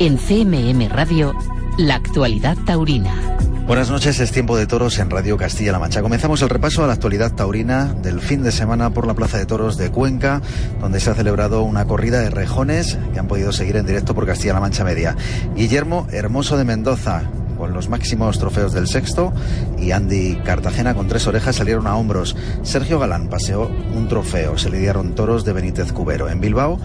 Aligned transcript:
En 0.00 0.16
CMM 0.16 0.88
Radio, 0.90 1.34
la 1.76 1.96
actualidad 1.96 2.56
taurina. 2.64 3.16
Buenas 3.66 3.90
noches, 3.90 4.20
es 4.20 4.30
tiempo 4.30 4.56
de 4.56 4.68
toros 4.68 4.96
en 5.00 5.10
Radio 5.10 5.36
Castilla-La 5.36 5.80
Mancha. 5.80 6.02
Comenzamos 6.02 6.40
el 6.40 6.50
repaso 6.50 6.84
a 6.84 6.86
la 6.86 6.92
actualidad 6.92 7.32
taurina 7.34 7.94
del 7.94 8.20
fin 8.20 8.44
de 8.44 8.52
semana 8.52 8.90
por 8.90 9.08
la 9.08 9.14
Plaza 9.14 9.38
de 9.38 9.46
Toros 9.46 9.76
de 9.76 9.90
Cuenca, 9.90 10.40
donde 10.80 11.00
se 11.00 11.10
ha 11.10 11.14
celebrado 11.14 11.64
una 11.64 11.84
corrida 11.86 12.20
de 12.20 12.30
rejones 12.30 12.96
que 13.12 13.18
han 13.18 13.26
podido 13.26 13.50
seguir 13.50 13.74
en 13.74 13.86
directo 13.86 14.14
por 14.14 14.24
Castilla-La 14.24 14.60
Mancha 14.60 14.84
Media. 14.84 15.16
Guillermo 15.56 16.06
Hermoso 16.12 16.56
de 16.56 16.64
Mendoza, 16.64 17.24
con 17.58 17.72
los 17.72 17.88
máximos 17.88 18.38
trofeos 18.38 18.72
del 18.72 18.86
sexto 18.86 19.32
y 19.76 19.90
Andy 19.90 20.36
Cartagena 20.44 20.94
con 20.94 21.08
tres 21.08 21.26
orejas 21.26 21.56
salieron 21.56 21.88
a 21.88 21.96
hombros. 21.96 22.36
Sergio 22.62 23.00
Galán 23.00 23.28
paseó 23.28 23.68
un 23.94 24.06
trofeo, 24.06 24.56
se 24.56 24.70
le 24.70 24.78
dieron 24.78 25.16
toros 25.16 25.44
de 25.44 25.52
Benítez 25.52 25.92
Cubero. 25.92 26.28
En 26.28 26.40
Bilbao 26.40 26.78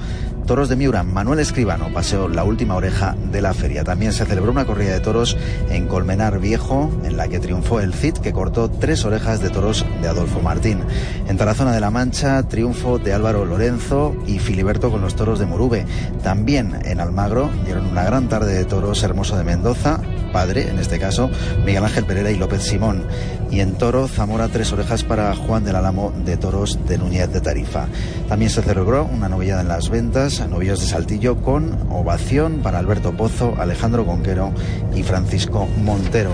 Toros 0.46 0.68
de 0.68 0.76
Miura, 0.76 1.04
Manuel 1.04 1.40
Escribano 1.40 1.88
paseó 1.94 2.28
la 2.28 2.44
última 2.44 2.76
oreja 2.76 3.16
de 3.32 3.42
la 3.42 3.54
feria. 3.54 3.86
También 3.86 4.12
se 4.12 4.26
celebró 4.26 4.52
una 4.52 4.66
corrida 4.66 4.92
de 4.92 5.00
toros 5.00 5.38
en 5.70 5.88
Colmenar 5.88 6.40
Viejo, 6.40 6.92
en 7.06 7.16
la 7.16 7.30
que 7.30 7.40
triunfó 7.40 7.80
el 7.80 7.94
Cid, 7.94 8.16
que 8.16 8.34
cortó 8.34 8.70
tres 8.70 9.06
orejas 9.06 9.40
de 9.40 9.50
toros 9.50 9.86
de 10.02 10.08
Adolfo 10.10 10.42
Martín. 10.42 10.80
En 11.28 11.38
Tarazona 11.38 11.72
de 11.72 11.80
la 11.80 11.92
Mancha, 11.92 12.44
triunfo 12.44 13.00
de 13.00 13.14
Álvaro 13.14 13.46
Lorenzo 13.46 14.16
y 14.28 14.40
Filiberto 14.40 14.92
con 14.92 15.02
los 15.02 15.16
toros 15.16 15.40
de 15.40 15.46
Murube. 15.46 15.86
También 16.24 16.78
en 16.84 17.00
Almagro 17.00 17.50
dieron 17.64 17.86
una 17.86 18.04
gran 18.04 18.28
tarde 18.28 18.54
de 18.54 18.66
toros 18.66 19.02
Hermoso 19.02 19.38
de 19.38 19.46
Mendoza, 19.46 20.02
padre, 20.34 20.70
en 20.70 20.80
este 20.80 21.00
caso, 21.00 21.30
Miguel 21.66 21.86
Ángel 21.86 22.04
Pereira 22.04 22.32
y 22.32 22.36
López 22.36 22.64
Simón. 22.64 23.06
Y 23.50 23.62
en 23.62 23.76
Toro, 23.76 24.10
Zamora, 24.10 24.50
tres 24.50 24.74
orejas 24.74 25.06
para 25.06 25.34
Juan 25.36 25.64
del 25.64 25.78
Álamo 25.78 26.12
de 26.26 26.36
Toros 26.36 26.80
de 26.86 26.98
Núñez 26.98 27.32
de 27.32 27.40
Tarifa. 27.40 27.86
También 28.28 28.52
se 28.52 28.62
celebró 28.62 29.06
una 29.06 29.30
novillada 29.30 29.62
en 29.62 29.70
las 29.70 29.90
ventas, 29.90 30.46
novillos 30.50 30.82
de 30.82 30.88
Saltillo, 30.88 31.42
con 31.42 31.88
ovación 31.90 32.60
para 32.62 32.80
Alberto 32.80 33.16
Pozo, 33.16 33.56
Alejandro 33.58 34.06
Conquero 34.06 34.52
y 34.94 35.04
Francisco 35.04 35.68
Montero. 35.84 36.34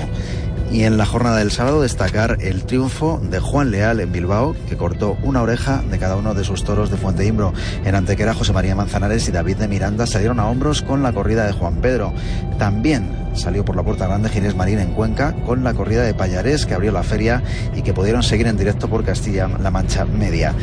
Y 0.72 0.84
en 0.84 0.98
la 0.98 1.06
jornada 1.06 1.38
del 1.38 1.52
sábado 1.52 1.82
destacar 1.82 2.38
el 2.42 2.64
triunfo 2.64 3.20
de 3.24 3.40
Juan 3.40 3.72
Leal 3.72 4.00
en 4.00 4.12
Bilbao, 4.12 4.56
que 4.68 4.78
cortó 4.78 5.18
una 5.24 5.42
oreja 5.42 5.82
de 5.90 5.98
cada 5.98 6.16
uno 6.16 6.36
de 6.36 6.44
sus 6.44 6.64
toros 6.64 6.92
de 6.92 6.98
Fuente 6.98 7.26
Imbro. 7.26 7.54
En 7.86 7.96
Antequera, 7.96 8.36
José 8.36 8.54
María 8.54 8.76
Manzanares 8.76 9.28
y 9.28 9.32
David 9.32 9.58
de 9.58 9.68
Miranda 9.68 10.06
salieron 10.06 10.40
a 10.40 10.48
hombros 10.48 10.84
con 10.84 11.02
la 11.02 11.12
corrida 11.12 11.48
de 11.48 11.54
Juan 11.54 11.78
Pedro. 11.82 12.14
También 12.60 13.10
salió 13.34 13.66
por 13.66 13.76
la 13.76 13.84
Puerta 13.84 14.06
Grande 14.06 14.30
Ginés 14.30 14.56
Marín 14.56 14.80
en 14.80 14.94
Cuenca 14.94 15.34
con 15.46 15.64
la 15.64 15.74
corrida 15.74 16.04
de 16.04 16.14
Payarés 16.14 16.66
que 16.66 16.74
abrió 16.74 16.92
la 16.92 17.04
feria 17.04 17.42
y 17.76 17.82
que 17.82 17.94
pudieron 17.94 18.22
seguir 18.22 18.48
en 18.48 18.58
directo 18.58 18.90
por 18.90 19.04
Castilla-La 19.04 19.72
Mancha 19.72 20.06
Media. 20.06 20.54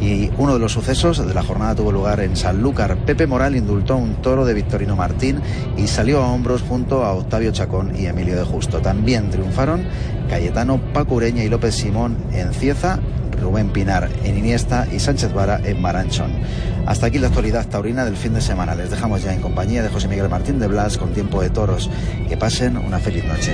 Y 0.00 0.30
uno 0.38 0.54
de 0.54 0.58
los 0.58 0.72
sucesos 0.72 1.26
de 1.26 1.34
la 1.34 1.42
jornada 1.42 1.74
tuvo 1.74 1.90
lugar 1.90 2.20
en 2.20 2.36
Sanlúcar. 2.36 2.96
Pepe 2.98 3.26
Moral 3.26 3.56
indultó 3.56 3.96
un 3.96 4.16
toro 4.16 4.44
de 4.44 4.54
Victorino 4.54 4.94
Martín 4.94 5.40
y 5.76 5.86
salió 5.86 6.22
a 6.22 6.28
hombros 6.28 6.62
junto 6.62 7.04
a 7.04 7.12
Octavio 7.12 7.50
Chacón 7.50 7.92
y 7.98 8.06
Emilio 8.06 8.36
de 8.36 8.44
Justo. 8.44 8.80
También 8.80 9.30
triunfaron 9.30 9.84
Cayetano, 10.28 10.80
Pacureña 10.92 11.44
y 11.44 11.48
López 11.48 11.74
Simón 11.74 12.16
en 12.32 12.52
Cieza, 12.52 13.00
Rubén 13.40 13.70
Pinar 13.70 14.08
en 14.24 14.38
Iniesta 14.38 14.86
y 14.92 14.98
Sánchez 14.98 15.32
Vara 15.32 15.60
en 15.64 15.80
Maranchón. 15.80 16.32
Hasta 16.86 17.06
aquí 17.06 17.18
la 17.18 17.28
actualidad 17.28 17.66
taurina 17.66 18.04
del 18.04 18.16
fin 18.16 18.34
de 18.34 18.40
semana. 18.40 18.74
Les 18.74 18.90
dejamos 18.90 19.22
ya 19.22 19.34
en 19.34 19.40
compañía 19.40 19.82
de 19.82 19.88
José 19.88 20.08
Miguel 20.08 20.28
Martín 20.28 20.58
de 20.58 20.68
Blas 20.68 20.98
con 20.98 21.12
tiempo 21.12 21.42
de 21.42 21.50
toros. 21.50 21.90
Que 22.28 22.36
pasen 22.36 22.76
una 22.76 22.98
feliz 22.98 23.24
noche. 23.24 23.52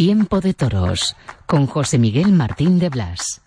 Tiempo 0.00 0.40
de 0.40 0.54
toros 0.54 1.14
con 1.44 1.66
José 1.66 1.98
Miguel 1.98 2.32
Martín 2.32 2.78
de 2.78 2.88
Blas. 2.88 3.42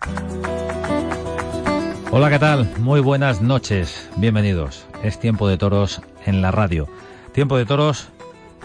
Hola, 2.12 2.30
¿qué 2.30 2.38
tal? 2.38 2.72
Muy 2.78 3.00
buenas 3.00 3.42
noches. 3.42 4.08
Bienvenidos. 4.18 4.86
Es 5.02 5.18
tiempo 5.18 5.48
de 5.48 5.58
toros 5.58 6.00
en 6.24 6.42
la 6.42 6.52
radio. 6.52 6.88
Tiempo 7.32 7.56
de 7.56 7.66
toros, 7.66 8.10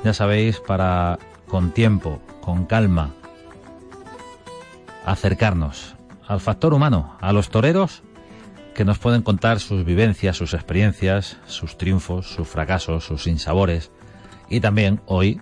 ya 0.03 0.13
sabéis, 0.13 0.59
para 0.59 1.17
con 1.47 1.72
tiempo, 1.72 2.22
con 2.41 2.67
calma, 2.67 3.16
acercarnos 5.03 5.95
al 6.27 6.41
factor 6.41 6.75
humano, 6.75 7.17
a 7.21 7.33
los 7.33 7.50
toreros 7.50 8.03
que 8.75 8.85
nos 8.85 9.00
pueden 9.00 9.23
contar 9.23 9.59
sus 9.59 9.83
vivencias, 9.83 10.38
sus 10.38 10.53
experiencias, 10.53 11.38
sus 11.47 11.75
triunfos, 11.75 12.29
sus 12.29 12.47
fracasos, 12.47 13.03
sus 13.03 13.23
sinsabores. 13.23 13.91
Y 14.47 14.59
también 14.59 15.01
hoy, 15.07 15.41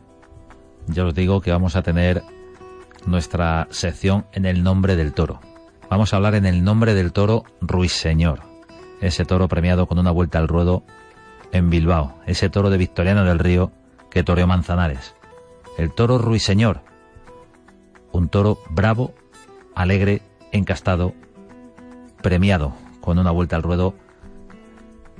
ya 0.87 1.03
os 1.03 1.13
digo 1.13 1.41
que 1.41 1.51
vamos 1.51 1.75
a 1.75 1.81
tener 1.81 2.23
nuestra 3.07 3.67
sección 3.71 4.25
en 4.33 4.45
el 4.45 4.63
nombre 4.63 4.95
del 4.95 5.13
toro. 5.13 5.39
Vamos 5.89 6.13
a 6.13 6.17
hablar 6.17 6.35
en 6.35 6.45
el 6.45 6.63
nombre 6.63 6.93
del 6.93 7.13
toro 7.13 7.45
Ruiseñor, 7.61 8.41
ese 9.01 9.25
toro 9.25 9.47
premiado 9.47 9.87
con 9.87 9.97
una 9.97 10.11
vuelta 10.11 10.37
al 10.37 10.47
ruedo 10.47 10.83
en 11.51 11.69
Bilbao, 11.69 12.19
ese 12.25 12.49
toro 12.49 12.69
de 12.69 12.77
Victoriano 12.77 13.23
del 13.23 13.39
Río 13.39 13.71
que 14.11 14.23
toreó 14.23 14.47
Manzanares. 14.47 15.15
El 15.77 15.93
toro 15.93 16.17
Ruiseñor, 16.17 16.81
un 18.11 18.29
toro 18.29 18.59
bravo, 18.69 19.13
alegre, 19.75 20.21
encastado, 20.51 21.13
premiado 22.21 22.73
con 22.99 23.19
una 23.19 23.31
vuelta 23.31 23.55
al 23.55 23.63
ruedo 23.63 23.93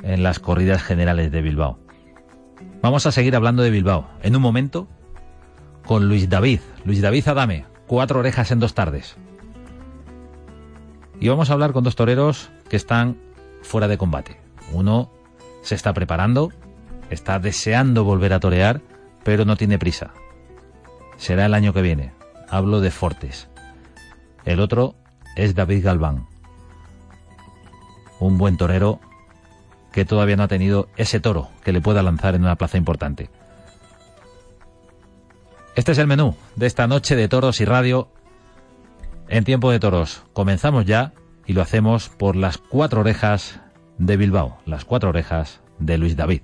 en 0.04 0.24
las 0.24 0.40
corridas 0.40 0.84
generales 0.84 1.32
de 1.32 1.42
Bilbao. 1.42 1.80
Vamos 2.82 3.06
a 3.06 3.12
seguir 3.12 3.36
hablando 3.36 3.64
de 3.64 3.70
Bilbao 3.70 4.10
en 4.22 4.36
un 4.36 4.42
momento 4.42 4.88
con 5.86 6.10
Luis 6.10 6.30
David, 6.30 6.60
Luis 6.84 7.02
David 7.02 7.28
Adame, 7.30 7.66
cuatro 7.88 8.20
orejas 8.20 8.52
en 8.52 8.60
dos 8.60 8.74
tardes. 8.74 9.16
Y 11.20 11.30
vamos 11.30 11.50
a 11.50 11.54
hablar 11.54 11.74
con 11.74 11.84
dos 11.84 11.96
toreros 11.96 12.52
que 12.70 12.76
están 12.76 13.18
fuera 13.64 13.88
de 13.88 13.98
combate. 13.98 14.40
Uno 14.72 15.10
se 15.64 15.76
está 15.76 15.94
preparando, 15.94 16.52
está 17.10 17.40
deseando 17.40 18.04
volver 18.04 18.34
a 18.34 18.40
torear, 18.40 18.82
pero 19.24 19.46
no 19.46 19.56
tiene 19.58 19.80
prisa. 19.80 20.12
Será 21.18 21.46
el 21.48 21.54
año 21.54 21.74
que 21.74 21.82
viene. 21.82 22.14
Hablo 22.50 22.80
de 22.80 22.92
Fortes. 22.92 23.50
El 24.46 24.60
otro 24.60 24.96
es 25.36 25.56
David 25.56 25.84
Galván. 25.84 26.28
Un 28.20 28.38
buen 28.38 28.58
torero 28.58 29.00
que 29.92 30.06
todavía 30.06 30.36
no 30.36 30.44
ha 30.44 30.48
tenido 30.48 30.90
ese 30.96 31.20
toro 31.20 31.50
que 31.64 31.74
le 31.74 31.82
pueda 31.82 32.04
lanzar 32.04 32.36
en 32.36 32.44
una 32.44 32.56
plaza 32.56 32.78
importante. 32.78 33.30
Este 35.78 35.92
es 35.92 36.00
el 36.00 36.08
menú 36.08 36.36
de 36.56 36.66
esta 36.66 36.88
noche 36.88 37.16
de 37.16 37.28
toros 37.28 37.62
y 37.62 37.66
radio 37.66 38.10
en 39.30 39.44
tiempo 39.44 39.70
de 39.70 39.80
toros. 39.80 40.24
Comenzamos 40.34 40.86
ya 40.86 41.14
y 41.46 41.54
lo 41.54 41.62
hacemos 41.62 42.10
por 42.10 42.36
las 42.36 42.58
cuatro 42.58 43.02
orejas 43.02 43.60
de 44.00 44.18
Bilbao, 44.18 44.58
las 44.66 44.86
cuatro 44.86 45.10
orejas 45.10 45.62
de 45.78 46.00
Luis 46.00 46.16
David. 46.16 46.42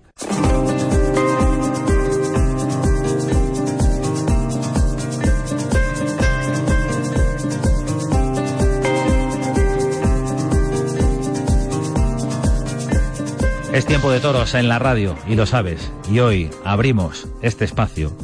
Es 13.73 13.87
tiempo 13.87 14.11
de 14.11 14.19
toros 14.19 14.53
en 14.53 14.69
la 14.69 14.77
radio 14.77 15.15
y 15.27 15.33
lo 15.33 15.47
sabes. 15.47 15.91
Y 16.07 16.19
hoy 16.19 16.51
abrimos 16.63 17.27
este 17.41 17.65
espacio 17.65 18.15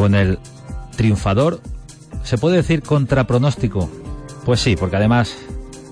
con 0.00 0.14
el 0.14 0.38
triunfador, 0.96 1.60
se 2.24 2.38
puede 2.38 2.56
decir 2.56 2.80
contra 2.80 3.26
pronóstico. 3.26 3.90
Pues 4.46 4.60
sí, 4.60 4.74
porque 4.74 4.96
además 4.96 5.36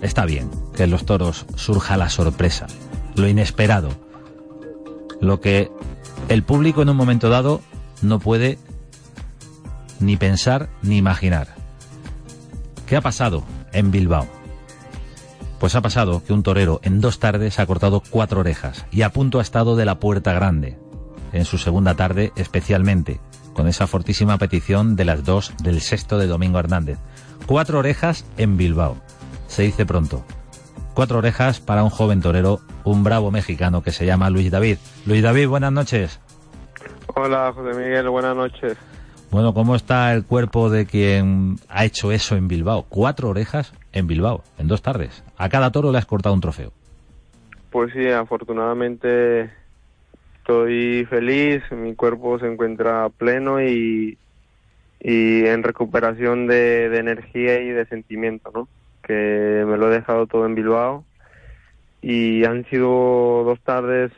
está 0.01 0.25
bien 0.25 0.51
que 0.75 0.85
en 0.85 0.91
los 0.91 1.05
toros 1.05 1.45
surja 1.57 1.99
la 1.99 2.09
sorpresa, 2.09 2.69
lo 3.17 3.29
inesperado. 3.29 3.91
lo 5.21 5.43
que 5.43 5.71
el 6.31 6.43
público 6.43 6.81
en 6.81 6.89
un 6.89 6.97
momento 6.97 7.29
dado 7.29 7.61
no 8.01 8.19
puede 8.19 8.59
ni 10.01 10.17
pensar 10.17 10.71
ni 10.81 10.97
imaginar. 10.97 11.49
¿Qué 12.87 12.97
ha 12.97 13.03
pasado 13.03 13.45
en 13.73 13.91
Bilbao? 13.91 14.27
Pues 15.61 15.75
ha 15.75 15.83
pasado 15.83 16.25
que 16.25 16.33
un 16.33 16.43
torero 16.43 16.81
en 16.83 17.03
dos 17.03 17.19
tardes 17.19 17.59
ha 17.59 17.67
cortado 17.67 18.03
cuatro 18.09 18.41
orejas 18.41 18.87
y 18.91 19.03
a 19.03 19.13
punto 19.13 19.39
ha 19.39 19.43
estado 19.43 19.77
de 19.77 19.85
la 19.85 20.01
puerta 20.01 20.33
grande, 20.33 20.79
en 21.35 21.45
su 21.45 21.59
segunda 21.59 21.95
tarde 21.95 22.33
especialmente, 22.37 23.21
con 23.59 23.67
esa 23.67 23.89
fortísima 23.89 24.39
petición 24.39 24.95
de 24.95 25.05
las 25.05 25.25
dos 25.25 25.53
del 25.61 25.81
sexto 25.81 26.17
de 26.17 26.29
Domingo 26.29 26.61
Hernández. 26.61 26.97
Cuatro 27.45 27.81
orejas 27.81 28.25
en 28.37 28.57
Bilbao. 28.57 28.99
Se 29.49 29.65
dice 29.65 29.85
pronto. 29.85 30.25
Cuatro 30.95 31.19
orejas 31.19 31.59
para 31.59 31.83
un 31.83 31.91
joven 31.91 32.23
torero, 32.23 32.61
un 32.85 33.03
bravo 33.03 33.33
mexicano 33.33 33.83
que 33.83 33.91
se 33.91 34.07
llama 34.07 34.31
Luis 34.31 34.53
David. 34.53 34.79
Luis 35.07 35.25
David, 35.25 35.49
buenas 35.49 35.73
noches. 35.73 36.21
Hola, 37.17 37.53
José 37.53 37.77
Miguel, 37.77 38.09
buenas 38.09 38.37
noches. 38.37 38.77
Bueno, 39.33 39.53
¿cómo 39.53 39.75
está 39.75 40.15
el 40.15 40.25
cuerpo 40.25 40.71
de 40.71 40.87
quien 40.87 41.57
ha 41.69 41.85
hecho 41.85 42.13
eso 42.13 42.37
en 42.37 42.47
Bilbao? 42.47 42.87
Cuatro 42.89 43.29
orejas 43.29 43.73
en 43.91 44.07
Bilbao, 44.07 44.45
en 44.59 44.69
dos 44.69 44.83
tardes. 44.83 45.25
A 45.37 45.49
cada 45.49 45.73
toro 45.73 45.91
le 45.91 45.99
has 45.99 46.07
cortado 46.07 46.33
un 46.33 46.41
trofeo. 46.41 46.71
Pues 47.73 47.93
sí, 47.93 48.09
afortunadamente 48.09 49.51
estoy 50.49 51.05
feliz, 51.05 51.63
mi 51.73 51.95
cuerpo 51.95 52.39
se 52.39 52.47
encuentra 52.47 53.11
pleno 53.11 53.61
y, 53.61 54.17
y 54.99 55.45
en 55.45 55.63
recuperación 55.63 56.47
de, 56.47 56.87
energía 56.87 57.61
y 57.61 57.69
de 57.69 57.85
sentimiento, 57.85 58.51
¿no? 58.55 58.67
Que 59.03 59.63
me 59.67 59.77
lo 59.77 59.93
he 59.93 59.97
dejado 59.97 60.27
todo 60.27 60.47
en 60.47 60.55
Bilbao 60.55 61.05
y 62.01 62.47
han 62.47 62.65
sido 62.71 63.45
dos 63.45 63.61
tardes, 63.61 64.11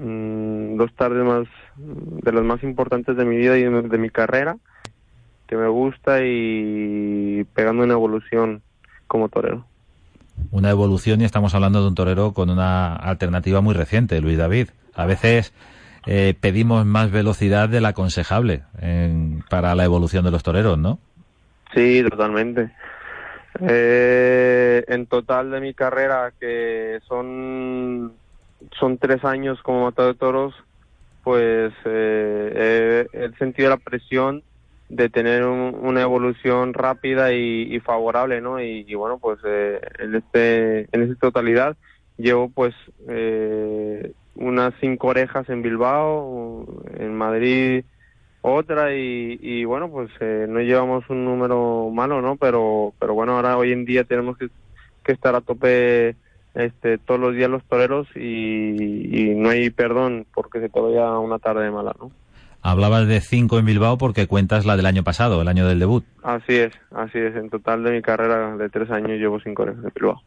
mm, 0.00 0.76
dos 0.76 0.94
tardes 0.96 1.24
más 1.24 1.48
de 1.76 2.32
las 2.32 2.44
más 2.44 2.62
importantes 2.62 3.16
de 3.16 3.24
mi 3.24 3.38
vida 3.38 3.56
y 3.56 3.62
de 3.62 3.98
mi 3.98 4.10
carrera, 4.10 4.58
que 5.46 5.56
me 5.56 5.68
gusta 5.68 6.18
y 6.22 7.46
pegando 7.54 7.84
una 7.84 7.94
evolución 7.94 8.60
como 9.06 9.30
torero. 9.30 9.64
Una 10.50 10.70
evolución 10.70 11.20
y 11.20 11.24
estamos 11.24 11.54
hablando 11.54 11.82
de 11.82 11.88
un 11.88 11.94
torero 11.94 12.32
con 12.32 12.50
una 12.50 12.94
alternativa 12.94 13.60
muy 13.60 13.74
reciente, 13.74 14.20
Luis 14.20 14.38
David. 14.38 14.68
A 14.94 15.06
veces 15.06 15.52
eh, 16.06 16.34
pedimos 16.40 16.84
más 16.86 17.10
velocidad 17.10 17.68
de 17.68 17.80
la 17.80 17.88
aconsejable 17.88 18.62
para 19.50 19.74
la 19.74 19.84
evolución 19.84 20.24
de 20.24 20.30
los 20.30 20.42
toreros, 20.42 20.78
¿no? 20.78 20.98
Sí, 21.74 22.04
totalmente. 22.08 22.70
Eh, 23.60 24.84
en 24.88 25.06
total 25.06 25.50
de 25.50 25.60
mi 25.60 25.74
carrera, 25.74 26.32
que 26.38 27.00
son, 27.08 28.12
son 28.78 28.98
tres 28.98 29.24
años 29.24 29.60
como 29.62 29.84
matador 29.84 30.12
de 30.12 30.18
toros, 30.18 30.54
pues 31.22 31.72
eh, 31.84 33.06
he 33.12 33.30
sentido 33.38 33.70
la 33.70 33.76
presión 33.76 34.42
de 34.88 35.08
tener 35.08 35.44
una 35.44 36.02
evolución 36.02 36.74
rápida 36.74 37.32
y, 37.32 37.80
favorable, 37.80 38.40
¿no? 38.40 38.60
Y, 38.60 38.94
bueno, 38.94 39.18
pues 39.18 39.38
eh, 39.44 39.80
en 39.98 40.14
este 40.14 40.88
en 40.92 41.02
esta 41.02 41.16
totalidad 41.16 41.76
llevo 42.16 42.48
pues 42.48 42.74
eh, 43.08 44.12
unas 44.36 44.74
cinco 44.80 45.08
orejas 45.08 45.48
en 45.48 45.62
Bilbao, 45.62 46.66
en 46.98 47.14
Madrid 47.14 47.84
otra 48.46 48.94
y, 48.94 49.64
bueno, 49.64 49.90
pues 49.90 50.10
eh, 50.20 50.44
no 50.46 50.60
llevamos 50.60 51.08
un 51.08 51.24
número 51.24 51.88
malo, 51.90 52.20
¿no? 52.20 52.36
Pero 52.36 52.92
pero 53.00 53.14
bueno, 53.14 53.36
ahora 53.36 53.56
hoy 53.56 53.72
en 53.72 53.86
día 53.86 54.04
tenemos 54.04 54.36
que, 54.36 54.50
estar 55.06 55.34
a 55.34 55.40
tope 55.40 56.16
este 56.54 56.98
todos 56.98 57.18
los 57.18 57.34
días 57.34 57.50
los 57.50 57.64
toreros 57.64 58.06
y, 58.14 59.30
y 59.30 59.34
no 59.34 59.48
hay 59.48 59.70
perdón 59.70 60.26
porque 60.34 60.60
se 60.60 60.70
ya 60.94 61.18
una 61.18 61.38
tarde 61.38 61.70
mala, 61.70 61.94
¿no? 61.98 62.10
Hablabas 62.66 63.06
de 63.06 63.20
cinco 63.20 63.58
en 63.58 63.66
Bilbao 63.66 63.98
porque 63.98 64.26
cuentas 64.26 64.64
la 64.64 64.78
del 64.78 64.86
año 64.86 65.04
pasado, 65.04 65.42
el 65.42 65.48
año 65.48 65.68
del 65.68 65.78
debut. 65.78 66.02
Así 66.22 66.56
es, 66.56 66.72
así 66.92 67.18
es. 67.18 67.36
En 67.36 67.50
total 67.50 67.84
de 67.84 67.90
mi 67.90 68.00
carrera 68.00 68.56
de 68.56 68.70
tres 68.70 68.90
años 68.90 69.18
llevo 69.18 69.38
cinco 69.38 69.64
en 69.64 69.82
Bilbao. 69.94 70.22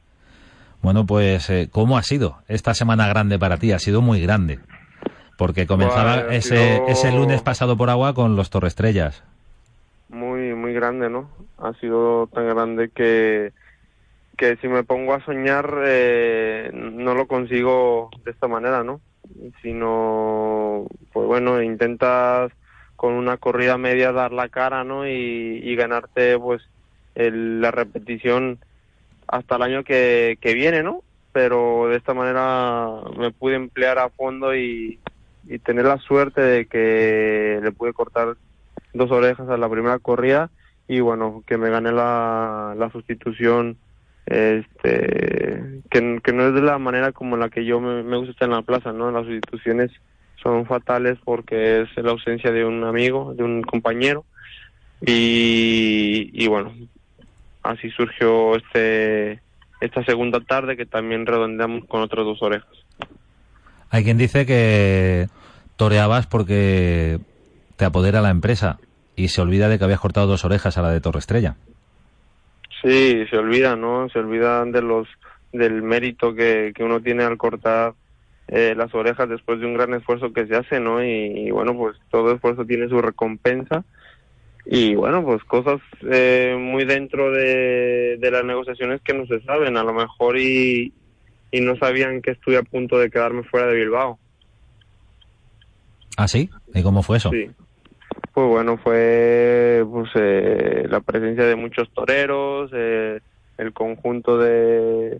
Bueno, 0.83 1.07
pues, 1.07 1.49
eh, 1.49 1.67
¿cómo 1.71 1.97
ha 1.97 2.03
sido 2.03 2.37
esta 2.47 2.75
semana 2.75 3.07
grande 3.07 3.39
para 3.39 3.57
ti? 3.57 3.71
Ha 3.71 3.79
sido 3.79 4.03
muy 4.03 4.21
grande. 4.21 4.59
Porque 5.35 5.65
comenzaba 5.65 6.31
ese, 6.31 6.83
ese 6.87 7.11
lunes 7.11 7.41
pasado 7.41 7.75
por 7.75 7.89
agua 7.89 8.13
con 8.13 8.35
los 8.35 8.51
Torrestrellas. 8.51 9.23
Muy, 10.09 10.53
muy 10.53 10.73
grande, 10.73 11.09
¿no? 11.09 11.31
Ha 11.57 11.73
sido 11.73 12.27
tan 12.27 12.47
grande 12.47 12.91
que, 12.93 13.51
que 14.37 14.57
si 14.57 14.67
me 14.67 14.83
pongo 14.83 15.15
a 15.15 15.25
soñar 15.25 15.81
eh, 15.85 16.69
no 16.71 17.15
lo 17.15 17.25
consigo 17.25 18.11
de 18.23 18.29
esta 18.29 18.47
manera, 18.47 18.83
¿no? 18.83 19.01
Sino 19.61 20.87
pues 21.13 21.27
bueno 21.27 21.61
intentas 21.61 22.51
con 22.95 23.13
una 23.13 23.37
corrida 23.37 23.77
media 23.77 24.11
dar 24.11 24.31
la 24.31 24.49
cara 24.49 24.83
no 24.83 25.07
y, 25.07 25.75
ganarte 25.75 26.37
pues 26.39 26.61
la 27.15 27.71
repetición 27.71 28.59
hasta 29.27 29.55
el 29.55 29.61
año 29.61 29.83
que, 29.83 30.37
que 30.41 30.53
viene 30.53 30.83
no 30.83 31.01
pero 31.31 31.87
de 31.89 31.97
esta 31.97 32.13
manera 32.13 32.89
me 33.17 33.31
pude 33.31 33.55
emplear 33.55 33.99
a 33.99 34.09
fondo 34.09 34.55
y, 34.55 34.99
y 35.47 35.59
tener 35.59 35.85
la 35.85 35.97
suerte 35.97 36.41
de 36.41 36.65
que 36.65 37.59
le 37.61 37.71
pude 37.71 37.93
cortar 37.93 38.35
dos 38.93 39.11
orejas 39.11 39.47
a 39.49 39.57
la 39.57 39.69
primera 39.69 39.99
corrida 39.99 40.49
y 40.87 40.99
bueno 40.99 41.43
que 41.45 41.57
me 41.57 41.69
gané 41.69 41.91
la, 41.91 42.73
la 42.77 42.89
sustitución 42.91 43.77
este 44.27 45.81
que, 45.89 46.33
no 46.33 46.47
es 46.47 46.53
de 46.53 46.61
la 46.61 46.77
manera 46.77 47.11
como 47.11 47.37
la 47.37 47.49
que 47.49 47.65
yo 47.65 47.79
me, 47.79 48.17
gusta 48.17 48.31
estar 48.31 48.49
en 48.49 48.55
la 48.55 48.61
plaza, 48.61 48.91
¿no? 48.91 49.11
Las 49.11 49.25
sustituciones 49.25 49.91
son 50.41 50.65
fatales 50.65 51.17
porque 51.23 51.81
es 51.81 51.89
la 51.97 52.11
ausencia 52.11 52.51
de 52.51 52.65
un 52.65 52.83
amigo, 52.83 53.33
de 53.33 53.43
un 53.43 53.61
compañero 53.63 54.25
y, 55.01 56.29
y 56.33 56.47
bueno, 56.47 56.73
así 57.63 57.89
surgió 57.91 58.55
este 58.55 59.41
esta 59.79 60.03
segunda 60.03 60.39
tarde 60.39 60.75
que 60.75 60.85
también 60.85 61.25
redondeamos 61.25 61.85
con 61.85 62.01
otras 62.01 62.25
dos 62.25 62.41
orejas. 62.41 62.69
Hay 63.89 64.03
quien 64.03 64.17
dice 64.17 64.45
que 64.45 65.27
toreabas 65.75 66.27
porque 66.27 67.19
te 67.77 67.85
apodera 67.85 68.21
la 68.21 68.31
empresa 68.31 68.79
y 69.15 69.29
se 69.29 69.41
olvida 69.41 69.69
de 69.69 69.77
que 69.77 69.85
habías 69.85 69.99
cortado 69.99 70.27
dos 70.27 70.43
orejas 70.45 70.77
a 70.77 70.81
la 70.81 70.91
de 70.91 70.99
Torre 70.99 71.19
Estrella. 71.19 71.55
Sí, 72.81 73.25
se 73.29 73.37
olvidan, 73.37 73.81
¿no? 73.81 74.09
Se 74.09 74.19
olvidan 74.19 74.71
de 74.71 74.81
los 74.81 75.07
del 75.51 75.81
mérito 75.81 76.35
que, 76.35 76.71
que 76.75 76.83
uno 76.83 77.01
tiene 77.01 77.23
al 77.23 77.37
cortar 77.37 77.93
eh, 78.47 78.75
las 78.77 78.93
orejas 78.93 79.27
después 79.27 79.59
de 79.59 79.65
un 79.65 79.73
gran 79.73 79.93
esfuerzo 79.93 80.31
que 80.31 80.47
se 80.47 80.55
hace, 80.55 80.79
¿no? 80.79 81.03
Y, 81.03 81.51
bueno, 81.51 81.75
pues 81.75 81.97
todo 82.09 82.33
esfuerzo 82.33 82.65
tiene 82.65 82.87
su 82.87 83.01
recompensa. 83.01 83.83
Y 84.65 84.95
bueno, 84.95 85.23
pues 85.23 85.43
cosas 85.45 85.79
eh, 86.09 86.55
muy 86.59 86.85
dentro 86.85 87.31
de, 87.31 88.17
de 88.19 88.31
las 88.31 88.43
negociaciones 88.43 89.01
que 89.01 89.13
no 89.13 89.25
se 89.25 89.41
saben, 89.41 89.77
a 89.77 89.83
lo 89.83 89.93
mejor 89.93 90.37
y, 90.37 90.93
y 91.51 91.61
no 91.61 91.77
sabían 91.77 92.21
que 92.21 92.31
estuve 92.31 92.57
a 92.57 92.63
punto 92.63 92.97
de 92.97 93.09
quedarme 93.09 93.43
fuera 93.43 93.67
de 93.67 93.75
Bilbao. 93.75 94.19
¿Ah, 96.17 96.27
sí? 96.27 96.49
¿Y 96.73 96.83
cómo 96.83 97.03
fue 97.03 97.17
eso? 97.17 97.29
Sí. 97.31 97.49
Pues 98.37 98.49
bueno, 98.49 98.77
fue 98.77 99.83
pues, 99.89 100.11
eh, 100.13 100.85
la 100.87 100.99
presencia 100.99 101.43
de 101.45 101.55
muchos 101.55 101.89
toreros, 101.89 102.69
eh, 102.71 103.19
el 103.57 103.73
conjunto 103.73 104.37
de, 104.37 105.19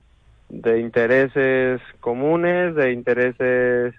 intereses 0.51 1.81
comunes, 1.99 2.75
de 2.75 2.91
intereses 2.91 3.95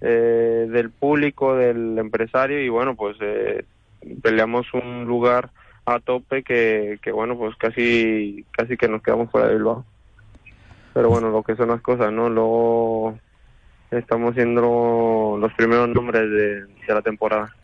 eh, 0.00 0.66
del 0.70 0.88
público, 0.88 1.54
del 1.56 1.98
empresario 1.98 2.58
y 2.64 2.70
bueno, 2.70 2.94
pues 2.94 3.18
peleamos 4.22 4.72
un 4.72 5.04
lugar 5.04 5.50
a 5.84 6.00
tope 6.00 6.42
que, 6.42 6.98
que 7.02 7.12
bueno, 7.12 7.36
pues 7.36 7.54
casi 7.56 8.46
casi 8.50 8.78
que 8.78 8.88
nos 8.88 9.02
quedamos 9.02 9.30
fuera 9.30 9.48
de 9.48 9.56
Bilbao. 9.56 9.84
Pero 10.94 11.10
bueno, 11.10 11.28
lo 11.28 11.42
que 11.42 11.54
son 11.54 11.68
las 11.68 11.82
cosas, 11.82 12.10
¿no? 12.10 12.30
Luego 12.30 13.18
estamos 13.90 14.34
siendo 14.34 15.36
los 15.38 15.52
primeros 15.52 15.90
nombres 15.90 16.30
de 16.30 16.94
la 16.94 17.02
temporada. 17.02 17.54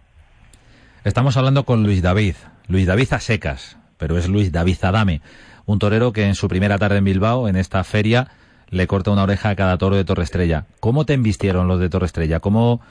Estamos 1.02 1.38
hablando 1.38 1.64
con 1.64 1.82
Luis 1.82 2.02
David, 2.02 2.34
Luis 2.68 2.86
David 2.86 3.14
a 3.14 3.20
secas, 3.20 3.78
pero 3.96 4.18
es 4.18 4.28
Luis 4.28 4.52
David 4.52 4.76
Adame, 4.82 5.22
un 5.64 5.78
torero 5.78 6.12
que 6.12 6.26
en 6.26 6.34
su 6.34 6.46
primera 6.46 6.76
tarde 6.76 6.98
en 6.98 7.04
Bilbao, 7.04 7.48
en 7.48 7.56
esta 7.56 7.82
feria, 7.84 8.28
le 8.68 8.86
corta 8.86 9.10
una 9.10 9.22
oreja 9.22 9.48
a 9.48 9.56
cada 9.56 9.78
toro 9.78 9.96
de 9.96 10.04
Torre 10.04 10.24
Estrella. 10.24 10.66
¿Cómo 10.78 11.06
te 11.06 11.14
embistieron 11.14 11.68
los 11.68 11.80
de 11.80 11.88
Torre 11.88 12.04
Estrella? 12.04 12.40
¿Cómo, 12.40 12.82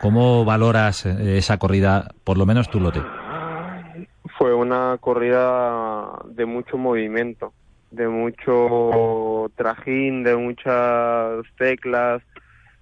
cómo 0.00 0.46
valoras 0.46 1.04
eh, 1.04 1.36
esa 1.36 1.58
corrida, 1.58 2.08
por 2.24 2.38
lo 2.38 2.46
menos 2.46 2.70
tu 2.70 2.80
lote? 2.80 3.02
Fue 4.38 4.54
una 4.54 4.96
corrida 4.98 6.22
de 6.24 6.46
mucho 6.46 6.78
movimiento, 6.78 7.52
de 7.90 8.08
mucho 8.08 9.52
trajín, 9.56 10.22
de 10.24 10.36
muchas 10.36 11.44
teclas, 11.58 12.22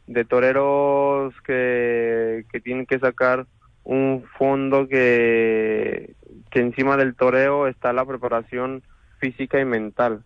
de 0.07 0.25
toreros 0.25 1.35
que, 1.45 2.45
que 2.53 2.61
tienen 2.61 2.87
que 2.87 3.01
sacar 3.01 3.47
un 3.87 4.25
fondo 4.37 4.89
que, 4.89 6.15
que 6.51 6.61
encima 6.61 6.97
del 6.97 7.15
toreo 7.15 7.69
está 7.69 7.93
la 7.93 8.05
preparación 8.05 8.83
física 9.19 9.61
y 9.61 9.65
mental. 9.65 10.23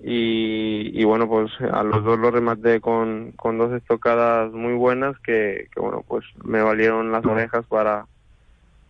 y, 0.00 1.04
bueno, 1.04 1.28
pues 1.28 1.50
a 1.72 1.82
los 1.82 2.04
dos 2.04 2.18
los 2.18 2.32
rematé 2.32 2.80
con, 2.80 3.32
con 3.32 3.58
dos 3.58 3.72
estocadas 3.72 4.52
muy 4.52 4.74
buenas 4.74 5.18
que, 5.18 5.68
bueno, 5.76 6.04
pues 6.06 6.24
me 6.44 6.62
valieron 6.62 7.12
las 7.12 7.24
orejas 7.26 7.66
para, 7.66 8.06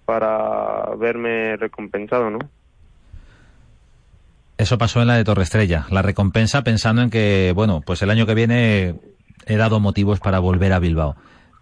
para 0.05 0.95
verme 0.97 1.57
recompensado, 1.57 2.31
¿no? 2.31 2.39
Eso 4.59 4.79
pasó 4.79 5.01
en 5.01 5.07
la 5.09 5.17
de 5.17 5.25
Torre 5.25 5.45
Estrella, 5.45 5.87
la 5.91 6.03
recompensa 6.03 6.63
pensando 6.63 7.03
en 7.03 7.11
que, 7.11 7.53
bueno, 7.55 7.81
pues 7.85 8.03
el 8.03 8.11
año 8.11 8.27
que 8.27 8.35
viene 8.35 8.95
he 9.47 9.57
dado 9.57 9.81
motivos 9.81 10.21
para 10.21 10.41
volver 10.41 10.73
a 10.73 10.79
Bilbao. 10.79 11.17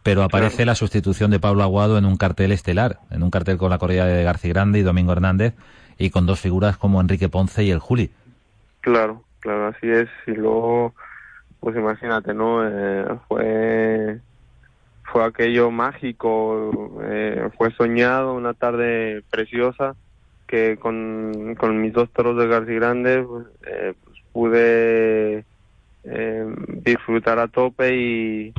Pero 0.07 0.23
aparece 0.23 0.65
la 0.65 0.77
sustitución 0.77 1.33
de 1.33 1.41
Pablo 1.41 1.65
Aguado 1.65 1.99
en 1.99 2.05
un 2.05 2.17
cartel 2.17 2.53
estelar, 2.53 3.01
en 3.11 3.25
un 3.25 3.31
cartel 3.33 3.59
con 3.59 3.71
la 3.71 3.79
corrida 3.79 4.07
de 4.07 4.23
García 4.23 4.53
Grande 4.53 4.79
y 4.79 4.83
Domingo 4.83 5.11
Hernández, 5.11 5.55
y 5.99 6.11
con 6.11 6.27
dos 6.27 6.39
figuras 6.39 6.77
como 6.77 7.01
Enrique 7.01 7.29
Ponce 7.29 7.65
y 7.65 7.73
el 7.73 7.81
Juli. 7.81 8.13
Claro, 8.83 9.25
claro, 9.41 9.67
así 9.67 9.91
es. 9.91 10.09
Y 10.29 10.31
luego, 10.31 10.95
pues 11.59 11.75
imagínate, 11.75 12.35
¿no? 12.35 12.61
Eh, 12.65 13.05
fue 13.27 14.21
fue 15.03 15.25
aquello 15.25 15.73
mágico, 15.73 17.01
eh, 17.03 17.49
fue 17.59 17.73
soñado, 17.73 18.35
una 18.35 18.55
tarde 18.55 19.25
preciosa 19.29 19.97
que 20.47 20.77
con, 20.77 21.57
con 21.59 21.81
mis 21.83 21.93
dos 21.93 22.09
toros 22.11 22.39
de 22.39 22.47
García 22.47 22.77
Grande 22.77 23.25
pues, 23.25 23.47
eh, 23.67 23.95
pues 24.05 24.19
pude 24.33 25.45
eh, 26.05 26.55
disfrutar 26.85 27.41
a 27.41 27.49
tope 27.49 27.97
y, 27.97 28.55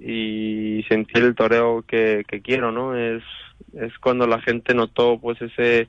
y 0.00 0.82
sentir 0.88 1.22
el 1.22 1.34
toreo 1.34 1.84
que, 1.86 2.24
que 2.26 2.40
quiero, 2.40 2.72
¿no? 2.72 2.96
Es, 2.96 3.22
es 3.74 3.96
cuando 3.98 4.26
la 4.26 4.40
gente 4.40 4.74
notó 4.74 5.18
pues 5.18 5.40
ese 5.42 5.88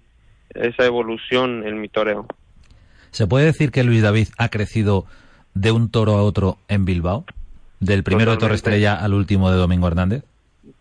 esa 0.53 0.85
evolución 0.85 1.65
en 1.65 1.79
mi 1.79 1.87
toreo. 1.87 2.27
¿Se 3.11 3.27
puede 3.27 3.45
decir 3.45 3.71
que 3.71 3.83
Luis 3.83 4.01
David 4.01 4.27
ha 4.37 4.49
crecido 4.49 5.05
de 5.53 5.71
un 5.71 5.89
toro 5.89 6.13
a 6.13 6.23
otro 6.23 6.57
en 6.67 6.85
Bilbao? 6.85 7.25
¿Del 7.79 8.03
primero 8.03 8.31
de 8.31 8.37
Torre 8.37 8.55
Estrella 8.55 8.95
al 8.95 9.13
último 9.13 9.49
de 9.49 9.57
Domingo 9.57 9.87
Hernández? 9.87 10.23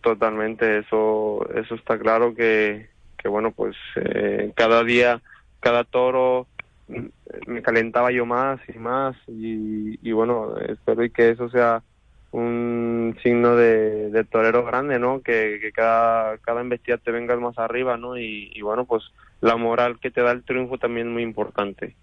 Totalmente, 0.01 0.79
eso, 0.79 1.47
eso 1.55 1.75
está 1.75 1.97
claro 1.97 2.35
que, 2.35 2.89
que 3.17 3.27
bueno, 3.27 3.51
pues 3.51 3.75
eh, 3.95 4.51
cada 4.55 4.83
día, 4.83 5.21
cada 5.59 5.83
toro 5.83 6.47
mm, 6.87 7.51
me 7.51 7.61
calentaba 7.61 8.11
yo 8.11 8.25
más 8.25 8.59
y 8.73 8.77
más 8.77 9.15
y, 9.27 9.99
y 10.07 10.11
bueno, 10.11 10.55
espero 10.57 11.01
que 11.11 11.31
eso 11.31 11.49
sea 11.49 11.81
un 12.31 13.17
signo 13.21 13.55
de, 13.55 14.25
torero 14.29 14.63
grande, 14.65 14.99
¿no? 14.99 15.21
Que, 15.21 15.71
cada, 15.73 16.37
cada 16.37 16.61
embestida 16.61 16.97
te 16.97 17.11
vengas 17.11 17.39
más 17.39 17.57
arriba, 17.57 17.97
¿no? 17.97 18.17
Y, 18.17 18.51
y, 18.53 18.61
bueno, 18.61 18.85
pues 18.85 19.03
la 19.41 19.57
moral 19.57 19.99
que 19.99 20.11
te 20.11 20.21
da 20.21 20.31
el 20.31 20.43
triunfo 20.43 20.77
también 20.77 21.07
es 21.07 21.13
muy 21.13 21.23
importante. 21.23 21.95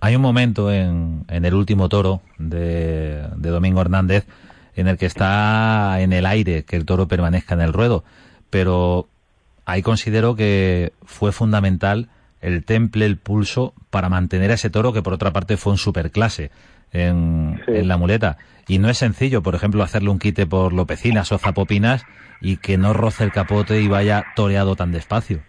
Hay 0.00 0.16
un 0.16 0.22
momento 0.22 0.72
en, 0.72 1.24
en 1.28 1.44
el 1.44 1.54
último 1.54 1.88
toro 1.88 2.22
de, 2.38 3.22
de 3.36 3.50
Domingo 3.50 3.80
Hernández 3.80 4.26
en 4.74 4.88
el 4.88 4.96
que 4.96 5.06
está 5.06 6.00
en 6.00 6.12
el 6.12 6.26
aire 6.26 6.64
que 6.64 6.76
el 6.76 6.86
toro 6.86 7.06
permanezca 7.06 7.54
en 7.54 7.60
el 7.60 7.72
ruedo, 7.72 8.02
pero 8.48 9.08
ahí 9.66 9.82
considero 9.82 10.34
que 10.34 10.92
fue 11.04 11.32
fundamental 11.32 12.08
el 12.40 12.64
temple, 12.64 13.04
el 13.04 13.18
pulso, 13.18 13.74
para 13.90 14.08
mantener 14.08 14.50
a 14.50 14.54
ese 14.54 14.70
toro 14.70 14.92
que 14.92 15.02
por 15.02 15.12
otra 15.12 15.32
parte 15.32 15.58
fue 15.58 15.72
un 15.72 15.78
superclase 15.78 16.50
en, 16.92 17.60
en 17.66 17.88
la 17.88 17.96
muleta. 17.96 18.38
Y 18.68 18.78
no 18.78 18.88
es 18.88 18.98
sencillo, 18.98 19.42
por 19.42 19.54
ejemplo, 19.54 19.82
hacerle 19.82 20.10
un 20.10 20.18
quite 20.18 20.46
por 20.46 20.72
lopecinas 20.72 21.32
o 21.32 21.38
zapopinas 21.38 22.04
y 22.40 22.56
que 22.58 22.78
no 22.78 22.92
roce 22.92 23.24
el 23.24 23.32
capote 23.32 23.80
y 23.80 23.88
vaya 23.88 24.24
toreado 24.36 24.76
tan 24.76 24.92
despacio. 24.92 25.40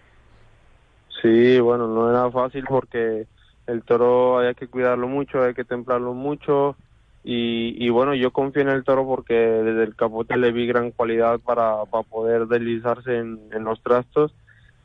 Sí, 1.20 1.60
bueno, 1.60 1.86
no 1.86 2.10
era 2.10 2.30
fácil 2.30 2.64
porque 2.68 3.26
el 3.66 3.82
toro 3.82 4.40
hay 4.40 4.54
que 4.54 4.66
cuidarlo 4.66 5.06
mucho, 5.06 5.42
hay 5.42 5.54
que 5.54 5.64
templarlo 5.64 6.14
mucho, 6.14 6.76
y, 7.24 7.88
bueno, 7.90 8.14
yo 8.14 8.32
confío 8.32 8.62
en 8.62 8.68
el 8.68 8.82
toro 8.82 9.06
porque 9.06 9.34
desde 9.34 9.84
el 9.84 9.94
capote 9.94 10.36
le 10.36 10.50
vi 10.50 10.66
gran 10.66 10.90
cualidad 10.90 11.38
para, 11.38 11.84
para 11.84 12.02
poder 12.02 12.46
deslizarse 12.46 13.16
en, 13.16 13.64
los 13.64 13.80
trastos. 13.80 14.34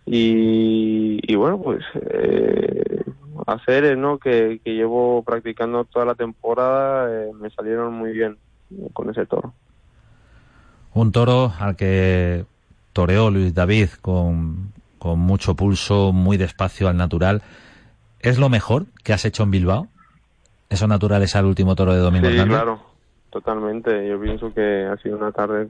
Y, 0.06 1.36
bueno, 1.36 1.60
pues 1.60 1.84
eh, 1.96 3.02
hacer 3.46 3.98
¿no? 3.98 4.18
Que, 4.18 4.60
que, 4.64 4.74
llevo 4.74 5.24
practicando 5.24 5.86
toda 5.86 6.06
la 6.06 6.16
temporada, 6.16 7.10
eh, 7.12 7.32
me 7.40 7.50
salieron 7.50 7.94
muy 7.94 8.12
bien 8.12 8.38
con 8.94 9.10
ese 9.10 9.26
toro. 9.26 9.54
Un 10.94 11.12
toro 11.12 11.54
al 11.60 11.76
que 11.76 12.46
toreó 12.94 13.30
Luis 13.30 13.54
David 13.54 13.90
con, 14.02 14.72
con 14.98 15.20
mucho 15.20 15.56
pulso, 15.56 16.12
muy 16.12 16.38
despacio 16.38 16.88
al 16.88 16.98
natural. 16.98 17.44
¿Es 18.20 18.40
lo 18.40 18.50
mejor 18.50 18.86
que 19.04 19.14
has 19.14 19.26
hecho 19.26 19.44
en 19.44 19.52
Bilbao? 19.52 19.88
Eso 20.70 20.88
natural 20.88 21.24
es 21.24 21.36
al 21.36 21.46
último 21.46 21.76
toro 21.76 21.94
de 21.94 22.00
Domingo 22.00 22.28
sí, 22.28 22.36
claro, 22.36 22.80
totalmente. 23.30 24.08
Yo 24.08 24.20
pienso 24.20 24.54
que 24.54 24.86
ha 24.86 24.98
sido 24.98 25.18
una 25.18 25.32
tarde 25.32 25.70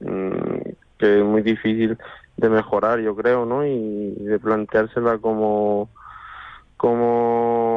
mm, 0.00 0.70
que 0.98 1.18
es 1.18 1.24
muy 1.24 1.42
difícil 1.42 1.98
de 2.36 2.48
mejorar, 2.48 3.00
yo 3.00 3.16
creo, 3.16 3.44
¿no? 3.44 3.64
Y 3.66 4.14
de 4.14 4.38
planteársela 4.38 5.18
como 5.18 5.88
como 6.76 7.76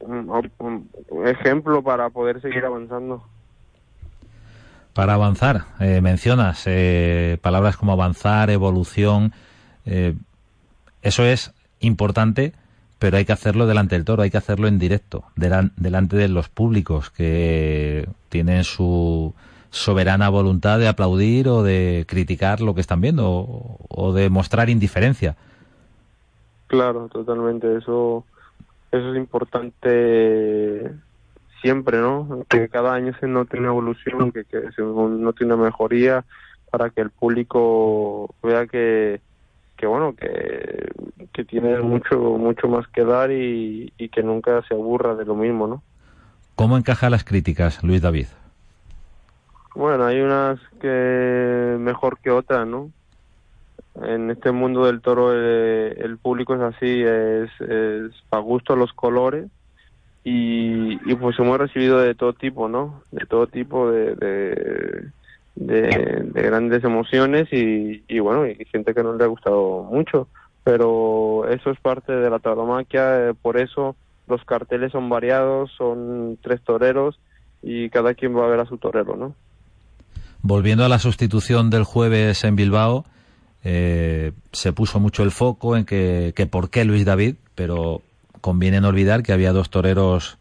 un, 0.00 0.88
ejemplo 1.26 1.82
para 1.82 2.10
poder 2.10 2.40
seguir 2.40 2.64
avanzando. 2.64 3.22
Para 4.92 5.14
avanzar, 5.14 5.64
eh, 5.80 6.00
mencionas 6.00 6.64
eh, 6.66 7.38
palabras 7.40 7.76
como 7.76 7.92
avanzar, 7.92 8.50
evolución. 8.50 9.32
Eh, 9.86 10.14
eso 11.02 11.24
es 11.24 11.52
importante 11.80 12.52
pero 13.02 13.16
hay 13.16 13.24
que 13.24 13.32
hacerlo 13.32 13.66
delante 13.66 13.96
del 13.96 14.04
toro, 14.04 14.22
hay 14.22 14.30
que 14.30 14.38
hacerlo 14.38 14.68
en 14.68 14.78
directo, 14.78 15.24
delante 15.34 16.16
de 16.16 16.28
los 16.28 16.48
públicos 16.48 17.10
que 17.10 18.08
tienen 18.28 18.62
su 18.62 19.34
soberana 19.70 20.28
voluntad 20.28 20.78
de 20.78 20.86
aplaudir 20.86 21.48
o 21.48 21.64
de 21.64 22.04
criticar 22.06 22.60
lo 22.60 22.76
que 22.76 22.80
están 22.80 23.00
viendo 23.00 23.26
o, 23.88 24.12
de 24.12 24.30
mostrar 24.30 24.70
indiferencia. 24.70 25.34
Claro, 26.72 27.06
totalmente. 27.08 27.76
Eso, 27.76 28.24
eso 28.90 29.10
es 29.10 29.16
importante 29.18 30.90
siempre, 31.60 31.98
¿no? 31.98 32.46
Que 32.48 32.70
cada 32.70 32.94
año 32.94 33.12
se 33.20 33.28
note 33.28 33.58
una 33.58 33.68
evolución, 33.68 34.32
que, 34.32 34.46
que 34.46 34.72
se 34.72 34.80
note 34.80 35.44
una 35.44 35.56
mejoría 35.56 36.24
para 36.70 36.88
que 36.88 37.02
el 37.02 37.10
público 37.10 38.34
vea 38.42 38.66
que, 38.66 39.20
que 39.76 39.86
bueno, 39.86 40.14
que, 40.14 40.90
que 41.34 41.44
tiene 41.44 41.78
mucho, 41.80 42.18
mucho 42.18 42.68
más 42.68 42.88
que 42.88 43.04
dar 43.04 43.30
y, 43.30 43.92
y 43.98 44.08
que 44.08 44.22
nunca 44.22 44.62
se 44.66 44.72
aburra 44.72 45.14
de 45.14 45.26
lo 45.26 45.34
mismo, 45.34 45.66
¿no? 45.66 45.82
¿Cómo 46.54 46.78
encaja 46.78 47.10
las 47.10 47.22
críticas, 47.22 47.84
Luis 47.84 48.00
David? 48.00 48.28
Bueno, 49.74 50.06
hay 50.06 50.22
unas 50.22 50.58
que 50.80 51.76
mejor 51.78 52.18
que 52.20 52.30
otras, 52.30 52.66
¿no? 52.66 52.90
En 53.94 54.30
este 54.30 54.52
mundo 54.52 54.86
del 54.86 55.02
toro 55.02 55.32
eh, 55.34 55.94
el 55.98 56.16
público 56.16 56.54
es 56.54 56.62
así, 56.62 57.02
es, 57.02 57.50
es 57.60 58.12
para 58.30 58.42
gusto 58.42 58.74
los 58.74 58.92
colores 58.92 59.48
y, 60.24 60.94
y 61.10 61.14
pues 61.14 61.38
hemos 61.38 61.58
recibido 61.58 61.98
de 61.98 62.14
todo 62.14 62.32
tipo, 62.32 62.68
¿no? 62.68 63.02
De 63.10 63.26
todo 63.26 63.46
tipo 63.46 63.90
de, 63.90 64.14
de 64.14 65.10
de, 65.54 66.42
grandes 66.42 66.84
emociones 66.84 67.48
y, 67.52 68.02
y, 68.08 68.18
bueno, 68.20 68.46
y 68.46 68.64
gente 68.66 68.94
que 68.94 69.02
no 69.02 69.14
le 69.14 69.24
ha 69.24 69.28
gustado 69.28 69.84
mucho, 69.84 70.28
pero 70.64 71.46
eso 71.48 71.70
es 71.70 71.80
parte 71.80 72.12
de 72.12 72.30
la 72.30 72.38
tauromaquia, 72.38 73.28
eh, 73.28 73.34
por 73.40 73.58
eso 73.58 73.96
los 74.28 74.44
carteles 74.44 74.92
son 74.92 75.08
variados, 75.08 75.70
son 75.76 76.38
tres 76.42 76.60
toreros 76.62 77.18
y 77.62 77.90
cada 77.90 78.14
quien 78.14 78.36
va 78.36 78.44
a 78.44 78.48
ver 78.48 78.60
a 78.60 78.66
su 78.66 78.78
torero, 78.78 79.16
¿no? 79.16 79.34
Volviendo 80.40 80.84
a 80.84 80.88
la 80.88 80.98
sustitución 80.98 81.70
del 81.70 81.84
jueves 81.84 82.42
en 82.44 82.56
Bilbao, 82.56 83.04
eh, 83.64 84.32
se 84.52 84.72
puso 84.72 85.00
mucho 85.00 85.22
el 85.22 85.30
foco 85.30 85.76
en 85.76 85.84
que, 85.84 86.32
que 86.34 86.46
por 86.46 86.70
qué 86.70 86.84
Luis 86.84 87.04
David, 87.04 87.36
pero 87.54 88.02
conviene 88.40 88.80
no 88.80 88.88
olvidar 88.88 89.22
que 89.22 89.32
había 89.32 89.52
dos 89.52 89.70
toreros 89.70 90.38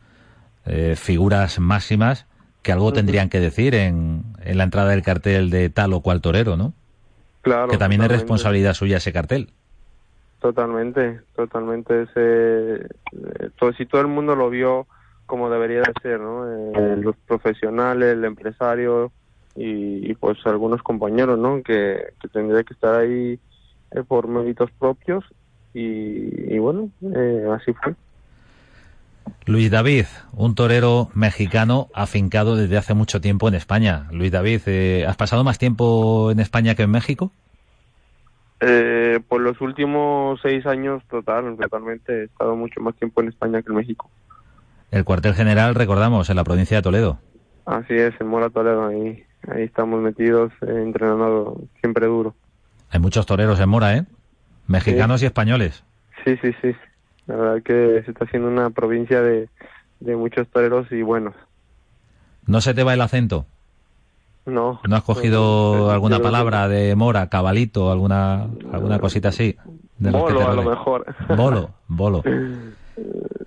eh, 0.65 0.95
figuras 0.97 1.59
máximas 1.59 2.25
que 2.63 2.71
algo 2.71 2.93
tendrían 2.93 3.29
que 3.29 3.39
decir 3.39 3.73
en, 3.73 4.23
en, 4.43 4.57
la 4.57 4.63
entrada 4.63 4.91
del 4.91 5.01
cartel 5.01 5.49
de 5.49 5.69
tal 5.69 5.93
o 5.93 6.01
cual 6.01 6.21
torero, 6.21 6.57
¿no? 6.57 6.73
Claro. 7.41 7.69
Que 7.69 7.77
también 7.77 8.03
es 8.03 8.07
responsabilidad 8.07 8.73
suya 8.73 8.97
ese 8.97 9.11
cartel. 9.11 9.49
Totalmente, 10.39 11.21
totalmente. 11.35 12.03
Ese, 12.03 12.87
todo, 13.57 13.73
si 13.73 13.85
todo 13.85 14.01
el 14.01 14.07
mundo 14.07 14.35
lo 14.35 14.49
vio 14.49 14.87
como 15.25 15.49
debería 15.49 15.79
de 15.79 15.93
ser, 16.01 16.19
¿no? 16.19 16.45
Eh, 16.47 16.97
los 16.97 17.15
profesionales, 17.15 18.13
el 18.13 18.25
empresario 18.25 19.11
y, 19.55 20.13
pues 20.15 20.37
algunos 20.45 20.81
compañeros, 20.81 21.37
¿no? 21.37 21.61
Que, 21.61 22.13
que 22.21 22.27
tendría 22.27 22.63
que 22.63 22.73
estar 22.73 22.95
ahí 23.01 23.39
eh, 23.91 24.03
por 24.07 24.27
méritos 24.27 24.71
propios 24.79 25.23
y, 25.73 26.53
y 26.53 26.59
bueno, 26.59 26.89
eh, 27.01 27.47
así 27.53 27.73
fue. 27.73 27.95
Luis 29.45 29.71
David, 29.71 30.05
un 30.33 30.55
torero 30.55 31.09
mexicano 31.13 31.89
afincado 31.93 32.55
desde 32.55 32.77
hace 32.77 32.93
mucho 32.93 33.21
tiempo 33.21 33.47
en 33.47 33.55
España. 33.55 34.07
Luis 34.11 34.31
David, 34.31 34.61
eh, 34.67 35.05
¿has 35.07 35.17
pasado 35.17 35.43
más 35.43 35.57
tiempo 35.57 36.31
en 36.31 36.39
España 36.39 36.75
que 36.75 36.83
en 36.83 36.91
México? 36.91 37.31
Eh, 38.59 39.19
por 39.27 39.41
los 39.41 39.59
últimos 39.59 40.39
seis 40.41 40.65
años, 40.67 41.03
total, 41.09 41.57
totalmente, 41.57 42.21
he 42.21 42.23
estado 42.25 42.55
mucho 42.55 42.79
más 42.79 42.95
tiempo 42.95 43.21
en 43.21 43.29
España 43.29 43.61
que 43.61 43.69
en 43.69 43.77
México. 43.77 44.09
El 44.91 45.03
cuartel 45.03 45.33
general, 45.33 45.73
recordamos, 45.73 46.29
en 46.29 46.35
la 46.35 46.43
provincia 46.43 46.77
de 46.77 46.83
Toledo. 46.83 47.17
Así 47.65 47.95
es, 47.95 48.13
en 48.19 48.27
Mora 48.27 48.49
Toledo, 48.49 48.87
ahí, 48.87 49.23
ahí 49.47 49.63
estamos 49.63 50.01
metidos, 50.01 50.51
eh, 50.61 50.81
entrenando 50.83 51.61
siempre 51.79 52.07
duro. 52.07 52.35
Hay 52.89 52.99
muchos 52.99 53.25
toreros 53.25 53.59
en 53.59 53.69
Mora, 53.69 53.95
¿eh? 53.97 54.05
Mexicanos 54.67 55.21
y 55.23 55.25
españoles. 55.25 55.83
Sí, 56.25 56.37
sí, 56.41 56.51
sí. 56.61 56.75
La 57.27 57.35
verdad 57.35 57.63
que 57.63 58.01
se 58.05 58.11
está 58.11 58.25
haciendo 58.25 58.47
una 58.49 58.69
provincia 58.69 59.21
de, 59.21 59.47
de 59.99 60.15
muchos 60.15 60.47
toreros 60.49 60.91
y 60.91 61.01
buenos. 61.01 61.33
¿No 62.45 62.59
se 62.61 62.73
te 62.73 62.83
va 62.83 62.93
el 62.93 63.01
acento? 63.01 63.45
No. 64.45 64.79
¿No 64.87 64.95
has 64.95 65.03
cogido 65.03 65.89
Eh, 65.89 65.93
alguna 65.93 66.19
palabra 66.19 66.67
de 66.67 66.95
Mora, 66.95 67.27
cabalito, 67.29 67.91
alguna, 67.91 68.47
alguna 68.73 68.99
cosita 68.99 69.29
así? 69.29 69.55
de 69.99 70.09
Bolo, 70.09 70.49
a 70.49 70.53
lo 70.55 70.63
mejor. 70.63 71.05
Bolo, 71.35 71.69
bolo. 71.87 72.23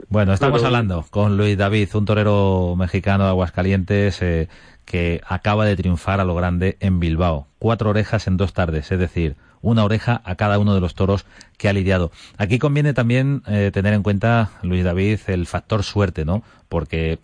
Bueno, 0.09 0.33
estamos 0.33 0.61
Pero- 0.61 0.67
hablando 0.69 1.05
con 1.11 1.37
Luis 1.37 1.59
David, 1.59 1.89
un 1.95 2.05
torero 2.05 2.75
mexicano 2.77 3.25
de 3.25 3.31
Aguascalientes 3.31 4.23
eh, 4.23 4.49
que 4.85 5.21
acaba 5.27 5.65
de 5.65 5.77
triunfar 5.77 6.21
a 6.21 6.25
lo 6.25 6.35
grande 6.35 6.77
en 6.81 7.01
Bilbao. 7.01 7.47
Cuatro 7.59 7.91
orejas 7.91 8.27
en 8.27 8.37
dos 8.37 8.53
tardes, 8.53 8.93
es 8.93 8.99
decir, 8.99 9.37
una 9.63 9.85
oreja 9.85 10.21
a 10.25 10.35
cada 10.37 10.59
uno 10.59 10.75
de 10.75 10.81
los 10.81 10.95
toros 10.95 11.25
que 11.57 11.69
ha 11.69 11.73
lidiado. 11.73 12.13
Aquí 12.37 12.59
conviene 12.59 12.93
también 12.93 13.43
eh, 13.47 13.71
tener 13.73 13.95
en 13.95 14.03
cuenta, 14.03 14.51
Luis 14.63 14.85
David, 14.85 15.21
el 15.29 15.47
factor 15.47 15.83
suerte, 15.83 16.25
¿no? 16.25 16.43
Porque 16.69 17.19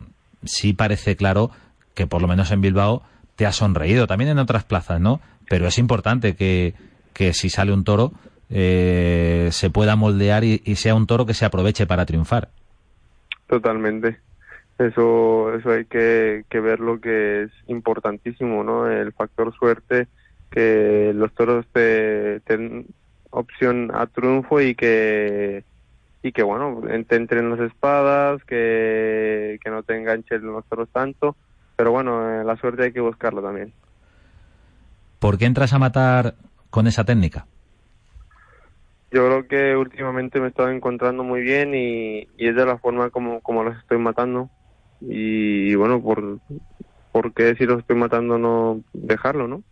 sí 0.44 0.72
parece 0.72 1.16
claro 1.16 1.50
que 1.94 2.06
por 2.06 2.22
lo 2.22 2.28
menos 2.28 2.50
en 2.50 2.62
Bilbao 2.62 3.02
te 3.36 3.46
ha 3.46 3.52
sonreído, 3.52 4.06
también 4.06 4.30
en 4.30 4.38
otras 4.38 4.64
plazas, 4.64 5.00
¿no? 5.00 5.20
Pero 5.48 5.66
es 5.66 5.78
importante 5.78 6.34
que, 6.34 6.74
que 7.12 7.34
si 7.34 7.50
sale 7.50 7.72
un 7.72 7.84
toro 7.84 8.12
eh, 8.48 9.48
se 9.52 9.70
pueda 9.70 9.96
moldear 9.96 10.44
y, 10.44 10.62
y 10.64 10.76
sea 10.76 10.94
un 10.94 11.06
toro 11.06 11.26
que 11.26 11.34
se 11.34 11.44
aproveche 11.44 11.86
para 11.86 12.06
triunfar. 12.06 12.48
Totalmente. 13.48 14.20
Eso, 14.80 15.54
eso 15.54 15.72
hay 15.72 15.84
que, 15.84 16.44
que 16.48 16.58
ver 16.58 16.80
lo 16.80 17.02
que 17.02 17.42
es 17.42 17.50
importantísimo, 17.66 18.64
¿no? 18.64 18.90
El 18.90 19.12
factor 19.12 19.54
suerte, 19.54 20.08
que 20.50 21.12
los 21.14 21.34
toros 21.34 21.66
te, 21.70 22.40
te 22.40 22.86
opción 23.28 23.90
a 23.92 24.06
triunfo 24.06 24.58
y 24.58 24.74
que 24.74 25.64
y 26.22 26.32
que 26.32 26.42
bueno, 26.42 26.80
te 27.06 27.16
entren 27.16 27.50
las 27.50 27.60
espadas, 27.60 28.42
que, 28.44 29.58
que 29.62 29.70
no 29.70 29.82
te 29.82 29.96
enganchen 29.96 30.46
los 30.46 30.66
toros 30.66 30.88
tanto, 30.90 31.36
pero 31.76 31.92
bueno, 31.92 32.40
eh, 32.40 32.44
la 32.44 32.56
suerte 32.56 32.84
hay 32.84 32.92
que 32.92 33.00
buscarla 33.00 33.42
también. 33.42 33.74
¿Por 35.18 35.36
qué 35.36 35.44
entras 35.44 35.74
a 35.74 35.78
matar 35.78 36.34
con 36.70 36.86
esa 36.86 37.04
técnica? 37.04 37.46
Yo 39.10 39.26
creo 39.26 39.46
que 39.46 39.76
últimamente 39.76 40.40
me 40.40 40.46
he 40.46 40.48
estado 40.48 40.70
encontrando 40.70 41.22
muy 41.22 41.42
bien 41.42 41.74
y, 41.74 42.28
y 42.38 42.48
es 42.48 42.54
de 42.56 42.64
la 42.64 42.78
forma 42.78 43.10
como, 43.10 43.42
como 43.42 43.62
los 43.62 43.76
estoy 43.76 43.98
matando. 43.98 44.48
Y, 45.00 45.74
bueno, 45.76 46.00
por, 46.02 46.38
por 47.12 47.32
qué 47.32 47.54
si 47.56 47.64
los 47.64 47.80
estoy 47.80 47.96
matando 47.96 48.38
no 48.38 48.80
dejarlo, 48.92 49.48
¿no? 49.48 49.62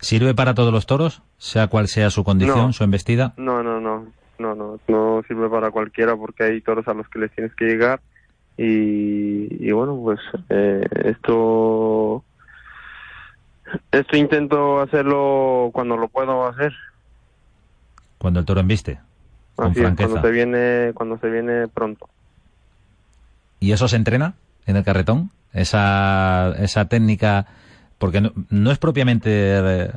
¿Sirve 0.00 0.34
para 0.34 0.54
todos 0.54 0.72
los 0.72 0.86
toros, 0.86 1.22
sea 1.38 1.66
cual 1.68 1.88
sea 1.88 2.10
su 2.10 2.24
condición, 2.24 2.58
No. 2.68 2.72
su 2.72 2.84
embestida? 2.84 3.34
No, 3.36 3.62
no, 3.62 3.80
no, 3.80 4.06
no, 4.38 4.54
no, 4.54 4.80
no 4.88 5.22
sirve 5.28 5.48
para 5.50 5.70
cualquiera 5.70 6.16
porque 6.16 6.44
hay 6.44 6.60
toros 6.62 6.88
a 6.88 6.94
los 6.94 7.06
que 7.08 7.18
les 7.18 7.30
tienes 7.32 7.54
que 7.54 7.66
llegar 7.66 8.00
y, 8.56 9.66
y 9.66 9.72
bueno, 9.72 9.98
pues 10.02 10.18
eh, 10.48 10.86
esto, 11.04 12.24
esto 13.92 14.16
intento 14.16 14.80
hacerlo 14.80 15.70
cuando 15.72 15.96
lo 15.98 16.08
puedo 16.08 16.46
hacer. 16.46 16.72
Cuando 18.18 18.40
el 18.40 18.46
toro 18.46 18.60
embiste, 18.60 19.00
con 19.54 19.68
Así 19.70 19.80
es, 19.80 19.84
franqueza. 19.84 20.08
cuando 20.10 20.28
se 20.28 20.32
viene, 20.32 20.92
cuando 20.94 21.18
se 21.18 21.30
viene 21.30 21.68
pronto. 21.68 22.08
¿Y 23.60 23.72
eso 23.72 23.86
se 23.86 23.96
entrena 23.96 24.34
en 24.66 24.76
el 24.76 24.84
carretón? 24.84 25.30
Esa, 25.52 26.54
esa 26.58 26.86
técnica, 26.86 27.46
porque 27.98 28.20
no, 28.20 28.32
no 28.48 28.70
es 28.70 28.78
propiamente 28.78 29.30
eh, 29.30 29.90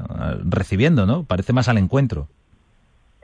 recibiendo, 0.44 1.06
¿no? 1.06 1.24
Parece 1.24 1.54
más 1.54 1.70
al 1.70 1.78
encuentro. 1.78 2.28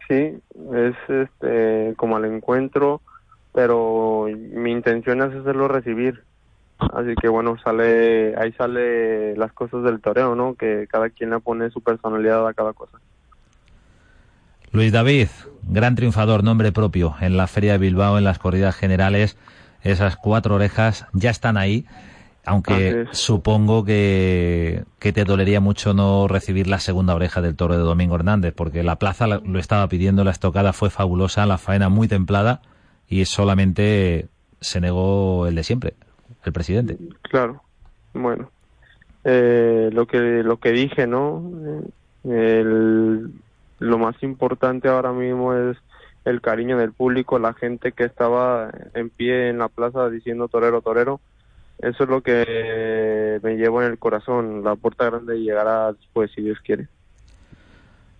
Sí, 0.08 0.40
es 0.74 0.96
este 1.08 1.94
como 1.98 2.18
al 2.18 2.26
encuentro, 2.26 3.02
pero 3.54 4.28
mi 4.34 4.72
intención 4.72 5.22
es 5.22 5.36
hacerlo 5.36 5.68
recibir. 5.68 6.24
Así 6.80 7.13
que 7.22 7.28
bueno, 7.28 7.58
sale 7.63 8.36
ahí 8.38 8.54
sale 8.54 9.36
las 9.36 9.52
cosas 9.52 9.84
del 9.84 10.00
toreo, 10.00 10.34
¿no? 10.34 10.56
Que 10.56 10.88
cada 10.90 11.10
quien 11.10 11.30
le 11.30 11.40
pone 11.40 11.70
su 11.70 11.82
personalidad 11.82 12.48
a 12.48 12.54
cada 12.54 12.74
cosa. 12.74 12.98
Luis 14.72 14.92
David, 14.92 15.28
gran 15.63 15.96
triunfador, 15.96 16.44
nombre 16.44 16.72
propio 16.72 17.16
en 17.22 17.38
la 17.38 17.48
Feria 17.48 17.74
de 17.74 17.80
Bilbao, 17.80 18.18
en 18.18 18.24
las 18.24 18.40
corridas 18.40 18.76
generales. 18.76 19.38
Esas 19.84 20.18
cuatro 20.18 20.56
orejas 20.56 21.06
ya 21.13 21.30
están 21.30 21.58
ahí, 21.58 21.86
aunque 22.46 23.08
supongo 23.12 23.84
que, 23.86 24.84
que 25.00 25.13
te 25.13 25.24
dolería 25.24 25.60
mucho 25.62 25.94
no 25.94 26.28
recibir 26.28 26.68
la 26.68 26.80
segunda 26.80 27.15
oreja 27.15 27.42
del 27.42 27.56
toro 27.56 27.76
de 27.78 27.84
Domingo 27.84 28.15
Hernández, 28.15 28.54
porque 28.56 28.84
la 28.84 28.98
plaza 28.98 29.28
la- 29.28 29.42
lo 29.46 29.60
estaba 29.60 29.88
pidiendo, 29.88 30.24
la 30.24 30.32
estocada 30.32 30.74
fue 30.74 30.89
fabulosa, 30.89 31.46
la 31.46 31.58
faena 31.58 31.89
muy 31.89 32.08
templada 32.08 32.62
y 33.08 33.26
solamente 33.26 34.28
se 34.62 34.82
negó 34.82 35.48
el 35.48 35.56
de 35.56 35.63
siempre, 35.63 35.94
el 36.44 36.52
presidente. 36.54 36.98
Claro. 37.24 37.62
Bueno, 38.13 38.52
eh, 39.24 39.89
lo 39.94 40.08
que 40.08 40.18
lo 40.18 40.58
que 40.58 40.72
dije, 40.72 41.08
¿no? 41.08 41.44
Eh, 42.26 42.60
el- 42.62 43.32
lo 43.80 43.98
más 43.98 44.15
importante 44.24 44.89
ahora 44.89 45.13
mismo 45.13 45.54
es 45.54 45.78
el 46.30 46.42
cariño 46.42 46.78
del 46.78 46.94
público, 46.94 47.39
la 47.39 47.54
gente 47.54 47.92
que 47.92 48.04
estaba 48.04 48.72
en 48.94 49.10
pie 49.10 49.50
en 49.50 49.58
la 49.58 49.70
plaza 49.70 50.10
diciendo 50.10 50.48
torero, 50.48 50.82
torero. 50.82 51.20
Eso 51.80 52.04
es 52.04 52.10
lo 52.10 52.22
que 52.22 53.39
me 53.42 53.56
llevo 53.56 53.82
en 53.82 53.92
el 53.92 53.98
corazón. 53.98 54.63
La 54.63 54.76
puerta 54.76 55.06
grande 55.06 55.39
llegará 55.39 55.94
después, 55.94 56.32
si 56.36 56.42
Dios 56.42 56.60
quiere. 56.63 56.88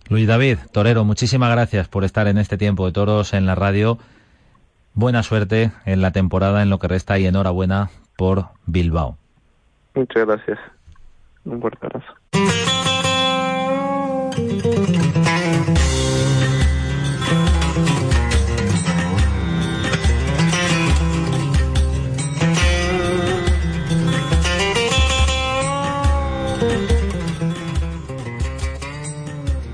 Luis 0.08 0.26
David, 0.26 0.58
torero, 0.72 1.04
muchísimas 1.04 1.52
gracias 1.52 1.88
por 1.88 2.04
estar 2.04 2.26
en 2.26 2.38
este 2.38 2.58
tiempo 2.58 2.86
de 2.86 2.92
toros 2.92 3.32
en 3.32 3.46
la 3.46 3.54
radio. 3.54 3.98
Buena 4.94 5.22
suerte 5.22 5.70
en 5.84 6.00
la 6.02 6.10
temporada, 6.10 6.62
en 6.62 6.70
lo 6.70 6.78
que 6.78 6.88
resta 6.88 7.18
y 7.18 7.26
enhorabuena 7.26 7.90
por 8.16 8.46
Bilbao. 8.66 9.16
Muchas 9.94 10.26
gracias. 10.26 10.58
Un 11.44 11.60
fuerte 11.60 11.86
abrazo. 11.86 12.14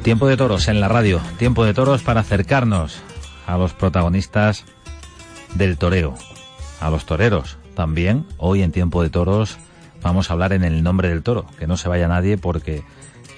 Tiempo 0.07 0.29
de 0.29 0.37
toros 0.37 0.69
en 0.69 0.79
la 0.79 0.87
radio, 0.87 1.21
tiempo 1.37 1.64
de 1.64 1.75
toros 1.75 2.05
para 2.05 2.21
acercarnos 2.21 3.03
a 3.45 3.59
los 3.59 3.73
protagonistas 3.73 4.64
del 5.57 5.79
toreo, 5.79 6.14
a 6.81 6.90
los 6.90 7.07
toreros. 7.07 7.59
También 7.75 8.25
hoy 8.37 8.62
en 8.62 8.71
tiempo 8.71 9.03
de 9.03 9.11
toros 9.11 9.59
vamos 10.03 10.31
a 10.31 10.35
hablar 10.35 10.53
en 10.53 10.62
el 10.62 10.85
nombre 10.85 11.09
del 11.09 11.25
toro, 11.25 11.45
que 11.59 11.66
no 11.66 11.77
se 11.77 11.88
vaya 11.88 12.07
nadie 12.07 12.38
porque 12.38 12.85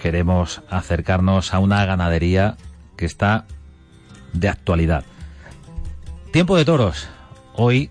queremos 0.03 0.61
acercarnos 0.69 1.55
a 1.55 1.59
una 1.59 1.87
ganadería 1.87 2.59
que 2.99 3.07
está 3.07 3.47
de 4.35 4.51
actualidad. 4.51 5.05
Tiempo 6.35 6.55
de 6.59 6.67
toros, 6.67 7.09
hoy 7.55 7.91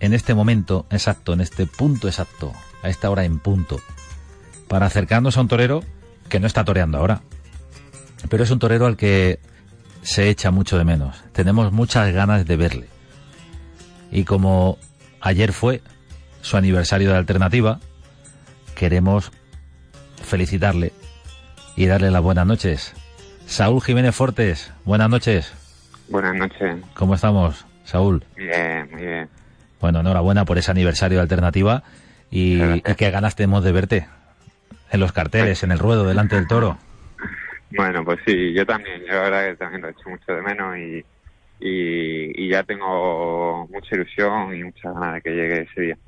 en 0.00 0.12
este 0.12 0.34
momento 0.34 0.86
exacto, 0.90 1.34
en 1.34 1.40
este 1.40 1.66
punto 1.66 2.08
exacto, 2.08 2.52
a 2.82 2.88
esta 2.88 3.08
hora 3.10 3.24
en 3.24 3.38
punto, 3.38 3.78
para 4.66 4.86
acercarnos 4.86 5.36
a 5.36 5.40
un 5.40 5.46
torero 5.46 5.84
que 6.28 6.40
no 6.40 6.48
está 6.48 6.64
toreando 6.64 6.98
ahora, 6.98 7.22
pero 8.28 8.44
es 8.44 8.50
un 8.50 8.58
torero 8.58 8.86
al 8.86 8.96
que 8.96 9.38
se 10.02 10.28
echa 10.28 10.50
mucho 10.50 10.78
de 10.78 10.84
menos. 10.84 11.24
Tenemos 11.32 11.72
muchas 11.72 12.12
ganas 12.12 12.46
de 12.46 12.56
verle. 12.56 12.88
Y 14.10 14.24
como 14.24 14.78
ayer 15.20 15.52
fue 15.52 15.82
su 16.42 16.56
aniversario 16.56 17.10
de 17.10 17.16
alternativa, 17.16 17.80
queremos 18.74 19.32
felicitarle 20.22 20.92
y 21.76 21.86
darle 21.86 22.10
las 22.10 22.22
buenas 22.22 22.46
noches. 22.46 22.94
Saúl 23.46 23.82
Jiménez 23.82 24.14
Fortes, 24.14 24.72
buenas 24.84 25.10
noches. 25.10 25.52
Buenas 26.08 26.34
noches. 26.36 26.76
¿Cómo 26.94 27.14
estamos, 27.14 27.66
Saúl? 27.84 28.24
Bien, 28.36 28.88
muy 28.92 29.02
bien. 29.02 29.28
Bueno, 29.80 30.00
enhorabuena 30.00 30.44
por 30.44 30.58
ese 30.58 30.70
aniversario 30.70 31.18
de 31.18 31.22
alternativa 31.22 31.82
y, 32.30 32.62
y 32.62 32.80
qué 32.96 33.10
ganas 33.10 33.34
tenemos 33.36 33.64
de 33.64 33.72
verte 33.72 34.06
en 34.90 35.00
los 35.00 35.12
carteles, 35.12 35.62
en 35.62 35.72
el 35.72 35.78
ruedo, 35.78 36.06
delante 36.06 36.36
del 36.36 36.46
toro. 36.46 36.78
Bueno, 37.70 38.04
pues 38.04 38.20
sí, 38.26 38.52
yo 38.52 38.64
también. 38.64 39.00
Yo 39.02 39.12
la 39.12 39.20
verdad 39.20 39.50
que 39.50 39.56
también 39.56 39.82
lo 39.82 39.88
he 39.88 39.90
hecho 39.92 40.08
mucho 40.08 40.32
de 40.32 40.42
menos 40.42 40.76
y, 40.78 41.04
y, 41.60 42.44
y 42.44 42.48
ya 42.48 42.62
tengo 42.62 43.66
mucha 43.68 43.94
ilusión 43.94 44.54
y 44.54 44.64
muchas 44.64 44.94
ganas 44.94 45.14
de 45.14 45.22
que 45.22 45.30
llegue 45.30 45.62
ese 45.62 45.80
día. 45.80 45.98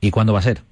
¿Y 0.00 0.10
cuándo 0.10 0.32
va 0.32 0.40
a 0.40 0.42
ser? 0.42 0.62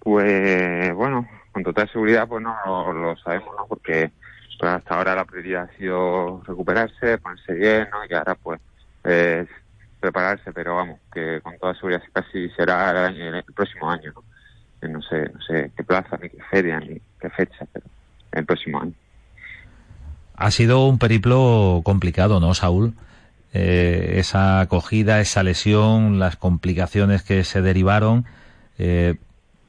Pues 0.00 0.94
bueno, 0.94 1.28
con 1.52 1.62
total 1.62 1.90
seguridad 1.90 2.26
pues 2.26 2.42
no 2.42 2.56
lo, 2.92 3.16
sabemos, 3.18 3.54
¿no? 3.56 3.66
Porque 3.66 4.10
pues, 4.58 4.72
hasta 4.72 4.94
ahora 4.94 5.14
la 5.14 5.24
prioridad 5.24 5.68
ha 5.70 5.76
sido 5.76 6.42
recuperarse, 6.46 7.18
ponerse 7.18 7.52
bien, 7.52 7.88
¿no? 7.92 7.98
Y 8.08 8.14
ahora 8.14 8.34
pues 8.34 8.60
es 9.04 9.48
prepararse, 10.00 10.52
pero 10.52 10.76
vamos, 10.76 11.00
que 11.12 11.40
con 11.42 11.58
toda 11.58 11.74
seguridad 11.74 12.02
casi 12.12 12.48
será 12.50 13.08
el, 13.08 13.44
próximo 13.54 13.90
año, 13.90 14.12
¿no? 14.14 14.88
no 14.88 15.02
sé, 15.02 15.30
no 15.34 15.40
sé 15.42 15.72
qué 15.76 15.82
plaza, 15.82 16.16
ni 16.22 16.30
qué 16.30 16.38
feria, 16.50 16.78
ni 16.78 17.00
qué 17.20 17.30
fecha, 17.30 17.66
pero 17.72 17.86
el 18.32 18.44
próximo 18.44 18.80
año. 18.80 18.92
Ha 20.36 20.50
sido 20.50 20.86
un 20.86 20.98
periplo 20.98 21.80
complicado, 21.84 22.38
¿no, 22.40 22.54
Saúl? 22.54 22.94
Eh, 23.52 24.14
esa 24.18 24.60
acogida, 24.60 25.20
esa 25.20 25.42
lesión, 25.42 26.18
las 26.18 26.36
complicaciones 26.36 27.22
que 27.22 27.42
se 27.44 27.62
derivaron, 27.62 28.24
eh, 28.78 29.16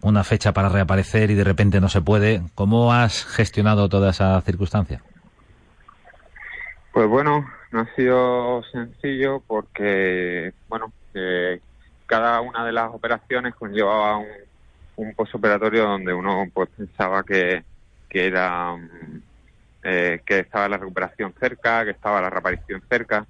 una 0.01 0.23
fecha 0.23 0.53
para 0.53 0.69
reaparecer 0.69 1.31
y 1.31 1.35
de 1.35 1.43
repente 1.43 1.81
no 1.81 1.89
se 1.89 2.01
puede. 2.01 2.41
¿Cómo 2.55 2.93
has 2.93 3.25
gestionado 3.25 3.89
toda 3.89 4.11
esa 4.11 4.39
circunstancia? 4.41 5.01
Pues 6.91 7.07
bueno, 7.07 7.47
no 7.71 7.79
ha 7.81 7.95
sido 7.95 8.63
sencillo 8.71 9.41
porque, 9.47 10.53
bueno, 10.67 10.91
eh, 11.13 11.59
cada 12.05 12.41
una 12.41 12.65
de 12.65 12.71
las 12.71 12.93
operaciones 12.93 13.55
conllevaba 13.55 14.17
un, 14.17 14.27
un 14.99 15.13
postoperatorio 15.15 15.83
donde 15.83 16.13
uno 16.13 16.45
pues 16.53 16.69
pensaba 16.75 17.23
que, 17.23 17.63
que 18.09 18.25
era 18.25 18.75
eh, 19.83 20.21
que 20.25 20.39
estaba 20.39 20.67
la 20.67 20.77
recuperación 20.77 21.33
cerca, 21.39 21.85
que 21.85 21.91
estaba 21.91 22.21
la 22.21 22.29
reaparición 22.29 22.81
cerca 22.89 23.25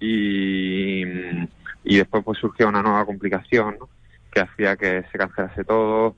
y, 0.00 1.02
y 1.84 1.96
después 1.96 2.24
pues 2.24 2.38
surgió 2.38 2.68
una 2.68 2.82
nueva 2.82 3.04
complicación 3.04 3.76
que 4.32 4.40
hacía 4.40 4.76
que 4.76 5.04
se 5.12 5.18
cancelase 5.18 5.64
todo 5.64 6.16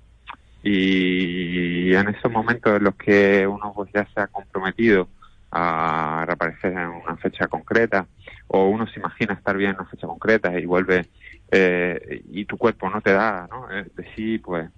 y 0.62 1.92
en 1.92 2.08
esos 2.08 2.30
momentos 2.30 2.76
en 2.76 2.84
los 2.84 2.94
que 2.94 3.46
uno 3.46 3.72
pues 3.74 3.90
ya 3.92 4.06
se 4.14 4.20
ha 4.20 4.28
comprometido 4.28 5.08
a 5.50 6.24
reaparecer 6.24 6.72
en 6.72 6.88
una 6.88 7.16
fecha 7.16 7.48
concreta 7.48 8.06
o 8.46 8.68
uno 8.68 8.86
se 8.86 9.00
imagina 9.00 9.34
estar 9.34 9.56
bien 9.56 9.70
en 9.70 9.76
una 9.76 9.90
fecha 9.90 10.06
concreta 10.06 10.56
y 10.58 10.66
vuelve 10.66 11.08
eh, 11.50 12.22
y 12.30 12.44
tu 12.44 12.56
cuerpo 12.56 12.88
no 12.88 13.00
te 13.00 13.12
da 13.12 13.48
¿no? 13.50 13.66
de 13.68 14.14
sí 14.14 14.38
pues 14.38 14.70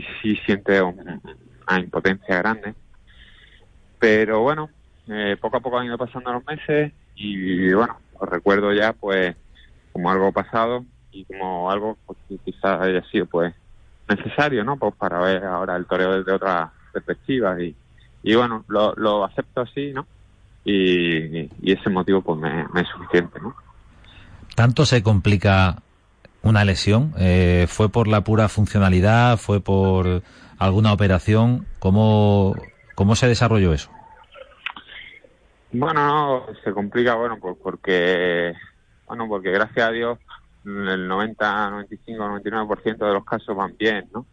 sí 0.00 0.04
sí 0.22 0.36
siente 0.44 0.80
una 0.82 1.20
impotencia 1.78 2.38
grande 2.38 2.74
pero 3.98 4.40
bueno 4.40 4.70
eh, 5.08 5.36
poco 5.40 5.58
a 5.58 5.60
poco 5.60 5.78
han 5.78 5.86
ido 5.86 5.98
pasando 5.98 6.32
los 6.32 6.44
meses 6.46 6.92
y 7.14 7.72
bueno 7.72 7.96
lo 8.20 8.26
recuerdo 8.26 8.72
ya 8.72 8.92
pues 8.92 9.36
como 9.92 10.10
algo 10.10 10.32
pasado 10.32 10.84
y 11.12 11.24
como 11.24 11.70
algo 11.70 11.96
pues, 12.06 12.18
que 12.28 12.38
quizás 12.38 12.80
haya 12.80 13.02
sido 13.10 13.26
pues 13.26 13.54
necesario 14.08 14.64
no 14.64 14.76
pues 14.76 14.94
para 14.94 15.20
ver 15.20 15.44
ahora 15.44 15.76
el 15.76 15.86
toreo 15.86 16.18
desde 16.18 16.32
otra 16.32 16.72
perspectiva 16.92 17.60
y 17.60 17.74
y 18.24 18.34
bueno, 18.34 18.64
lo, 18.68 18.94
lo 18.96 19.24
acepto 19.24 19.60
así, 19.60 19.92
¿no? 19.92 20.06
Y, 20.64 21.50
ese 21.70 21.90
motivo 21.90 22.22
pues 22.22 22.40
me, 22.40 22.62
es 22.80 22.88
suficiente, 22.88 23.38
¿no? 23.40 23.54
¿Tanto 24.56 24.86
se 24.86 25.02
complica 25.02 25.76
una 26.44 26.64
lesión? 26.64 27.12
Eh, 27.18 27.66
¿Fue 27.68 27.88
por 27.88 28.06
la 28.08 28.22
pura 28.22 28.48
funcionalidad? 28.48 29.36
¿Fue 29.38 29.60
por 29.60 30.22
alguna 30.58 30.92
operación? 30.92 31.66
¿Cómo, 31.78 32.54
cómo 32.94 33.16
se 33.16 33.26
desarrolló 33.28 33.72
eso? 33.72 33.90
Bueno, 35.72 36.06
no, 36.06 36.46
se 36.62 36.72
complica, 36.72 37.14
bueno, 37.14 37.38
pues 37.40 37.56
porque, 37.60 38.54
bueno, 39.06 39.26
porque 39.26 39.50
gracias 39.50 39.88
a 39.88 39.90
Dios 39.90 40.18
el 40.64 41.08
90, 41.08 41.70
95, 41.70 42.24
99% 42.24 42.96
de 42.96 43.12
los 43.12 43.24
casos 43.24 43.56
van 43.56 43.74
bien, 43.76 44.08
¿no? 44.14 44.24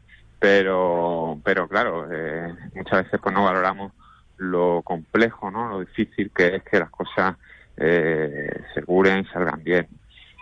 pero 0.41 1.39
pero 1.43 1.67
claro 1.67 2.07
eh, 2.11 2.51
muchas 2.73 3.03
veces 3.03 3.19
pues 3.21 3.33
no 3.33 3.43
valoramos 3.43 3.91
lo 4.37 4.81
complejo 4.81 5.51
no 5.51 5.69
lo 5.69 5.81
difícil 5.81 6.31
que 6.35 6.55
es 6.55 6.63
que 6.63 6.79
las 6.79 6.89
cosas 6.89 7.35
eh, 7.77 8.49
se 8.73 8.81
curen 8.81 9.19
y 9.19 9.25
salgan 9.25 9.63
bien 9.63 9.87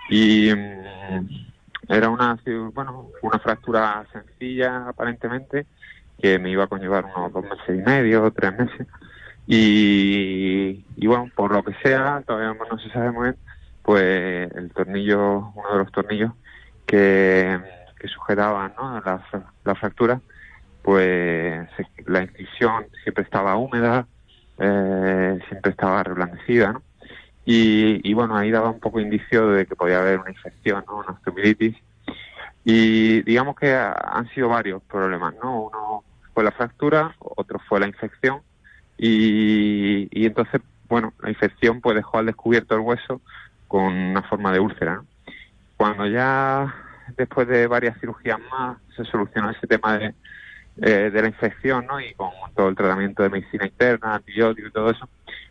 y 0.10 0.54
mm, 0.56 1.50
era 1.90 2.10
una 2.10 2.38
bueno 2.74 3.10
una 3.22 3.40
fractura 3.40 4.06
sencilla 4.14 4.88
aparentemente 4.88 5.66
que 6.22 6.40
me 6.40 6.52
iba 6.52 6.66
a 6.66 6.68
conllevar 6.68 7.06
unos 7.06 7.34
dos 7.34 7.44
meses 7.44 7.70
y 7.70 7.90
medio 7.90 8.32
tres 8.32 8.58
meses 8.58 8.88
y, 9.48 10.86
y 10.96 11.08
bueno 11.08 11.30
por 11.36 11.52
lo 11.52 11.64
que 11.64 11.74
sea 11.84 12.24
todavía 12.26 12.56
no 12.70 12.80
se 12.80 12.90
sabe 12.92 13.12
muy 13.12 13.24
bien 13.24 13.38
pues 13.84 14.52
el 14.56 14.72
tornillo 14.72 15.52
uno 15.56 15.72
de 15.72 15.78
los 15.80 15.92
tornillos 15.92 16.32
que 16.86 17.60
que 18.00 18.08
sujetaban 18.08 18.74
¿no? 18.78 19.00
la, 19.02 19.22
la 19.66 19.76
fractura, 19.76 20.22
pues 20.82 21.68
la 22.08 22.24
incisión 22.24 22.88
siempre 23.04 23.24
estaba 23.24 23.58
húmeda, 23.58 24.08
eh, 24.58 25.40
siempre 25.50 25.72
estaba 25.72 26.02
reblandecida, 26.04 26.74
¿no? 26.74 26.82
Y, 27.52 28.08
y, 28.08 28.14
bueno, 28.14 28.38
ahí 28.38 28.52
daba 28.52 28.70
un 28.70 28.80
poco 28.80 29.00
indicio 29.00 29.48
de 29.50 29.66
que 29.66 29.76
podía 29.76 30.00
haber 30.02 30.20
una 30.20 30.30
infección, 30.30 30.84
¿no? 30.86 31.00
una 31.00 31.14
osteomielitis. 31.14 31.76
Y 32.64 33.24
digamos 33.24 33.56
que 33.56 33.74
han 33.74 34.30
sido 34.36 34.50
varios 34.50 34.84
problemas, 34.84 35.34
¿no? 35.42 35.64
Uno 35.64 36.04
fue 36.32 36.44
la 36.44 36.52
fractura, 36.52 37.16
otro 37.18 37.58
fue 37.68 37.80
la 37.80 37.88
infección. 37.88 38.42
Y, 39.00 40.08
y 40.12 40.28
entonces, 40.28 40.62
bueno, 40.88 41.12
la 41.24 41.30
infección 41.30 41.82
pues 41.82 41.96
dejó 41.96 42.20
al 42.20 42.28
descubierto 42.28 42.76
el 42.76 42.82
hueso 42.82 43.20
con 43.68 43.94
una 43.96 44.22
forma 44.22 44.54
de 44.54 44.60
úlcera. 44.60 45.02
Cuando 45.76 46.06
ya 46.06 46.72
después 47.18 47.48
de 47.48 47.66
varias 47.66 48.00
cirugías 48.00 48.38
más, 48.52 48.78
se 48.96 49.06
solucionó 49.06 49.50
ese 49.50 49.66
tema 49.66 49.98
de, 49.98 50.14
eh, 50.84 51.10
de 51.12 51.22
la 51.24 51.30
infección, 51.30 51.88
¿no? 51.88 52.00
Y 52.00 52.14
con 52.14 52.30
todo 52.56 52.70
el 52.70 52.76
tratamiento 52.76 53.24
de 53.24 53.30
medicina 53.30 53.66
interna, 53.66 54.14
antibióticos 54.14 54.70
y 54.70 54.74
todo 54.74 54.92
eso, 54.92 55.10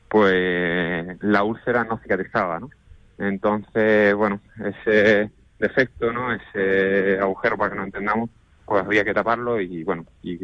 pues 0.08 1.22
la 1.22 1.42
úlcera 1.42 1.84
no 1.84 1.98
cicatrizaba, 1.98 2.60
¿no? 2.60 2.70
Entonces, 3.18 4.14
bueno, 4.14 4.40
ese 4.64 5.30
defecto, 5.58 6.12
¿no? 6.12 6.32
Ese 6.32 7.18
agujero, 7.20 7.56
para 7.56 7.70
que 7.70 7.76
no 7.76 7.84
entendamos, 7.84 8.30
pues 8.64 8.84
había 8.84 9.04
que 9.04 9.14
taparlo 9.14 9.60
y, 9.60 9.82
bueno, 9.84 10.04
y 10.22 10.36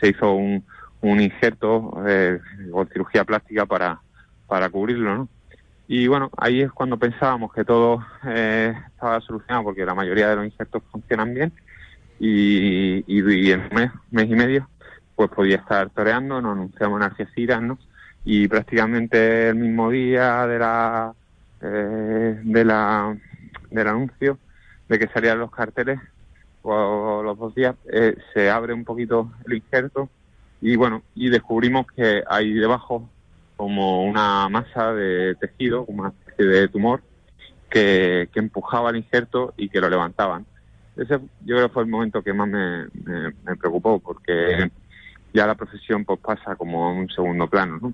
se 0.00 0.08
hizo 0.08 0.32
un, 0.32 0.64
un 1.02 1.20
injerto 1.20 2.02
eh, 2.06 2.38
o 2.72 2.84
cirugía 2.86 3.24
plástica 3.24 3.66
para, 3.66 4.00
para 4.46 4.68
cubrirlo, 4.68 5.14
¿no? 5.14 5.28
Y 5.86 6.06
bueno, 6.06 6.30
ahí 6.36 6.62
es 6.62 6.70
cuando 6.70 6.98
pensábamos 6.98 7.52
que 7.52 7.64
todo 7.64 8.04
eh, 8.24 8.72
estaba 8.88 9.20
solucionado 9.20 9.64
porque 9.64 9.84
la 9.84 9.94
mayoría 9.94 10.28
de 10.28 10.36
los 10.36 10.44
injertos 10.44 10.84
funcionan 10.90 11.34
bien 11.34 11.52
y, 12.20 13.02
y, 13.08 13.50
en 13.50 13.60
un 13.60 13.68
mes, 13.74 13.90
mes 14.10 14.30
y 14.30 14.36
medio 14.36 14.68
pues 15.16 15.30
podía 15.30 15.56
estar 15.56 15.90
toreando, 15.90 16.40
nos 16.40 16.52
anunciamos 16.52 16.98
en 16.98 17.02
Algeciras, 17.02 17.60
¿no? 17.60 17.78
Y 18.24 18.48
prácticamente 18.48 19.48
el 19.48 19.56
mismo 19.56 19.90
día 19.90 20.46
de 20.46 20.58
la, 20.58 21.14
eh, 21.62 22.40
de 22.42 22.64
la 22.64 23.16
del 23.70 23.86
anuncio 23.86 24.38
de 24.88 24.98
que 24.98 25.08
salían 25.08 25.38
los 25.38 25.50
carteles 25.50 26.00
o 26.62 27.22
los 27.22 27.38
dos 27.38 27.54
días 27.54 27.76
eh, 27.90 28.16
se 28.34 28.50
abre 28.50 28.72
un 28.74 28.84
poquito 28.84 29.30
el 29.46 29.54
injerto 29.54 30.10
y 30.60 30.74
bueno 30.76 31.02
y 31.14 31.30
descubrimos 31.30 31.86
que 31.92 32.22
ahí 32.28 32.52
debajo 32.52 33.08
como 33.60 34.04
una 34.04 34.48
masa 34.48 34.94
de 34.94 35.34
tejido, 35.34 35.84
como 35.84 36.00
una 36.00 36.08
especie 36.08 36.46
de 36.46 36.68
tumor, 36.68 37.02
que, 37.68 38.26
empujaba 38.34 38.88
el 38.88 38.96
injerto 38.96 39.52
y 39.54 39.68
que 39.68 39.82
lo 39.82 39.90
levantaban. 39.90 40.46
Ese 40.96 41.18
yo 41.44 41.56
creo 41.56 41.68
que 41.68 41.74
fue 41.74 41.82
el 41.82 41.90
momento 41.90 42.22
que 42.22 42.32
más 42.32 42.48
me, 42.48 42.86
preocupó, 43.58 43.98
porque 43.98 44.70
ya 45.34 45.46
la 45.46 45.56
profesión 45.56 46.06
pues 46.06 46.20
pasa 46.20 46.56
como 46.56 46.86
a 46.86 46.92
un 46.92 47.10
segundo 47.10 47.48
plano, 47.48 47.78
¿no? 47.82 47.92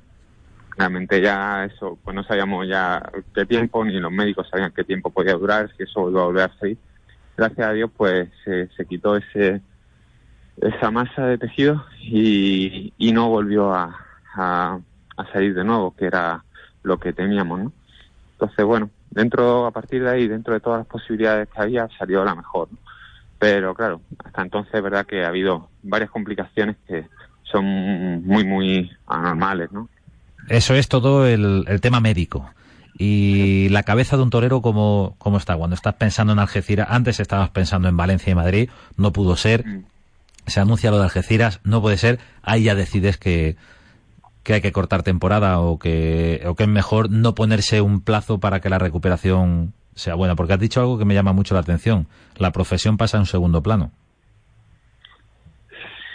Realmente 0.77 1.23
ya 1.23 1.65
eso, 1.65 1.99
pues 2.05 2.15
no 2.15 2.23
sabíamos 2.25 2.69
ya 2.69 3.11
qué 3.35 3.47
tiempo, 3.47 3.85
ni 3.85 3.99
los 3.99 4.12
médicos 4.12 4.49
sabían 4.51 4.73
qué 4.73 4.85
tiempo 4.85 5.11
podía 5.11 5.33
durar, 5.33 5.71
si 5.75 5.85
eso 5.85 6.11
iba 6.11 6.21
a 6.21 6.27
volver 6.27 6.51
a 6.51 6.59
seguir. 6.59 6.77
Gracias 7.37 7.67
a 7.67 7.73
Dios, 7.73 7.91
pues 7.97 8.29
se, 8.45 8.87
quitó 8.87 9.17
ese 9.17 9.62
esa 10.61 10.91
masa 10.91 11.27
de 11.27 11.39
tejido 11.39 11.85
y, 12.01 12.93
no 13.12 13.29
volvió 13.29 13.75
a, 13.75 14.81
salir 15.33 15.55
de 15.55 15.65
nuevo, 15.65 15.95
que 15.95 16.07
era 16.07 16.45
lo 16.83 16.99
que 16.99 17.12
teníamos, 17.12 17.59
¿no? 17.59 17.73
Entonces, 18.33 18.65
bueno, 18.65 18.91
dentro, 19.11 19.65
a 19.67 19.71
partir 19.71 20.03
de 20.03 20.11
ahí, 20.11 20.29
dentro 20.29 20.53
de 20.53 20.61
todas 20.61 20.81
las 20.81 20.87
posibilidades 20.87 21.49
que 21.49 21.61
había, 21.61 21.89
salió 21.99 22.23
la 22.23 22.35
mejor. 22.35 22.69
Pero 23.39 23.75
claro, 23.75 24.03
hasta 24.23 24.43
entonces 24.43 24.75
es 24.75 24.83
verdad 24.83 25.07
que 25.07 25.25
ha 25.25 25.29
habido 25.29 25.71
varias 25.83 26.11
complicaciones 26.11 26.77
que 26.87 27.07
son 27.45 27.65
muy, 28.25 28.45
muy 28.45 28.91
anormales, 29.07 29.73
¿no? 29.73 29.89
Eso 30.48 30.74
es 30.74 30.88
todo 30.88 31.26
el, 31.26 31.64
el 31.66 31.80
tema 31.80 32.00
médico. 32.00 32.50
Y 32.98 33.68
la 33.68 33.82
cabeza 33.82 34.16
de 34.16 34.22
un 34.22 34.30
torero, 34.30 34.62
¿cómo, 34.62 35.16
¿cómo 35.18 35.37
está? 35.37 35.56
Cuando 35.56 35.74
estás 35.74 35.94
pensando 35.94 36.32
en 36.32 36.38
Algeciras, 36.38 36.88
antes 36.90 37.20
estabas 37.20 37.50
pensando 37.50 37.88
en 37.88 37.96
Valencia 37.96 38.30
y 38.30 38.35
Madrid, 38.35 38.70
no 38.96 39.12
pudo 39.12 39.37
ser. 39.37 39.66
Mm. 39.66 39.85
Se 40.46 40.61
anuncia 40.61 40.90
lo 40.90 40.98
de 40.98 41.04
Algeciras, 41.04 41.61
no 41.64 41.82
puede 41.82 41.98
ser. 41.98 42.20
Ahí 42.42 42.62
ya 42.62 42.74
decides 42.74 43.18
que, 43.18 43.56
que 44.42 44.54
hay 44.54 44.61
que 44.61 44.72
cortar 44.72 45.02
temporada 45.02 45.59
o 45.61 45.78
que, 45.78 46.42
o 46.46 46.54
que 46.54 46.62
es 46.62 46.68
mejor 46.68 47.11
no 47.11 47.35
ponerse 47.35 47.80
un 47.80 48.00
plazo 48.00 48.38
para 48.38 48.61
que 48.61 48.70
la 48.70 48.78
recuperación 48.78 49.74
sea 49.96 50.14
buena? 50.14 50.37
Porque 50.37 50.52
has 50.52 50.61
dicho 50.61 50.80
algo 50.80 50.98
que 50.98 51.04
me 51.04 51.14
llama 51.14 51.32
mucho 51.32 51.54
la 51.54 51.61
atención. 51.61 52.06
La 52.37 52.52
profesión 52.52 52.96
pasa 52.96 53.16
en 53.16 53.22
un 53.22 53.26
segundo 53.26 53.62
plano. 53.62 53.90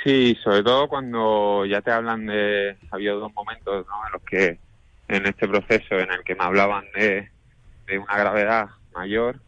Sí, 0.04 0.36
sobre 0.44 0.64
todo 0.64 0.88
cuando 0.88 1.66
ya 1.66 1.82
te 1.82 1.92
hablan 1.92 2.26
de... 2.26 2.76
Ha 2.90 2.96
habido 2.96 3.20
dos 3.20 3.34
momentos 3.34 3.86
¿no? 3.88 4.08
en 4.08 4.14
los 4.14 4.22
que, 4.24 4.60
en 5.08 5.26
este 5.28 5.48
proceso, 5.48 6.00
en 6.00 6.12
el 6.12 6.24
que 6.24 6.36
me 6.36 6.44
hablaban 6.44 6.86
de, 6.96 7.30
de 7.86 8.00
una 8.00 8.18
gravedad 8.18 8.70
mayor, 8.94 9.40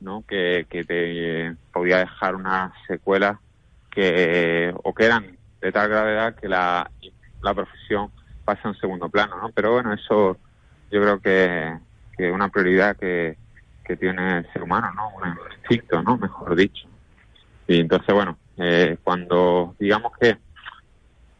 ¿no? 0.00 0.24
Que, 0.26 0.66
que 0.68 0.84
te 0.84 1.54
podía 1.72 1.98
dejar 1.98 2.34
una 2.34 2.72
secuela 2.88 3.40
que, 3.90 4.74
o 4.82 4.92
que 4.92 5.04
eran 5.04 5.36
de 5.60 5.72
tal 5.72 5.88
gravedad 5.88 6.34
que 6.34 6.48
la, 6.48 6.90
la 7.42 7.54
profesión 7.54 8.10
pasa 8.44 8.68
en 8.68 8.74
segundo 8.74 9.08
plano, 9.08 9.40
¿no? 9.40 9.50
Pero 9.50 9.72
bueno, 9.72 9.92
eso 9.92 10.36
yo 10.90 11.00
creo 11.00 11.20
que, 11.20 11.78
que 12.16 12.28
es 12.28 12.34
una 12.34 12.48
prioridad 12.48 12.96
que, 12.96 13.36
que 13.84 13.96
tiene 13.96 14.38
el 14.38 14.52
ser 14.52 14.62
humano, 14.62 14.92
¿no? 14.94 15.08
Un 15.10 15.38
instinto, 15.60 16.02
¿no? 16.02 16.16
Mejor 16.18 16.56
dicho. 16.56 16.88
Y 17.66 17.80
entonces, 17.80 18.12
bueno, 18.12 18.36
eh, 18.58 18.96
cuando, 19.02 19.74
digamos 19.78 20.12
que, 20.18 20.36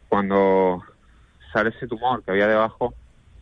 cuando 0.09 0.83
sale 1.53 1.69
ese 1.69 1.87
tumor 1.87 2.23
que 2.23 2.31
había 2.31 2.47
debajo, 2.47 2.93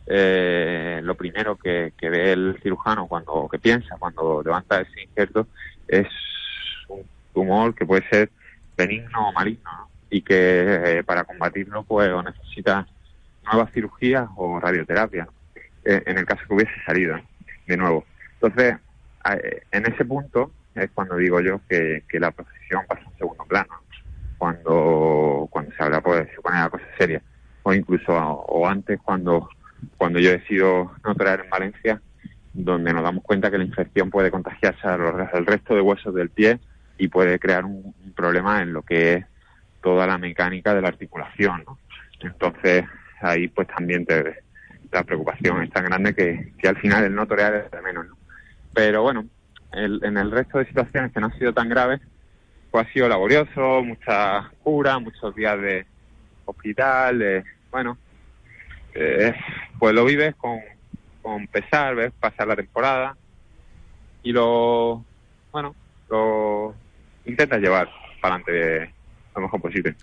eh, 0.06 1.00
lo 1.02 1.14
primero 1.16 1.56
que, 1.56 1.94
que, 1.96 2.10
ve 2.10 2.32
el 2.32 2.58
cirujano 2.62 3.06
cuando 3.06 3.48
que 3.50 3.58
piensa 3.58 3.96
cuando 3.98 4.42
levanta 4.42 4.82
ese 4.82 5.02
injerto 5.02 5.46
es 5.88 6.06
un 6.88 7.04
tumor 7.32 7.74
que 7.74 7.86
puede 7.86 8.06
ser 8.10 8.30
benigno 8.76 9.30
o 9.30 9.32
maligno 9.32 9.70
¿no? 9.72 9.88
y 10.10 10.20
que 10.20 10.98
eh, 10.98 11.04
para 11.04 11.24
combatirlo 11.24 11.84
pues 11.84 12.10
necesita 12.22 12.86
nuevas 13.44 13.72
cirugías 13.72 14.28
o 14.36 14.60
radioterapia 14.60 15.26
eh, 15.86 16.02
en 16.04 16.18
el 16.18 16.26
caso 16.26 16.42
que 16.46 16.54
hubiese 16.54 16.84
salido 16.84 17.18
de 17.66 17.76
nuevo. 17.76 18.04
Entonces 18.34 18.76
en 19.70 19.90
ese 19.90 20.04
punto 20.04 20.50
es 20.74 20.90
cuando 20.92 21.16
digo 21.16 21.40
yo 21.40 21.60
que, 21.68 22.04
que 22.08 22.20
la 22.20 22.30
profesión 22.30 22.82
pasa 22.88 23.02
en 23.02 23.18
segundo 23.18 23.44
plano 23.44 23.74
cuando 24.38 25.48
cuando 25.50 25.72
se 25.72 25.82
habla 25.82 26.00
pues 26.00 26.28
se 26.34 26.40
pone 26.40 26.58
la 26.58 26.68
cosa 26.68 26.84
seria 26.98 27.22
o 27.62 27.72
incluso 27.72 28.12
o 28.12 28.66
antes 28.66 29.00
cuando 29.00 29.48
cuando 29.96 30.18
yo 30.18 30.30
decido 30.30 30.92
no 31.04 31.14
traer 31.14 31.40
en 31.40 31.50
Valencia, 31.50 32.00
donde 32.52 32.92
nos 32.92 33.02
damos 33.02 33.24
cuenta 33.24 33.50
que 33.50 33.58
la 33.58 33.64
infección 33.64 34.10
puede 34.10 34.30
contagiarse 34.30 34.86
al 34.86 35.46
resto 35.46 35.74
de 35.74 35.80
huesos 35.80 36.14
del 36.14 36.30
pie 36.30 36.58
y 36.98 37.08
puede 37.08 37.38
crear 37.38 37.64
un, 37.64 37.94
un, 38.04 38.12
problema 38.12 38.62
en 38.62 38.72
lo 38.72 38.82
que 38.82 39.14
es 39.14 39.26
toda 39.82 40.06
la 40.06 40.18
mecánica 40.18 40.74
de 40.74 40.80
la 40.80 40.88
articulación. 40.88 41.64
Entonces, 42.20 42.84
ahí 43.20 43.48
pues 43.48 43.66
también 43.68 44.06
te, 44.06 44.42
la 44.92 45.02
preocupación 45.02 45.62
es 45.62 45.70
tan 45.70 45.84
grande 45.84 46.14
que, 46.14 46.52
que 46.58 46.68
al 46.68 46.76
final 46.76 47.04
el 47.04 47.14
no 47.14 47.26
torear 47.26 47.54
es 47.54 47.70
de 47.70 47.82
menos. 47.82 48.06
¿no? 48.06 48.16
Pero 48.72 49.02
bueno, 49.02 49.26
el, 49.76 50.00
en 50.02 50.16
el 50.16 50.30
resto 50.30 50.58
de 50.58 50.66
situaciones 50.66 51.12
que 51.12 51.20
no 51.20 51.26
han 51.26 51.38
sido 51.38 51.52
tan 51.52 51.68
graves, 51.68 52.00
pues 52.70 52.86
ha 52.86 52.92
sido 52.92 53.08
laborioso, 53.08 53.82
mucha 53.82 54.50
cura, 54.62 54.98
muchos 54.98 55.34
días 55.34 55.60
de 55.60 55.86
hospital, 56.44 57.44
bueno, 57.70 57.98
eh, 58.94 59.34
pues 59.78 59.94
lo 59.94 60.04
vives 60.04 60.34
con, 60.36 60.60
con 61.22 61.46
pesar, 61.48 61.94
ves 61.94 62.12
pasar 62.20 62.46
la 62.46 62.56
temporada 62.56 63.16
y 64.22 64.32
lo, 64.32 65.04
bueno, 65.52 65.74
lo 66.08 66.74
intentas 67.24 67.60
llevar 67.60 67.88
para 68.20 68.36
adelante 68.36 68.92
lo 69.34 69.42
mejor 69.42 69.60
posible. 69.60 69.96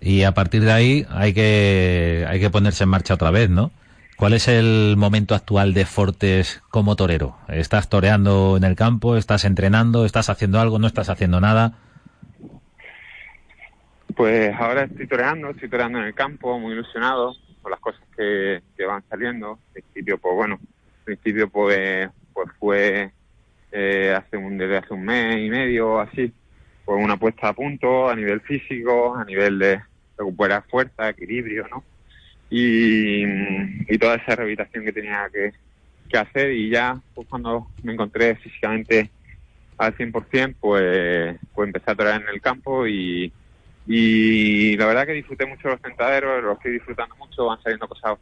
Y 0.00 0.22
a 0.22 0.32
partir 0.32 0.62
de 0.62 0.72
ahí 0.72 1.06
hay 1.10 1.32
que, 1.32 2.26
hay 2.28 2.40
que 2.40 2.50
ponerse 2.50 2.84
en 2.84 2.90
marcha 2.90 3.14
otra 3.14 3.30
vez, 3.30 3.48
¿no? 3.48 3.70
¿Cuál 4.16 4.32
es 4.32 4.46
el 4.46 4.94
momento 4.96 5.34
actual 5.34 5.74
de 5.74 5.84
Fortes 5.86 6.62
como 6.70 6.94
torero? 6.94 7.36
¿Estás 7.48 7.88
toreando 7.88 8.56
en 8.56 8.62
el 8.62 8.76
campo? 8.76 9.16
¿Estás 9.16 9.44
entrenando? 9.44 10.04
¿Estás 10.04 10.30
haciendo 10.30 10.60
algo? 10.60 10.78
¿No 10.78 10.86
estás 10.86 11.08
haciendo 11.08 11.40
nada? 11.40 11.78
Pues 14.14 14.54
ahora 14.54 14.84
estoy 14.84 15.08
toreando, 15.08 15.50
estoy 15.50 15.68
toreando 15.68 15.98
en 15.98 16.04
el 16.04 16.14
campo, 16.14 16.58
muy 16.60 16.74
ilusionado 16.74 17.34
por 17.60 17.72
las 17.72 17.80
cosas 17.80 18.02
que, 18.16 18.62
que 18.76 18.86
van 18.86 19.02
saliendo. 19.10 19.50
Al 19.50 19.72
principio, 19.72 20.18
pues 20.18 20.34
bueno, 20.36 20.60
al 20.60 21.04
principio 21.04 21.50
pues, 21.50 22.08
pues 22.32 22.48
fue 22.60 23.10
eh, 23.72 24.14
hace 24.16 24.36
un, 24.36 24.56
desde 24.56 24.76
hace 24.76 24.94
un 24.94 25.04
mes 25.04 25.38
y 25.38 25.50
medio 25.50 25.98
así, 26.00 26.32
pues 26.84 27.02
una 27.02 27.16
puesta 27.16 27.48
a 27.48 27.52
punto 27.52 28.08
a 28.08 28.14
nivel 28.14 28.40
físico, 28.42 29.16
a 29.16 29.24
nivel 29.24 29.58
de 29.58 29.82
recuperar 30.16 30.62
fuerza, 30.70 31.08
equilibrio, 31.08 31.66
¿no? 31.66 31.82
Y, 32.56 33.98
toda 33.98 34.16
esa 34.16 34.36
rehabilitación 34.36 34.84
que 34.84 34.92
tenía 34.92 35.28
que, 35.32 35.52
hacer 36.16 36.52
y 36.52 36.70
ya 36.70 37.00
pues 37.12 37.26
cuando 37.26 37.66
me 37.82 37.92
encontré 37.92 38.36
físicamente 38.36 39.10
al 39.76 39.96
100%, 39.96 40.54
pues, 40.60 41.36
pues 41.52 41.66
empecé 41.66 41.90
a 41.90 41.94
torear 41.96 42.22
en 42.22 42.28
el 42.28 42.40
campo 42.40 42.86
y, 42.86 43.32
y 43.84 44.76
la 44.76 44.86
verdad 44.86 45.06
que 45.06 45.12
disfruté 45.14 45.44
mucho 45.44 45.66
los 45.68 45.82
tentaderos, 45.82 46.44
los 46.44 46.56
estoy 46.56 46.74
disfrutando 46.74 47.16
mucho, 47.16 47.46
van 47.46 47.60
saliendo 47.60 47.88
cosas 47.88 48.16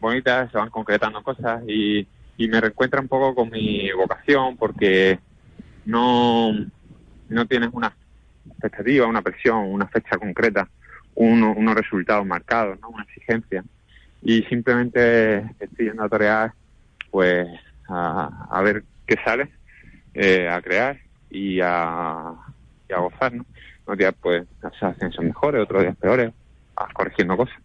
bonitas, 0.00 0.50
se 0.50 0.58
van 0.58 0.70
concretando 0.70 1.22
cosas 1.22 1.62
y, 1.68 2.08
y 2.36 2.48
me 2.48 2.60
reencuentra 2.60 3.00
un 3.00 3.06
poco 3.06 3.36
con 3.36 3.50
mi 3.50 3.92
vocación 3.92 4.56
porque 4.56 5.20
no, 5.84 6.52
no 7.28 7.46
tienes 7.46 7.70
una 7.72 7.94
expectativa, 8.48 9.06
una 9.06 9.22
presión, 9.22 9.58
una 9.58 9.86
fecha 9.86 10.18
concreta, 10.18 10.68
uno, 11.14 11.54
unos 11.56 11.76
resultados 11.76 12.26
marcados, 12.26 12.80
¿no? 12.80 12.88
una 12.88 13.04
exigencia. 13.04 13.62
Y 14.22 14.42
simplemente 14.44 15.38
estoy 15.60 15.86
yendo 15.86 16.02
a 16.02 16.08
torear, 16.08 16.52
pues, 17.10 17.46
a, 17.88 18.48
a 18.50 18.62
ver 18.62 18.82
qué 19.06 19.16
sale, 19.24 19.50
eh, 20.14 20.48
a 20.48 20.60
crear 20.60 20.98
y 21.30 21.60
a, 21.60 22.32
y 22.88 22.92
a 22.92 22.98
gozar, 22.98 23.32
¿no? 23.34 23.44
unos 23.86 23.98
días 23.98 24.14
pues 24.20 24.46
las 24.62 24.82
hacen 24.82 25.12
son 25.12 25.26
mejores, 25.26 25.62
otros 25.62 25.82
días 25.82 25.96
peores, 25.96 26.32
corrigiendo 26.92 27.36
cosas. 27.36 27.56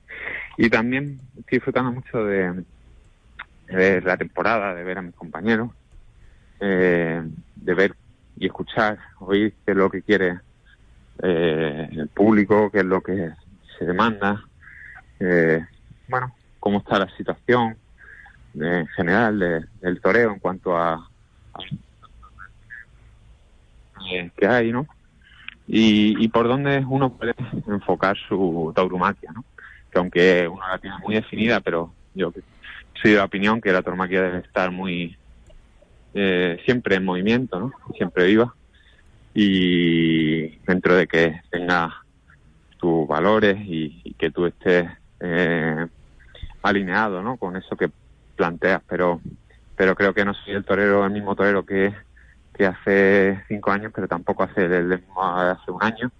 Y 0.57 0.69
también 0.69 1.19
estoy 1.37 1.57
disfrutando 1.57 1.91
mucho 1.91 2.23
de, 2.23 2.63
de 3.67 4.01
la 4.01 4.17
temporada, 4.17 4.75
de 4.75 4.83
ver 4.83 4.99
a 4.99 5.01
mis 5.01 5.15
compañeros, 5.15 5.71
eh, 6.59 7.23
de 7.55 7.73
ver 7.73 7.95
y 8.37 8.45
escuchar, 8.45 8.99
oír 9.19 9.53
qué 9.65 9.71
es 9.71 9.77
lo 9.77 9.89
que 9.89 10.03
quiere 10.03 10.39
eh, 11.23 11.89
el 11.91 12.07
público, 12.09 12.69
qué 12.71 12.79
es 12.79 12.85
lo 12.85 13.01
que 13.01 13.31
se 13.77 13.85
demanda, 13.85 14.43
eh, 15.19 15.65
bueno, 16.07 16.35
cómo 16.61 16.77
está 16.77 16.97
la 16.99 17.09
situación 17.17 17.75
en 18.55 18.87
general 18.87 19.37
de, 19.39 19.65
del 19.81 19.99
toreo 19.99 20.31
en 20.31 20.39
cuanto 20.39 20.77
a, 20.77 20.93
a 20.93 21.59
eh, 24.13 24.31
que 24.37 24.47
hay, 24.47 24.71
¿no? 24.71 24.87
y, 25.67 26.21
y 26.21 26.27
por 26.27 26.49
dónde 26.49 26.83
uno 26.85 27.13
puede 27.13 27.33
enfocar 27.65 28.17
su 28.27 28.73
tauromaquia, 28.75 29.31
¿no? 29.31 29.45
Que 29.89 29.99
aunque 29.99 30.47
uno 30.47 30.61
la 30.67 30.77
tiene 30.77 30.97
muy 30.99 31.15
definida, 31.15 31.61
pero 31.61 31.93
yo 32.13 32.33
soy 33.01 33.11
de 33.11 33.17
la 33.17 33.23
opinión 33.23 33.61
que 33.61 33.71
la 33.71 33.81
tauromaquia 33.81 34.21
debe 34.21 34.39
estar 34.39 34.69
muy 34.69 35.15
eh, 36.13 36.59
siempre 36.65 36.95
en 36.95 37.05
movimiento, 37.05 37.57
¿no? 37.57 37.71
Siempre 37.95 38.25
viva 38.25 38.53
y 39.33 40.57
dentro 40.65 40.95
de 40.95 41.07
que 41.07 41.39
tenga 41.49 42.03
tus 42.77 43.07
valores 43.07 43.57
y, 43.65 44.01
y 44.03 44.13
que 44.15 44.29
tú 44.29 44.47
estés 44.47 44.89
eh, 45.21 45.87
alineado, 46.63 47.21
¿no? 47.21 47.37
Con 47.37 47.55
eso 47.55 47.75
que 47.75 47.89
planteas, 48.35 48.81
pero 48.87 49.21
pero 49.75 49.95
creo 49.95 50.13
que 50.13 50.25
no 50.25 50.33
soy 50.33 50.53
el 50.53 50.63
torero, 50.63 51.05
el 51.05 51.11
mismo 51.11 51.35
torero 51.35 51.65
que 51.65 51.93
que 52.53 52.65
hace 52.65 53.41
cinco 53.47 53.71
años, 53.71 53.91
pero 53.95 54.07
tampoco 54.07 54.43
hace 54.43 54.65
el 54.65 54.87
mismo 54.87 55.23
hace 55.23 55.71
un 55.71 55.83
año, 55.83 56.11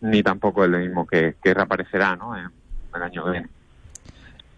ni 0.00 0.22
tampoco 0.22 0.64
el 0.64 0.72
mismo 0.72 1.06
que, 1.06 1.36
que 1.42 1.54
reaparecerá 1.54 2.16
¿no? 2.16 2.36
en, 2.36 2.48
el 2.94 3.02
año 3.02 3.24
que 3.24 3.30
viene. 3.30 3.48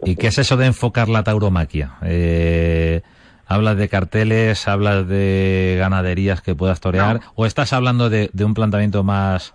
¿Y 0.05 0.16
qué 0.16 0.29
es 0.29 0.38
eso 0.38 0.57
de 0.57 0.66
enfocar 0.66 1.09
la 1.09 1.23
tauromaquia? 1.23 1.92
Eh, 2.03 3.03
¿Hablas 3.47 3.77
de 3.77 3.88
carteles, 3.88 4.66
hablas 4.66 5.07
de 5.07 5.77
ganaderías 5.79 6.40
que 6.40 6.55
puedas 6.55 6.81
torear? 6.81 7.21
No. 7.21 7.33
¿O 7.37 7.47
estás 7.47 7.73
hablando 7.73 8.11
de, 8.11 8.31
de, 8.33 8.45
un 8.45 8.55
planteamiento 8.55 9.05
más, 9.05 9.55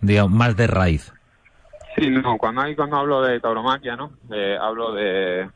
digamos, 0.00 0.32
más 0.32 0.56
de 0.56 0.66
raíz? 0.66 1.12
Sí, 1.96 2.10
no, 2.10 2.36
cuando, 2.38 2.62
hay, 2.62 2.74
cuando 2.74 2.96
hablo 2.96 3.22
de 3.22 3.40
tauromaquia, 3.40 3.96
¿no? 3.96 4.12
Eh, 4.32 4.56
hablo 4.60 4.92
de, 4.94 5.48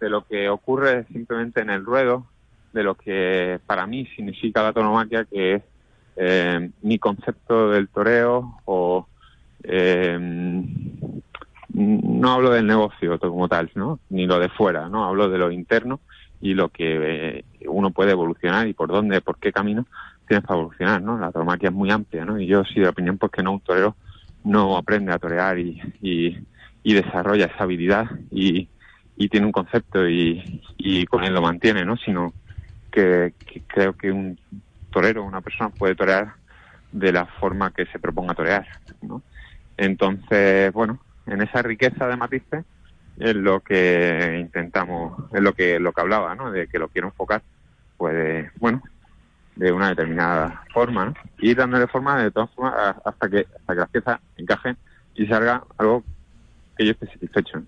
de 0.00 0.08
lo 0.08 0.24
que 0.24 0.48
ocurre 0.48 1.04
simplemente 1.12 1.60
en 1.60 1.70
el 1.70 1.84
ruedo, 1.84 2.26
de 2.72 2.82
lo 2.82 2.94
que 2.94 3.60
para 3.66 3.86
mí 3.86 4.06
significa 4.16 4.62
la 4.62 4.72
tauromaquia, 4.72 5.24
que 5.24 5.54
es 5.54 5.62
eh, 6.16 6.70
mi 6.82 6.98
concepto 6.98 7.70
del 7.70 7.88
toreo 7.88 8.60
o 8.64 9.06
eh, 9.62 10.18
no 11.74 12.32
hablo 12.32 12.50
del 12.50 12.66
negocio 12.66 13.18
como 13.18 13.48
tal, 13.48 13.70
¿no? 13.74 13.98
Ni 14.10 14.26
lo 14.26 14.38
de 14.38 14.48
fuera, 14.48 14.88
¿no? 14.88 15.04
Hablo 15.04 15.28
de 15.28 15.38
lo 15.38 15.50
interno 15.50 16.00
y 16.40 16.54
lo 16.54 16.68
que 16.68 17.38
eh, 17.38 17.44
uno 17.66 17.90
puede 17.90 18.12
evolucionar 18.12 18.68
y 18.68 18.74
por 18.74 18.88
dónde, 18.88 19.20
por 19.20 19.38
qué 19.38 19.52
camino 19.52 19.86
tienes 20.28 20.46
para 20.46 20.60
evolucionar, 20.60 21.02
¿no? 21.02 21.18
La 21.18 21.32
tauromaquia 21.32 21.70
es 21.70 21.74
muy 21.74 21.90
amplia, 21.90 22.24
¿no? 22.24 22.38
Y 22.38 22.46
yo 22.46 22.64
soy 22.64 22.82
de 22.82 22.88
opinión 22.88 23.18
pues 23.18 23.32
que 23.32 23.42
no 23.42 23.52
un 23.52 23.60
torero 23.60 23.96
no 24.44 24.76
aprende 24.76 25.12
a 25.12 25.18
torear 25.18 25.58
y, 25.58 25.80
y, 26.00 26.94
desarrolla 26.94 27.46
esa 27.46 27.64
habilidad 27.64 28.06
y, 28.30 28.68
y 29.16 29.28
tiene 29.28 29.46
un 29.46 29.52
concepto 29.52 30.06
y, 30.08 30.62
y 30.76 31.06
con 31.06 31.24
él 31.24 31.34
lo 31.34 31.42
mantiene, 31.42 31.84
¿no? 31.84 31.96
Sino 31.96 32.32
que, 32.92 33.34
que, 33.46 33.62
creo 33.66 33.96
que 33.96 34.12
un 34.12 34.38
torero, 34.90 35.24
una 35.24 35.40
persona 35.40 35.70
puede 35.70 35.96
torear 35.96 36.34
de 36.92 37.12
la 37.12 37.26
forma 37.26 37.72
que 37.72 37.86
se 37.86 37.98
proponga 37.98 38.34
torear, 38.34 38.66
¿no? 39.02 39.22
Entonces, 39.76 40.72
bueno, 40.72 41.00
en 41.26 41.42
esa 41.42 41.62
riqueza 41.62 42.06
de 42.06 42.16
matices 42.16 42.64
es 43.16 43.34
lo 43.34 43.60
que 43.60 44.38
intentamos, 44.40 45.30
es 45.32 45.40
lo 45.40 45.52
que 45.52 45.80
lo 45.80 45.92
que 45.92 46.00
hablaba, 46.00 46.34
¿no? 46.34 46.50
De 46.50 46.68
que 46.68 46.78
lo 46.78 46.88
quiero 46.88 47.08
enfocar, 47.08 47.42
pues, 47.96 48.50
bueno, 48.58 48.82
de 49.56 49.72
una 49.72 49.90
determinada 49.90 50.62
forma, 50.72 51.06
¿no? 51.06 51.14
Y 51.38 51.54
dándole 51.54 51.86
forma 51.86 52.22
de 52.22 52.30
todas 52.30 52.50
formas 52.50 52.96
hasta 53.04 53.28
que 53.28 53.46
hasta 53.60 53.74
que 53.74 53.80
las 53.80 53.88
piezas 53.90 54.20
encajen 54.36 54.76
y 55.14 55.26
salga 55.26 55.62
algo 55.78 56.02
que 56.76 56.86
yo 56.86 56.92
esté 56.92 57.06
satisfecho. 57.06 57.62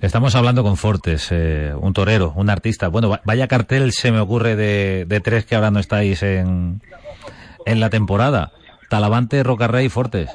Estamos 0.00 0.34
hablando 0.34 0.62
con 0.62 0.76
Fortes, 0.76 1.28
eh, 1.30 1.72
un 1.78 1.92
torero, 1.92 2.32
un 2.36 2.50
artista. 2.50 2.88
Bueno, 2.88 3.18
vaya 3.24 3.48
cartel 3.48 3.92
se 3.92 4.12
me 4.12 4.20
ocurre 4.20 4.56
de, 4.56 5.04
de 5.06 5.20
tres 5.20 5.44
que 5.46 5.54
ahora 5.54 5.70
no 5.70 5.78
estáis 5.78 6.22
en, 6.22 6.80
en 7.64 7.80
la 7.80 7.90
temporada. 7.90 8.52
Talavante, 8.88 9.42
Rocarrey 9.42 9.86
y 9.86 9.88
Fortes. 9.88 10.30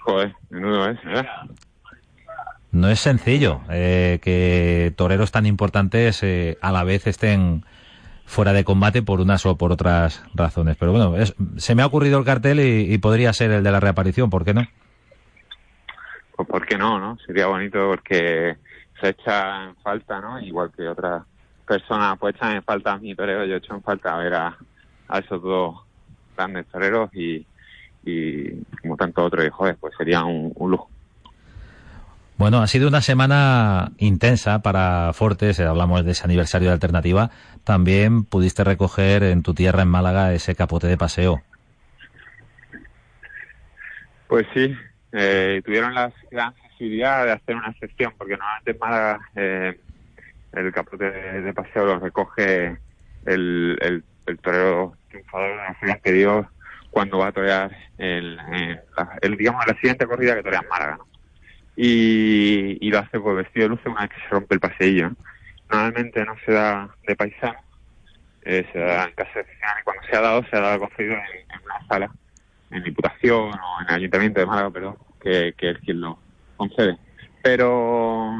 Joder, 0.00 0.34
menudo 0.50 0.88
es, 0.90 0.98
¿eh? 1.04 1.26
No 2.70 2.88
es 2.88 3.00
sencillo 3.00 3.62
eh, 3.70 4.18
que 4.22 4.92
toreros 4.96 5.32
tan 5.32 5.46
importantes 5.46 6.22
eh, 6.22 6.58
a 6.60 6.70
la 6.70 6.84
vez 6.84 7.06
estén 7.06 7.64
fuera 8.28 8.52
de 8.52 8.62
combate 8.62 9.02
por 9.02 9.20
unas 9.20 9.46
o 9.46 9.56
por 9.56 9.72
otras 9.72 10.22
razones. 10.34 10.76
Pero 10.78 10.92
bueno, 10.92 11.14
se 11.56 11.74
me 11.74 11.82
ha 11.82 11.86
ocurrido 11.86 12.18
el 12.18 12.26
cartel 12.26 12.60
y, 12.60 12.98
podría 12.98 13.32
ser 13.32 13.50
el 13.50 13.64
de 13.64 13.72
la 13.72 13.80
reaparición, 13.80 14.28
¿por 14.28 14.44
qué 14.44 14.52
no? 14.52 14.68
Pues 16.36 16.46
¿por 16.46 16.66
qué 16.66 16.76
no, 16.76 17.00
no? 17.00 17.16
Sería 17.26 17.46
bonito 17.46 17.78
porque 17.88 18.58
se 19.00 19.08
echa 19.08 19.64
en 19.64 19.76
falta, 19.76 20.20
¿no? 20.20 20.38
Igual 20.40 20.70
que 20.76 20.86
otras 20.86 21.22
personas 21.66 22.18
pues 22.18 22.34
echan 22.36 22.56
en 22.56 22.62
falta 22.62 22.92
a 22.92 22.98
mi 22.98 23.14
torero, 23.14 23.46
yo 23.46 23.54
he 23.54 23.58
hecho 23.58 23.74
en 23.74 23.82
falta 23.82 24.14
a 24.14 24.18
ver 24.18 24.34
a, 24.34 24.56
esos 25.18 25.42
dos 25.42 25.76
grandes 26.36 26.66
toreros 26.66 27.10
y, 27.14 27.46
como 28.82 28.96
tanto 28.96 29.24
otros, 29.24 29.44
y 29.46 29.48
joder, 29.48 29.76
pues 29.80 29.94
sería 29.96 30.22
un 30.24 30.52
lujo. 30.70 30.90
Bueno, 32.38 32.62
ha 32.62 32.68
sido 32.68 32.86
una 32.86 33.00
semana 33.00 33.90
intensa 33.98 34.62
para 34.62 35.12
Fortes, 35.12 35.58
eh, 35.58 35.64
hablamos 35.64 36.04
de 36.04 36.12
ese 36.12 36.22
aniversario 36.24 36.68
de 36.68 36.74
alternativa. 36.74 37.30
También 37.64 38.22
pudiste 38.24 38.62
recoger 38.62 39.24
en 39.24 39.42
tu 39.42 39.54
tierra, 39.54 39.82
en 39.82 39.88
Málaga, 39.88 40.32
ese 40.32 40.54
capote 40.54 40.86
de 40.86 40.96
paseo. 40.96 41.42
Pues 44.28 44.46
sí, 44.54 44.72
eh, 45.10 45.60
tuvieron 45.64 45.94
la 45.94 46.12
gran 46.30 46.54
sensibilidad 46.54 47.24
de 47.24 47.32
hacer 47.32 47.56
una 47.56 47.70
excepción, 47.70 48.14
porque 48.16 48.36
normalmente 48.36 48.70
en 48.70 48.78
Málaga 48.78 49.20
eh, 49.34 49.80
el 50.52 50.72
capote 50.72 51.10
de, 51.10 51.52
paseo 51.52 51.86
lo 51.86 51.98
recoge 51.98 52.78
el, 53.26 54.04
torero 54.42 54.92
triunfador 55.08 55.50
de 55.50 55.56
la 55.56 55.74
feria 55.74 55.94
anterior 55.94 56.48
cuando 56.92 57.18
va 57.18 57.26
a 57.26 57.32
torear 57.32 57.76
el, 57.98 58.38
el, 59.22 59.36
digamos, 59.36 59.66
la 59.66 59.74
siguiente 59.74 60.06
corrida 60.06 60.36
que 60.36 60.44
torea 60.44 60.60
en 60.60 60.68
Málaga. 60.68 60.98
¿no? 60.98 61.17
Y, 61.80 62.90
lo 62.90 62.98
hace 62.98 63.20
por 63.20 63.36
vestido 63.36 63.64
de 63.64 63.68
luces 63.70 63.86
una 63.86 64.02
vez 64.02 64.10
que 64.10 64.20
se 64.20 64.28
rompe 64.28 64.54
el 64.54 64.60
paseillo. 64.60 65.10
Normalmente 65.70 66.24
no 66.24 66.34
se 66.44 66.52
da 66.52 66.88
de 67.06 67.14
paisano, 67.14 67.58
eh, 68.42 68.66
se 68.72 68.78
da 68.78 69.04
en 69.04 69.14
casa 69.14 69.40
y 69.40 69.84
cuando 69.84 70.02
se 70.10 70.16
ha 70.16 70.20
dado, 70.20 70.44
se 70.50 70.56
ha 70.56 70.60
dado 70.60 70.80
concedido 70.80 71.14
en, 71.14 71.64
una 71.64 71.86
sala, 71.86 72.10
en 72.70 72.82
Diputación 72.82 73.52
o 73.52 73.80
en 73.82 73.88
el 73.88 73.94
Ayuntamiento 73.94 74.40
de 74.40 74.46
Málaga, 74.46 74.70
pero 74.70 74.98
que, 75.20 75.54
que 75.56 75.70
es 75.70 75.78
quien 75.78 76.00
lo 76.00 76.18
concede. 76.56 76.98
Pero 77.42 78.34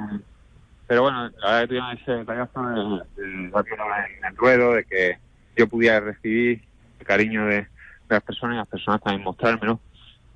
pero 0.89 1.03
bueno, 1.03 1.31
la 1.43 1.51
verdad 1.53 1.61
que 1.61 1.67
tuvimos 1.69 1.93
ese 2.01 2.13
detallazo 2.13 2.63
de, 2.63 3.23
en 3.23 4.25
el 4.25 4.37
ruedo, 4.37 4.73
de 4.73 4.85
que 4.85 5.19
yo 5.55 5.69
pudiera 5.69 6.01
recibir 6.01 6.63
el 6.99 7.07
cariño 7.07 7.45
de, 7.47 7.67
las 8.09 8.23
personas 8.23 8.55
y 8.55 8.59
las 8.59 8.69
personas 8.69 9.03
también 9.03 9.23
mostrármelo. 9.23 9.81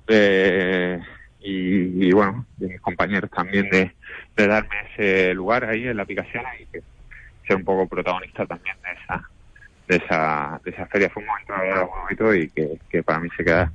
Eh, 0.07 0.99
y, 1.43 2.11
bueno, 2.13 2.45
de 2.57 2.69
mis 2.69 2.81
compañeros 2.81 3.29
también 3.29 3.69
de, 3.69 3.91
darme 4.35 4.75
ese 4.93 5.33
lugar 5.33 5.65
ahí 5.65 5.87
en 5.87 5.97
la 5.97 6.03
aplicación 6.03 6.43
y 6.59 6.65
que 6.65 6.81
ser 7.45 7.57
un 7.57 7.65
poco 7.65 7.87
protagonista 7.87 8.45
también 8.45 8.75
de 8.83 8.91
esa 8.91 9.29
de 9.87 9.97
esa, 9.97 10.61
de 10.63 10.71
esa 10.71 10.85
feria. 10.87 11.09
Fue 11.09 11.21
un 11.21 11.27
momento 11.27 11.91
bonito 12.03 12.33
y 12.33 12.49
que, 12.49 12.79
que 12.89 13.03
para 13.03 13.19
mí 13.19 13.29
se 13.35 13.43
queda. 13.43 13.71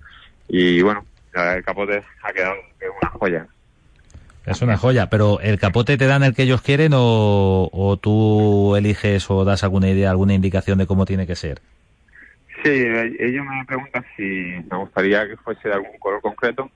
Y 0.49 0.81
bueno, 0.81 1.05
el 1.35 1.63
capote 1.63 2.03
ha 2.23 2.33
quedado 2.33 2.55
una 3.03 3.11
joya. 3.11 3.47
Es 4.47 4.63
una 4.63 4.79
joya, 4.79 5.11
pero 5.11 5.41
¿el 5.41 5.59
capote 5.59 5.99
te 5.99 6.07
dan 6.07 6.23
el 6.23 6.35
que 6.35 6.45
ellos 6.45 6.63
quieren 6.63 6.93
o, 6.95 7.69
o 7.71 7.97
tú 7.99 8.75
eliges 8.77 9.31
o 9.31 9.45
das 9.45 9.63
alguna 9.63 9.91
idea, 9.91 10.11
alguna 10.11 10.33
indicación 10.33 10.79
de 10.79 10.87
cómo 10.87 11.05
tiene 11.05 11.27
que 11.27 11.37
ser? 11.37 11.61
Sí, 12.65 12.71
ellos 12.71 13.45
me 13.45 13.65
preguntan 13.67 14.05
si 14.17 14.23
me 14.71 14.79
gustaría 14.79 15.29
que 15.29 15.37
fuese 15.37 15.69
de 15.69 15.75
algún 15.75 15.99
color 15.99 16.23
concreto 16.23 16.71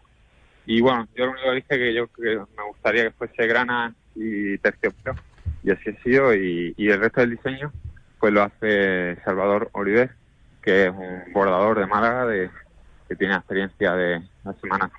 y 0.66 0.80
bueno, 0.80 1.08
yo 1.14 1.26
lo 1.26 1.32
único 1.32 1.48
que 1.48 1.54
dije 1.54 1.68
que 1.68 1.94
yo 1.94 2.06
que 2.08 2.36
me 2.56 2.64
gustaría 2.68 3.04
que 3.04 3.10
fuese 3.10 3.46
grana 3.46 3.94
y 4.14 4.58
terciopelo, 4.58 5.16
y 5.62 5.70
así 5.70 5.90
ha 5.90 6.02
sido, 6.02 6.34
y, 6.34 6.74
el 6.78 7.00
resto 7.00 7.20
del 7.20 7.30
diseño 7.30 7.72
pues 8.18 8.32
lo 8.32 8.42
hace 8.42 9.16
Salvador 9.24 9.68
Oliver, 9.72 10.10
que 10.62 10.86
es 10.86 10.90
un 10.90 11.32
bordador 11.32 11.80
de 11.80 11.86
Málaga, 11.86 12.26
de, 12.26 12.50
que 13.08 13.16
tiene 13.16 13.34
experiencia 13.34 13.94
de 13.94 14.22
la 14.44 14.52
semana, 14.54 14.90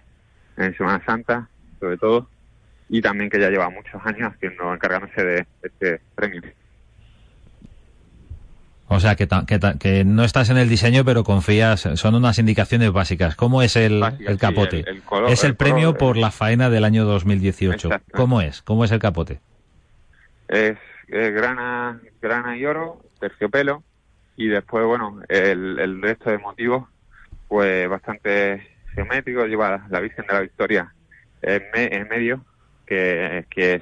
en 0.57 0.75
Semana 0.75 1.03
Santa, 1.05 1.47
sobre 1.79 1.97
todo, 1.97 2.27
y 2.89 3.01
también 3.01 3.29
que 3.29 3.39
ya 3.39 3.49
lleva 3.49 3.69
muchos 3.69 4.01
años 4.05 4.33
haciendo, 4.33 4.73
encargándose 4.73 5.23
de 5.23 5.47
este 5.61 6.01
premio. 6.15 6.41
O 8.93 8.99
sea, 8.99 9.15
que, 9.15 9.27
que, 9.79 10.03
no 10.05 10.23
estás 10.23 10.49
en 10.51 10.57
el 10.57 10.69
diseño, 10.69 11.03
pero 11.03 11.23
confías, 11.23 11.81
son 11.95 12.13
unas 12.13 12.37
indicaciones 12.37 12.91
básicas. 12.91 13.35
¿Cómo 13.35 13.63
es 13.63 13.75
el, 13.75 13.99
capote? 14.39 14.85
es 15.29 15.43
el, 15.43 15.55
premio 15.55 15.95
por 15.97 16.15
la 16.15 16.29
faena 16.29 16.69
del 16.69 16.83
año 16.83 17.03
2018. 17.03 17.89
¿Cómo 18.13 18.41
es? 18.41 18.61
¿Cómo 18.61 18.85
es 18.85 18.91
el 18.91 18.99
capote? 18.99 19.39
Es, 20.47 20.77
grana, 21.07 21.99
grana 22.21 22.55
y 22.55 22.65
oro, 22.65 23.01
terciopelo, 23.19 23.83
y 24.35 24.47
después, 24.47 24.85
bueno, 24.85 25.21
el, 25.27 25.99
resto 26.01 26.29
de 26.29 26.37
motivos, 26.37 26.87
pues 27.47 27.89
bastante 27.89 28.67
geométrico, 28.93 29.45
lleva 29.47 29.87
la 29.89 29.99
Virgen 29.99 30.25
de 30.27 30.33
la 30.33 30.41
Victoria 30.41 30.93
en, 31.41 31.63
en 31.73 32.07
medio, 32.07 32.45
que, 32.85 33.45
que 33.49 33.75
es 33.75 33.81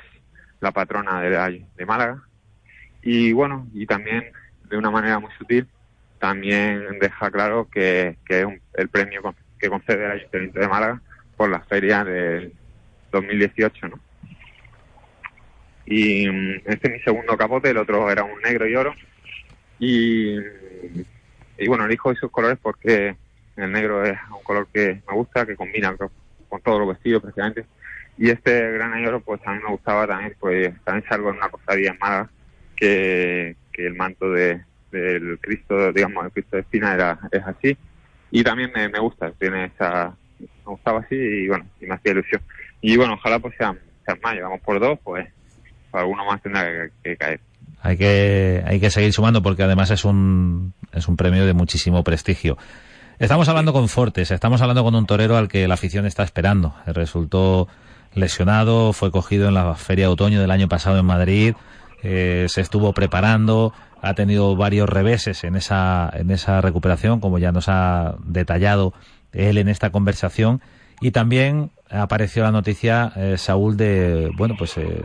la 0.62 0.72
patrona 0.72 1.22
de, 1.22 1.66
de 1.76 1.86
Málaga. 1.86 2.24
Y 3.02 3.34
bueno, 3.34 3.68
y 3.74 3.86
también 3.86 4.32
de 4.72 4.78
una 4.78 4.90
manera 4.90 5.20
muy 5.20 5.32
sutil, 5.38 5.68
también 6.18 6.98
deja 7.00 7.30
claro 7.30 7.68
que, 7.70 8.18
es 8.28 8.48
el 8.74 8.90
premio 8.90 9.36
que 9.60 9.70
concede 9.70 10.06
el 10.06 10.12
Ayuntamiento 10.12 10.60
de 10.60 10.68
Málaga 10.68 11.02
por 11.36 11.50
la 11.50 11.60
feria 11.62 12.04
del 12.04 12.54
2018, 13.12 13.90
¿no? 13.90 14.00
Y 15.86 16.30
mm, 16.30 16.62
este 16.66 16.88
es 16.88 16.94
mi 16.94 17.00
segundo 17.02 17.38
capote, 17.38 17.70
el 17.70 17.78
otro 17.78 18.10
era 18.10 18.24
un 18.24 18.40
negro 18.42 18.68
y 18.68 18.76
oro. 18.76 18.96
Y, 19.78 20.38
y 21.58 21.68
bueno, 21.68 21.86
elijo 21.86 22.12
esos 22.12 22.32
colores 22.32 22.58
porque 22.62 23.16
el 23.58 23.72
negro 23.72 24.06
es 24.06 24.18
un 24.34 24.44
color 24.44 24.68
que 24.74 25.02
me 25.08 25.14
gusta, 25.16 25.46
que 25.46 25.56
combina 25.56 25.96
con, 25.98 26.62
todos 26.62 26.80
los 26.80 26.90
vestidos 26.90 27.22
prácticamente. 27.22 27.66
Y 28.18 28.30
este 28.30 28.72
gran 28.74 28.98
y 29.00 29.20
pues 29.20 29.42
mí 29.48 29.60
me 29.64 29.70
gustaba 29.70 30.08
también, 30.08 30.36
pues 30.40 30.72
también 30.84 31.10
salgo 31.10 31.30
en 31.30 31.38
una 31.38 31.50
costadilla 31.50 31.92
en 31.92 32.00
Málaga 32.00 32.30
que, 32.76 33.56
que 33.72 33.86
el 33.86 33.96
manto 33.96 34.30
de, 34.30 34.62
del 34.92 35.40
Cristo, 35.40 35.92
digamos, 35.92 36.26
el 36.26 36.32
Cristo 36.32 36.56
de 36.56 36.62
Espina 36.62 36.94
era, 36.94 37.20
es 37.32 37.44
así. 37.46 37.78
Y 38.32 38.44
también 38.44 38.72
me, 38.74 39.00
gusta, 39.00 39.32
tiene 39.32 39.66
esa, 39.66 40.16
me 40.40 40.48
gustaba 40.66 41.00
así 41.02 41.16
y 41.16 41.48
bueno, 41.48 41.66
y 41.82 41.86
me 41.86 41.96
hacía 41.96 42.14
ilusión. 42.14 42.42
Y 42.82 42.96
bueno, 42.98 43.14
ojalá 43.16 43.40
pues 43.40 43.56
sea, 43.58 43.76
sea 44.06 44.18
más, 44.24 44.40
vamos 44.42 44.62
por 44.62 44.80
dos, 44.80 45.00
pues, 45.04 45.28
alguno 45.92 46.26
más 46.26 46.42
tendrá 46.42 46.90
que, 47.04 47.18
caer. 47.18 47.40
Hay 47.82 47.98
que, 47.98 48.64
hay 48.66 48.80
que 48.80 48.90
seguir 48.90 49.12
sumando 49.12 49.42
porque 49.42 49.64
además 49.64 49.92
es 49.92 50.06
un, 50.06 50.74
es 50.94 51.08
un 51.08 51.18
premio 51.18 51.46
de 51.46 51.54
muchísimo 51.54 52.04
prestigio. 52.04 52.58
Estamos 53.20 53.50
hablando 53.50 53.74
con 53.74 53.88
Fortes, 53.88 54.32
estamos 54.32 54.62
hablando 54.62 54.84
con 54.84 54.96
un 54.96 55.06
torero 55.06 55.38
al 55.38 55.48
que 55.48 55.68
la 55.68 55.76
afición 55.76 56.06
está 56.06 56.24
esperando. 56.24 56.76
Resultó 56.88 57.68
lesionado, 58.14 58.94
fue 58.94 59.12
cogido 59.12 59.48
en 59.48 59.54
la 59.54 59.76
Feria 59.76 60.06
de 60.06 60.14
Otoño 60.14 60.42
del 60.42 60.52
año 60.52 60.68
pasado 60.68 60.98
en 60.98 61.06
Madrid, 61.06 61.54
eh, 62.04 62.48
se 62.50 62.62
estuvo 62.62 62.94
preparando, 62.94 63.74
ha 64.02 64.14
tenido 64.16 64.56
varios 64.56 64.90
reveses 64.90 65.44
en 65.44 65.56
esa, 65.56 66.10
en 66.14 66.32
esa 66.32 66.62
recuperación, 66.62 67.20
como 67.20 67.38
ya 67.38 67.52
nos 67.52 67.70
ha 67.70 68.16
detallado 68.26 68.94
él 69.34 69.58
en 69.58 69.70
esta 69.70 69.92
conversación. 69.92 70.62
Y 71.00 71.12
también 71.12 71.72
apareció 71.90 72.44
la 72.44 72.52
noticia, 72.52 73.12
eh, 73.16 73.36
Saúl, 73.38 73.78
de, 73.78 74.32
bueno, 74.36 74.56
pues, 74.58 74.78
eh, 74.78 75.04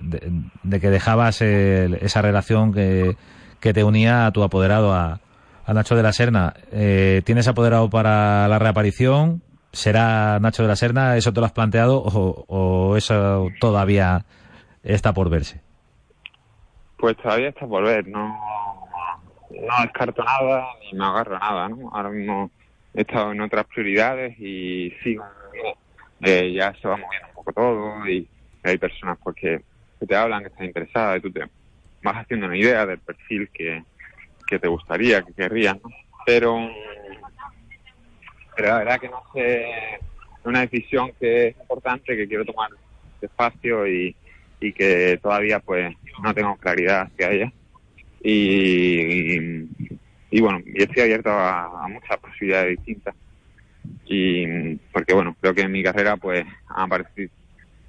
de, 0.62 0.80
que 0.80 0.90
dejabas 0.90 1.40
esa 1.42 2.22
relación 2.22 2.72
que, 2.72 3.16
que, 3.60 3.72
te 3.72 3.84
unía 3.84 4.26
a 4.26 4.32
tu 4.32 4.42
apoderado, 4.42 4.94
a, 4.94 5.20
Nacho 5.66 5.96
de 5.96 6.02
la 6.04 6.12
Serna. 6.12 6.54
¿Tienes 7.24 7.48
apoderado 7.48 7.90
para 7.90 8.46
la 8.46 8.60
reaparición? 8.60 9.42
¿Será 9.72 10.38
Nacho 10.38 10.62
de 10.62 10.68
la 10.68 10.76
Serna? 10.76 11.16
¿Eso 11.16 11.32
te 11.32 11.40
lo 11.40 11.46
has 11.46 11.52
planteado 11.52 12.04
o 12.04 12.96
eso 12.96 13.48
todavía 13.58 14.26
está 14.84 15.12
por 15.12 15.28
verse? 15.28 15.65
Pues 16.96 17.16
todavía 17.18 17.50
está 17.50 17.66
por 17.66 17.84
ver, 17.84 18.06
no, 18.08 18.28
no 19.50 19.82
descarto 19.82 20.24
nada 20.24 20.66
ni 20.80 20.98
me 20.98 21.04
agarro 21.04 21.38
nada, 21.38 21.68
¿no? 21.68 21.90
Ahora 21.92 22.10
mismo 22.10 22.50
he 22.94 23.02
estado 23.02 23.32
en 23.32 23.40
otras 23.40 23.66
prioridades 23.66 24.38
y 24.38 24.90
sigo 25.02 25.24
eh, 26.22 26.52
ya 26.54 26.74
se 26.80 26.88
va 26.88 26.96
moviendo 26.96 27.28
un 27.28 27.34
poco 27.34 27.52
todo 27.52 28.08
y 28.08 28.26
hay 28.62 28.78
personas 28.78 29.18
pues 29.22 29.36
que, 29.36 29.60
te 30.06 30.16
hablan, 30.16 30.42
que 30.42 30.48
están 30.48 30.66
interesadas 30.66 31.18
y 31.18 31.20
tú 31.20 31.30
te 31.30 31.40
vas 32.02 32.16
haciendo 32.16 32.46
una 32.46 32.56
idea 32.56 32.86
del 32.86 32.98
perfil 32.98 33.48
que, 33.52 33.82
que 34.46 34.58
te 34.58 34.68
gustaría, 34.68 35.22
que 35.22 35.34
querrías, 35.34 35.76
¿no? 35.82 35.90
Pero, 36.24 36.68
pero 38.56 38.68
la 38.68 38.78
verdad 38.78 39.00
que 39.00 39.08
no 39.08 39.22
sé, 39.32 39.68
es 39.68 40.00
una 40.44 40.60
decisión 40.60 41.12
que 41.20 41.48
es 41.48 41.56
importante, 41.56 42.16
que 42.16 42.26
quiero 42.26 42.44
tomar 42.44 42.70
despacio 43.20 43.86
y, 43.86 44.16
y 44.60 44.72
que 44.72 45.18
todavía 45.22 45.60
pues 45.60 45.94
no 46.22 46.34
tengo 46.34 46.56
claridad 46.56 47.02
hacia 47.02 47.30
ella. 47.32 47.52
Y, 48.22 49.68
y, 50.30 50.40
bueno, 50.40 50.60
y 50.64 50.82
estoy 50.82 51.02
abierto 51.02 51.30
a, 51.30 51.86
muchas 51.88 52.16
posibilidades 52.18 52.76
distintas. 52.76 53.14
Y 54.06 54.76
porque 54.92 55.14
bueno, 55.14 55.36
creo 55.40 55.54
que 55.54 55.62
en 55.62 55.72
mi 55.72 55.82
carrera 55.82 56.16
pues 56.16 56.44
ha 56.68 56.82
aparecido, 56.82 57.30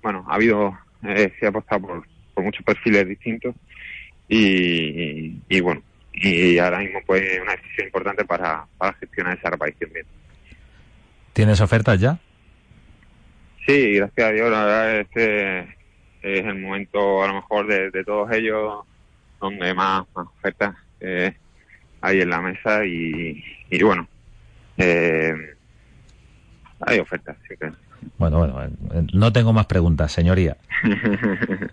bueno, 0.04 0.26
ha 0.28 0.36
habido, 0.36 0.78
eh, 1.04 1.32
se 1.40 1.46
ha 1.46 1.50
apostado 1.50 1.82
por, 1.82 2.08
por 2.34 2.44
muchos 2.44 2.64
perfiles 2.64 3.08
distintos 3.08 3.56
y, 4.28 5.40
y, 5.50 5.60
bueno, 5.62 5.82
y 6.14 6.58
ahora 6.60 6.80
mismo 6.80 7.00
pues 7.06 7.24
una 7.42 7.56
decisión 7.56 7.88
importante 7.88 8.26
para, 8.26 8.66
para 8.78 8.94
gestionar 8.94 9.38
esa 9.38 9.50
reaparición 9.50 9.92
bien. 9.94 10.06
¿Tienes 11.34 11.62
ofertas 11.62 12.00
ya? 12.00 12.20
Sí, 13.66 13.94
gracias 13.94 14.28
a 14.28 14.32
Dios, 14.32 14.52
la 14.52 14.66
verdad 14.66 15.00
es 15.00 15.08
que 15.10 15.77
es 16.36 16.46
el 16.46 16.60
momento 16.60 17.24
a 17.24 17.28
lo 17.28 17.36
mejor 17.36 17.68
de, 17.68 18.04
todos 18.04 18.32
ellos 18.32 18.86
donde 19.40 19.74
más, 19.74 20.06
ofertas 20.14 20.76
eh, 21.00 21.36
hay 22.02 22.22
en 22.22 22.30
la 22.30 22.42
mesa 22.42 22.86
y, 22.86 23.44
y 23.70 23.84
bueno, 23.84 24.08
eh, 24.78 25.34
hay 26.82 27.00
ofertas, 27.00 27.38
sí 27.48 27.56
que. 27.60 27.72
Bueno, 28.18 28.40
bueno, 28.40 28.64
eh, 28.64 29.08
no 29.14 29.34
tengo 29.34 29.54
más 29.54 29.66
preguntas, 29.66 30.12
señoría. 30.12 30.58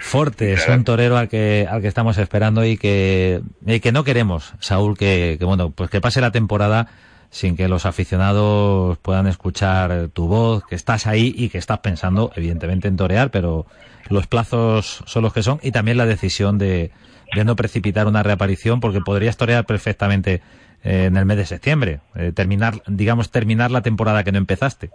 Forte 0.00 0.52
es 0.54 0.66
un 0.68 0.82
torero 0.82 1.16
al 1.16 1.28
que 1.28 1.64
al 1.70 1.80
que 1.80 1.86
estamos 1.86 2.18
esperando 2.18 2.64
y 2.64 2.76
que 2.76 3.40
que 3.80 3.92
no 3.92 4.02
queremos, 4.02 4.52
Saúl, 4.58 4.98
que, 4.98 5.36
que, 5.38 5.44
bueno, 5.44 5.70
pues 5.70 5.90
que 5.90 6.00
pase 6.00 6.20
la 6.20 6.32
temporada 6.32 6.88
sin 7.30 7.56
que 7.56 7.68
los 7.68 7.86
aficionados 7.86 8.98
puedan 8.98 9.26
escuchar 9.28 10.08
tu 10.08 10.26
voz, 10.26 10.66
que 10.66 10.74
estás 10.74 11.06
ahí 11.06 11.32
y 11.36 11.48
que 11.48 11.58
estás 11.58 11.78
pensando, 11.78 12.32
evidentemente, 12.34 12.88
en 12.88 12.96
torear, 12.96 13.30
pero 13.30 13.66
los 14.08 14.26
plazos 14.26 15.04
son 15.06 15.22
los 15.22 15.32
que 15.32 15.42
son 15.42 15.60
y 15.62 15.70
también 15.70 15.96
la 15.96 16.06
decisión 16.06 16.58
de, 16.58 16.90
de 17.34 17.44
no 17.44 17.54
precipitar 17.54 18.08
una 18.08 18.24
reaparición, 18.24 18.80
porque 18.80 19.00
podrías 19.00 19.36
torear 19.36 19.64
perfectamente 19.64 20.42
eh, 20.82 21.04
en 21.04 21.16
el 21.16 21.24
mes 21.24 21.36
de 21.36 21.46
septiembre, 21.46 22.00
eh, 22.16 22.32
terminar, 22.34 22.82
digamos, 22.88 23.30
terminar 23.30 23.70
la 23.70 23.82
temporada 23.82 24.24
que 24.24 24.32
no 24.32 24.38
empezaste. 24.38 24.90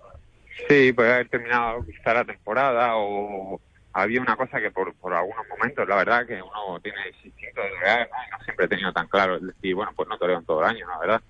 Sí, 0.67 0.91
puede 0.91 1.13
haber 1.13 1.29
terminado 1.29 1.85
quizá 1.85 2.13
la 2.13 2.25
temporada 2.25 2.95
o 2.95 3.61
había 3.93 4.19
una 4.19 4.35
cosa 4.35 4.59
que 4.59 4.71
por, 4.71 4.93
por 4.95 5.13
algunos 5.13 5.47
momentos, 5.47 5.87
la 5.87 5.95
verdad, 5.95 6.25
que 6.25 6.41
uno 6.41 6.79
tiene 6.81 6.97
el 7.03 7.25
instinto 7.25 7.61
de 7.61 7.99
¿no? 8.29 8.43
siempre 8.43 8.65
he 8.65 8.67
tenido 8.67 8.91
tan 8.91 9.07
claro, 9.07 9.37
es 9.37 9.43
decir, 9.43 9.73
bueno, 9.73 9.93
pues 9.95 10.09
no 10.09 10.17
toreo 10.17 10.39
en 10.39 10.45
todo 10.45 10.61
el 10.61 10.69
año, 10.69 10.85
la 10.85 10.99
verdad 10.99 11.21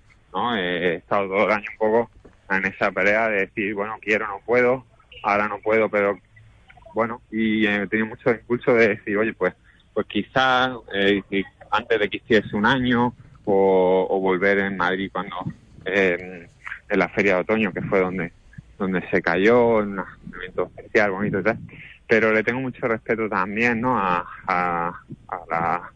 He 0.56 0.96
estado 0.96 1.28
todo 1.28 1.46
el 1.46 1.52
año 1.52 1.66
un 1.72 1.78
poco 1.78 2.10
en 2.50 2.64
esa 2.66 2.90
pelea 2.92 3.28
de 3.28 3.40
decir, 3.46 3.74
bueno, 3.74 3.96
quiero, 4.00 4.26
no 4.26 4.40
puedo, 4.44 4.84
ahora 5.22 5.48
no 5.48 5.58
puedo, 5.58 5.88
pero 5.88 6.18
bueno, 6.94 7.20
y 7.30 7.66
he 7.66 7.86
tenido 7.88 8.08
mucho 8.08 8.30
impulso 8.30 8.74
de 8.74 8.88
decir, 8.88 9.16
oye, 9.16 9.32
pues 9.34 9.54
pues 9.92 10.06
quizás 10.08 10.72
eh, 10.94 11.22
antes 11.70 11.98
de 11.98 12.10
que 12.10 12.18
hiciese 12.18 12.54
un 12.54 12.66
año 12.66 13.14
o, 13.46 14.20
volver 14.20 14.58
en 14.58 14.76
Madrid 14.76 15.10
cuando 15.10 15.36
en 15.84 16.48
la 16.90 17.08
feria 17.08 17.36
de 17.36 17.40
otoño, 17.40 17.72
que 17.72 17.80
fue 17.82 18.00
donde 18.00 18.32
donde 18.78 19.08
se 19.10 19.22
cayó, 19.22 19.78
un 19.78 20.02
evento 20.34 20.70
especial, 20.76 21.10
bonito 21.10 21.40
y 21.40 21.42
tal. 21.42 21.58
Pero 22.06 22.32
le 22.32 22.44
tengo 22.44 22.60
mucho 22.60 22.86
respeto 22.86 23.28
también, 23.28 23.80
¿no? 23.80 23.98
A, 23.98 24.24
a 24.46 24.92
la 25.48 25.90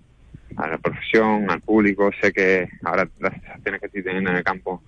a 0.56 0.68
la 0.68 0.78
profesión, 0.78 1.50
al 1.50 1.60
público. 1.60 2.10
Sé 2.20 2.32
que 2.32 2.68
ahora 2.84 3.08
las 3.18 3.32
sensaciones 3.34 3.80
que 3.80 3.86
estoy 3.86 4.02
teniendo 4.02 4.30
en 4.30 4.36
el 4.36 4.44
campo 4.44 4.82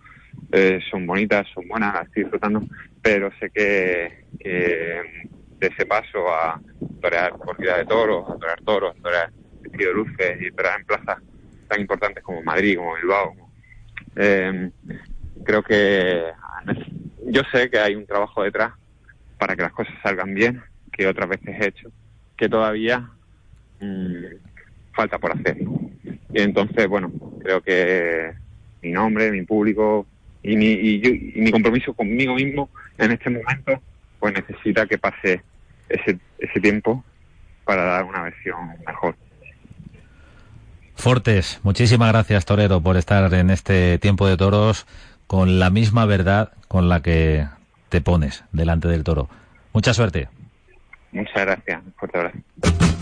eh, 0.50 0.80
son 0.90 1.06
bonitas, 1.06 1.46
son 1.54 1.68
buenas, 1.68 1.94
las 1.94 2.06
estoy 2.06 2.24
disfrutando, 2.24 2.62
pero 3.00 3.30
sé 3.38 3.50
que, 3.50 4.24
de 4.38 5.66
ese 5.66 5.86
paso 5.86 6.28
a 6.28 6.60
torear 7.00 7.32
corrida 7.32 7.78
de 7.78 7.84
toros, 7.84 8.28
a 8.28 8.38
torear 8.38 8.60
toros, 8.62 8.96
a 8.98 9.02
torear 9.02 9.30
vestido 9.60 9.90
de 9.90 9.94
luces 9.94 10.42
y 10.42 10.50
torear 10.50 10.80
en 10.80 10.86
plazas 10.86 11.18
tan 11.68 11.80
importantes 11.80 12.22
como 12.22 12.42
Madrid, 12.42 12.76
como 12.76 12.94
Bilbao, 12.96 13.34
eh, 14.16 14.70
creo 15.44 15.62
que 15.62 16.24
yo 17.26 17.42
sé 17.52 17.70
que 17.70 17.78
hay 17.78 17.94
un 17.94 18.06
trabajo 18.06 18.42
detrás 18.42 18.74
para 19.38 19.56
que 19.56 19.62
las 19.62 19.72
cosas 19.72 19.94
salgan 20.02 20.34
bien, 20.34 20.62
que 20.92 21.06
otras 21.06 21.28
veces 21.28 21.60
he 21.60 21.68
hecho, 21.68 21.90
que 22.36 22.48
todavía 22.48 23.08
mm, 23.80 24.24
falta 24.92 25.18
por 25.18 25.32
hacer. 25.32 25.58
Y 26.32 26.40
entonces, 26.40 26.88
bueno, 26.88 27.10
creo 27.42 27.60
que 27.60 28.32
mi 28.82 28.92
nombre, 28.92 29.30
mi 29.30 29.42
público 29.42 30.06
y 30.42 30.56
mi, 30.56 30.72
y, 30.72 31.32
mi 31.36 31.50
compromiso 31.50 31.94
conmigo 31.94 32.34
mismo 32.34 32.70
en 32.98 33.12
este 33.12 33.30
momento, 33.30 33.80
pues 34.18 34.34
necesita 34.34 34.86
que 34.86 34.98
pase 34.98 35.42
ese, 35.88 36.18
ese 36.38 36.60
tiempo 36.60 37.04
para 37.64 37.84
dar 37.84 38.04
una 38.04 38.22
versión 38.22 38.56
mejor. 38.86 39.16
Fortes, 40.94 41.60
muchísimas 41.62 42.12
gracias 42.12 42.44
Torero 42.44 42.80
por 42.80 42.96
estar 42.96 43.32
en 43.34 43.50
este 43.50 43.98
tiempo 43.98 44.28
de 44.28 44.36
toros 44.36 44.86
con 45.26 45.58
la 45.58 45.70
misma 45.70 46.06
verdad 46.06 46.52
con 46.68 46.88
la 46.88 47.02
que 47.02 47.46
te 47.88 48.00
pones 48.00 48.44
delante 48.52 48.88
del 48.88 49.04
toro. 49.04 49.28
Mucha 49.72 49.94
suerte. 49.94 50.28
Muchas 51.12 51.44
gracias. 51.44 51.82
Fuerte 51.96 52.18
abrazo. 52.18 52.98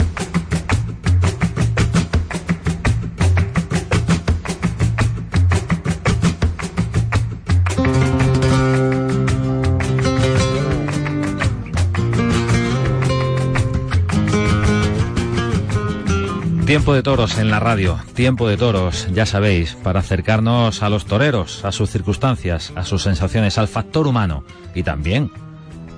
Tiempo 16.70 16.94
de 16.94 17.02
toros 17.02 17.36
en 17.38 17.50
la 17.50 17.58
radio, 17.58 17.98
tiempo 18.14 18.48
de 18.48 18.56
toros, 18.56 19.08
ya 19.12 19.26
sabéis, 19.26 19.74
para 19.74 19.98
acercarnos 19.98 20.84
a 20.84 20.88
los 20.88 21.04
toreros, 21.04 21.64
a 21.64 21.72
sus 21.72 21.90
circunstancias, 21.90 22.72
a 22.76 22.84
sus 22.84 23.02
sensaciones, 23.02 23.58
al 23.58 23.66
factor 23.66 24.06
humano. 24.06 24.44
Y 24.72 24.84
también 24.84 25.32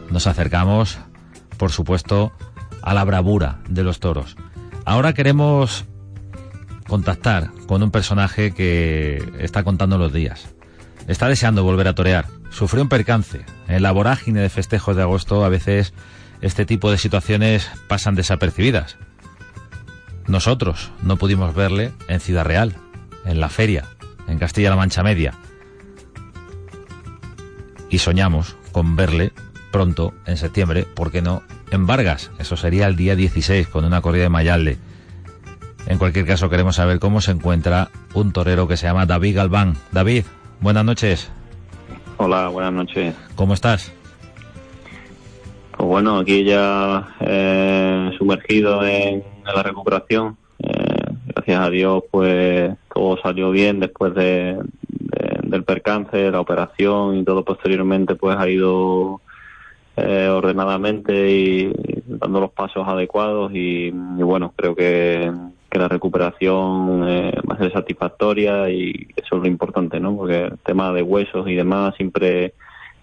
nos 0.09 0.27
acercamos, 0.27 0.97
por 1.59 1.73
supuesto, 1.73 2.33
a 2.81 2.95
la 2.95 3.05
bravura 3.05 3.61
de 3.69 3.83
los 3.83 4.01
toros. 4.01 4.39
Ahora 4.87 5.13
queremos 5.13 5.85
contactar 6.89 7.51
con 7.67 7.83
un 7.83 7.91
personaje 7.91 8.55
que 8.55 9.23
está 9.41 9.65
contando 9.65 9.99
los 9.99 10.15
días. 10.15 10.55
Está 11.07 11.29
deseando 11.29 11.65
volver 11.65 11.89
a 11.89 11.95
torear. 11.95 12.29
Sufrió 12.49 12.83
un 12.83 12.89
percance. 12.89 13.45
En 13.69 13.83
la 13.83 13.93
vorágine 13.93 14.41
de 14.41 14.49
festejos 14.49 14.97
de 14.97 15.03
agosto 15.03 15.45
a 15.45 15.51
veces 15.51 15.93
este 16.41 16.65
tipo 16.65 16.91
de 16.91 16.97
situaciones 16.97 17.71
pasan 17.89 18.15
desapercibidas. 18.15 18.97
Nosotros 20.27 20.91
no 21.03 21.17
pudimos 21.17 21.55
verle 21.55 21.93
en 22.09 22.21
Ciudad 22.21 22.45
Real, 22.45 22.75
en 23.25 23.41
la 23.41 23.49
feria, 23.49 23.87
en 24.29 24.39
Castilla-La 24.39 24.77
Mancha 24.77 25.03
Media. 25.03 25.35
Y 27.91 27.99
soñamos 27.99 28.57
con 28.73 28.97
verle 28.97 29.33
pronto, 29.71 30.15
en 30.27 30.37
septiembre, 30.37 30.87
¿por 30.95 31.11
qué 31.11 31.23
no? 31.23 31.43
En 31.71 31.87
Vargas, 31.87 32.31
eso 32.39 32.57
sería 32.57 32.87
el 32.87 32.97
día 32.97 33.17
16, 33.17 33.67
con 33.69 33.85
una 33.85 34.01
corrida 34.01 34.25
de 34.25 34.29
Mayalde. 34.29 34.79
En 35.87 35.99
cualquier 35.99 36.27
caso, 36.27 36.49
queremos 36.49 36.77
saber 36.77 37.01
cómo 37.01 37.21
se 37.21 37.33
encuentra 37.33 37.91
un 38.15 38.33
torero 38.33 38.69
que 38.69 38.77
se 38.77 38.87
llama 38.87 39.07
David 39.07 39.37
Galván. 39.37 39.75
David, 39.91 40.25
buenas 40.61 40.85
noches. 40.85 41.31
Hola, 42.19 42.49
buenas 42.49 42.73
noches. 42.73 43.15
¿Cómo 43.35 43.55
estás? 43.55 43.93
Pues 45.77 45.89
bueno, 45.89 46.19
aquí 46.19 46.45
ya 46.45 47.17
eh, 47.21 48.11
sumergido 48.17 48.87
en, 48.87 49.25
la 49.45 49.63
recuperación. 49.63 50.37
Eh, 50.59 51.15
gracias 51.27 51.61
a 51.61 51.71
Dios, 51.71 52.05
pues 52.11 52.75
todo 52.95 53.19
salió 53.23 53.51
bien 53.51 53.81
después 53.81 54.15
de, 54.15 54.59
del 55.43 55.65
percance, 55.65 56.31
la 56.31 56.41
operación 56.41 57.17
y 57.17 57.25
todo 57.25 57.45
posteriormente, 57.45 58.15
pues 58.15 58.37
ha 58.37 58.49
ido 58.49 59.21
eh, 59.97 60.29
ordenadamente 60.29 61.31
y, 61.31 61.73
dando 62.07 62.41
los 62.41 62.53
pasos 62.53 62.87
adecuados 62.87 63.53
y, 63.55 63.91
bueno, 63.91 64.53
creo 64.57 64.75
que, 64.75 65.33
que 65.71 65.79
la 65.79 65.89
recuperación 65.89 67.03
va 67.03 67.55
a 67.55 67.59
ser 67.59 67.73
satisfactoria 67.73 68.71
y 68.71 69.09
eso 69.17 69.37
es 69.37 69.43
lo 69.43 69.49
importante, 69.49 69.99
¿no? 69.99 70.17
Porque 70.17 70.45
el 70.45 70.59
tema 70.59 70.93
de 70.93 71.03
huesos 71.03 71.49
y 71.49 71.55
demás 71.55 71.95
siempre 71.97 72.55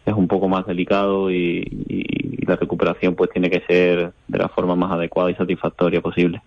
es 0.10 0.16
un 0.16 0.28
poco 0.28 0.48
más 0.48 0.66
delicado 0.66 1.32
y, 1.32 1.66
la 2.46 2.56
recuperación 2.56 3.14
pues 3.14 3.30
tiene 3.30 3.48
que 3.48 3.62
ser 3.68 4.12
de 4.28 4.38
la 4.40 4.50
forma 4.50 4.76
más 4.76 4.92
adecuada 4.92 5.30
y 5.30 5.36
satisfactoria 5.36 6.02
posible. 6.02 6.42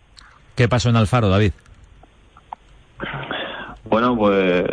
¿Qué 0.56 0.68
pasó 0.68 0.88
en 0.88 0.96
Alfaro, 0.96 1.28
David? 1.28 1.52
Bueno, 3.88 4.16
pues 4.16 4.64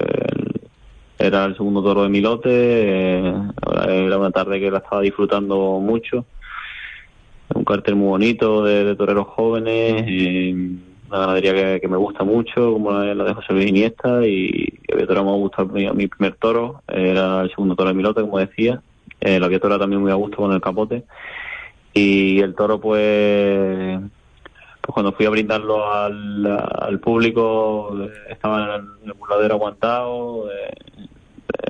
era 1.20 1.46
el 1.46 1.56
segundo 1.56 1.84
toro 1.84 2.04
de 2.04 2.10
mi 2.10 2.20
lote, 2.20 3.20
era 3.20 3.52
una 3.62 4.18
una 4.18 4.32
tarde 4.32 4.60
que 4.60 4.72
la 4.72 4.80
estaba 4.80 5.02
disfrutando 5.02 5.80
mucho. 5.80 6.26
Un 7.54 7.64
cartel 7.64 7.96
muy 7.96 8.08
bonito 8.08 8.64
de, 8.64 8.96
toreros 8.96 9.28
jóvenes, 9.28 10.06
una 11.10 11.20
ganadería 11.20 11.80
que, 11.80 11.88
me 11.88 11.98
gusta 11.98 12.24
mucho, 12.24 12.74
como 12.74 12.92
la, 12.92 13.24
de 13.24 13.34
José 13.34 13.54
Luis 13.54 13.68
Iniesta, 13.68 14.26
y 14.26 14.80
el 14.88 15.08
toro 15.08 15.24
me 15.24 15.32
ha 15.32 15.34
gustado 15.34 15.70
mi, 15.70 15.90
mi, 15.92 16.08
primer 16.08 16.36
toro, 16.36 16.82
era 16.88 17.42
el 17.42 17.50
segundo 17.50 17.76
toro 17.76 17.90
de 17.90 17.96
mi 17.96 18.04
lote, 18.04 18.22
como 18.22 18.38
decía. 18.40 18.82
Eh, 19.22 19.40
la 19.40 19.48
vietora 19.48 19.78
también 19.78 20.02
muy 20.02 20.12
a 20.12 20.16
gusto 20.16 20.38
con 20.38 20.54
el 20.54 20.62
capote. 20.62 21.04
Y 21.94 22.40
el 22.40 22.56
toro, 22.56 22.80
pues, 22.80 24.00
pues 24.82 24.94
cuando 24.94 25.12
fui 25.12 25.26
a 25.26 25.30
brindarlo 25.30 25.92
al, 25.92 27.00
público, 27.02 27.98
estaba 28.30 28.78
en 28.78 29.10
el 29.10 29.14
burladero 29.14 29.56
aguantado, 29.56 30.50
eh, 30.52 30.74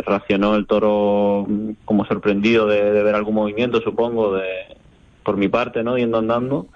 reaccionó 0.05 0.55
el 0.55 0.67
toro 0.67 1.47
como 1.85 2.05
sorprendido 2.05 2.67
de, 2.67 3.03
ver 3.03 3.15
algún 3.15 3.35
movimiento, 3.35 3.81
supongo, 3.81 4.35
de 4.35 4.77
por 5.23 5.37
mi 5.37 5.47
parte, 5.47 5.83
¿no? 5.83 5.97
Yendo 5.97 6.17
andando. 6.17 6.67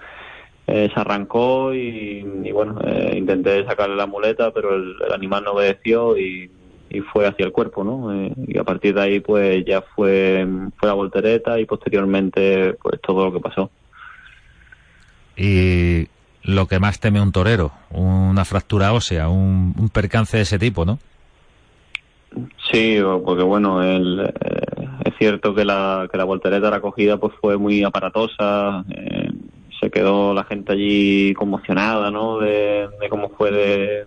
Eh, 0.66 0.90
se 0.92 0.98
arrancó 0.98 1.74
y, 1.74 2.22
bueno, 2.52 2.80
eh, 2.84 3.14
intenté 3.18 3.64
sacarle 3.66 3.96
la 3.96 4.06
muleta, 4.06 4.50
pero 4.50 4.74
el, 4.74 4.96
animal 5.12 5.44
no 5.44 5.52
obedeció 5.52 6.16
y, 6.18 6.50
fue 7.12 7.26
hacia 7.26 7.44
el 7.44 7.50
cuerpo, 7.50 7.82
¿no? 7.82 8.14
Eh, 8.14 8.32
y 8.46 8.56
a 8.56 8.62
partir 8.62 8.94
de 8.94 9.00
ahí, 9.00 9.18
pues 9.18 9.64
ya 9.66 9.82
fue, 9.82 10.46
fue 10.76 10.88
la 10.88 10.94
voltereta 10.94 11.58
y 11.58 11.66
posteriormente, 11.66 12.74
pues 12.74 13.00
todo 13.00 13.24
lo 13.24 13.32
que 13.32 13.40
pasó. 13.40 13.68
Y 15.36 16.06
lo 16.44 16.68
que 16.68 16.78
más 16.78 17.00
teme 17.00 17.20
un 17.20 17.32
torero, 17.32 17.72
una 17.90 18.44
fractura 18.44 18.92
ósea, 18.92 19.28
un, 19.28 19.74
un 19.76 19.88
percance 19.88 20.36
de 20.36 20.44
ese 20.44 20.56
tipo, 20.56 20.84
¿no? 20.84 21.00
Sí, 22.70 22.98
porque 23.24 23.42
bueno, 23.42 23.82
el, 23.82 24.20
eh, 24.20 24.88
es 25.04 25.14
cierto 25.18 25.54
que 25.54 25.64
la, 25.64 26.08
que 26.10 26.18
la 26.18 26.24
voltereta, 26.24 26.70
la 26.70 26.76
acogida, 26.76 27.16
pues 27.18 27.34
fue 27.40 27.56
muy 27.56 27.84
aparatosa. 27.84 28.84
Eh, 28.90 29.30
se 29.84 29.90
quedó 29.90 30.32
la 30.32 30.44
gente 30.44 30.72
allí 30.72 31.34
conmocionada, 31.34 32.10
¿no? 32.10 32.38
De, 32.38 32.88
cómo 33.10 33.28
fue 33.28 33.50
de, 33.50 34.06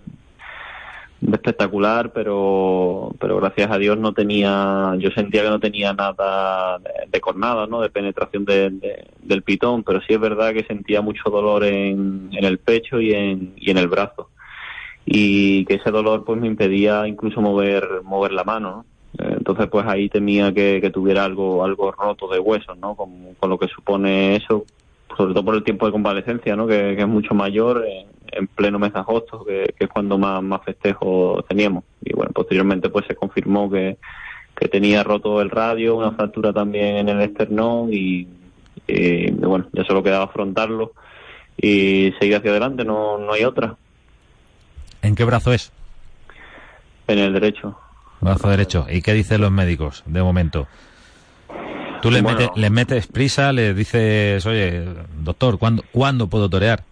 espectacular, 1.32 2.12
pero, 2.14 3.14
pero 3.20 3.38
gracias 3.38 3.70
a 3.70 3.78
Dios 3.78 3.96
no 4.00 4.12
tenía, 4.14 4.96
yo 4.98 5.12
sentía 5.12 5.44
que 5.44 5.50
no 5.50 5.60
tenía 5.60 5.94
nada 5.94 6.80
de, 7.12 7.22
cornada, 7.22 7.68
¿no? 7.68 7.82
De 7.82 7.92
penetración 7.92 8.44
del 8.44 9.44
pitón, 9.44 9.84
pero 9.84 10.02
sí 10.02 10.14
es 10.16 10.20
verdad 10.20 10.54
que 10.54 10.64
sentía 10.64 11.02
mucho 11.02 11.30
dolor 11.30 11.64
en, 11.64 12.30
el 12.32 12.58
pecho 12.58 13.00
y 13.00 13.14
en, 13.14 13.54
y 13.56 13.70
en 13.70 13.78
el 13.78 13.88
brazo 13.88 14.30
y 15.06 15.64
que 15.66 15.76
ese 15.76 15.90
dolor 15.90 16.26
pues 16.26 16.42
me 16.42 16.48
impedía 16.48 17.08
incluso 17.08 17.40
mover 17.40 18.02
mover 18.04 18.34
la 18.34 18.44
mano 18.44 18.84
eh, 19.18 19.36
entonces 19.38 19.68
pues 19.68 19.86
ahí 19.88 20.10
temía 20.10 20.54
que, 20.54 20.92
tuviera 20.94 21.24
algo 21.24 21.64
algo 21.64 21.94
roto 21.94 22.28
de 22.28 22.40
huesos 22.40 22.78
no 22.78 22.94
con, 22.94 23.10
lo 23.50 23.58
que 23.58 23.70
supone 23.70 24.36
eso 24.36 24.66
sobre 25.18 25.34
todo 25.34 25.44
por 25.44 25.56
el 25.56 25.64
tiempo 25.64 25.86
de 25.86 25.92
convalecencia 25.92 26.56
no 26.56 26.68
que, 26.68 26.94
es 26.94 27.08
mucho 27.08 27.34
mayor 27.34 27.84
en, 27.86 28.48
pleno 28.48 28.78
mes 28.78 28.94
de 28.94 29.00
agosto 29.00 29.44
que, 29.44 29.74
es 29.78 29.90
cuando 29.90 30.18
más 30.18 30.44
más 30.44 30.62
festejos 30.64 31.46
teníamos 31.48 31.84
y 32.02 32.14
bueno 32.14 32.32
posteriormente 32.32 32.90
pues 32.90 33.06
se 33.08 33.16
confirmó 33.16 33.70
que, 33.70 33.98
que 34.56 34.68
tenía 34.68 35.04
roto 35.04 35.42
el 35.42 35.50
radio 35.50 35.96
una 35.96 36.12
fractura 36.12 36.54
también 36.54 36.98
en 36.98 37.10
el 37.10 37.22
esternón 37.22 37.92
y, 37.92 38.28
y 38.88 39.32
bueno 39.32 39.68
ya 39.74 39.84
solo 39.86 40.04
quedaba 40.04 40.26
afrontarlo 40.26 40.94
y 41.58 42.14
seguir 42.20 42.36
hacia 42.36 42.52
adelante 42.52 42.86
no 42.86 43.18
no 43.18 43.34
hay 43.34 43.44
otra 43.44 43.76
¿En 45.02 45.16
qué 45.16 45.24
brazo 45.24 45.54
es? 45.54 45.72
En 47.08 47.20
el 47.20 47.34
derecho. 47.34 47.78
Brazo 48.20 48.50
derecho. 48.50 48.86
¿Y 48.90 49.02
qué 49.02 49.14
dicen 49.14 49.42
los 49.42 49.52
médicos 49.52 50.04
de 50.06 50.22
momento? 50.22 50.68
Tú 52.02 52.12
le 52.12 52.22
metes, 52.22 52.50
metes 52.72 53.08
prisa, 53.08 53.52
le 53.52 53.74
dices, 53.74 54.46
oye, 54.46 54.84
doctor, 55.24 55.58
¿cuándo, 55.58 55.84
¿cuándo 55.92 56.28
puedo 56.28 56.50
torear? 56.50 56.84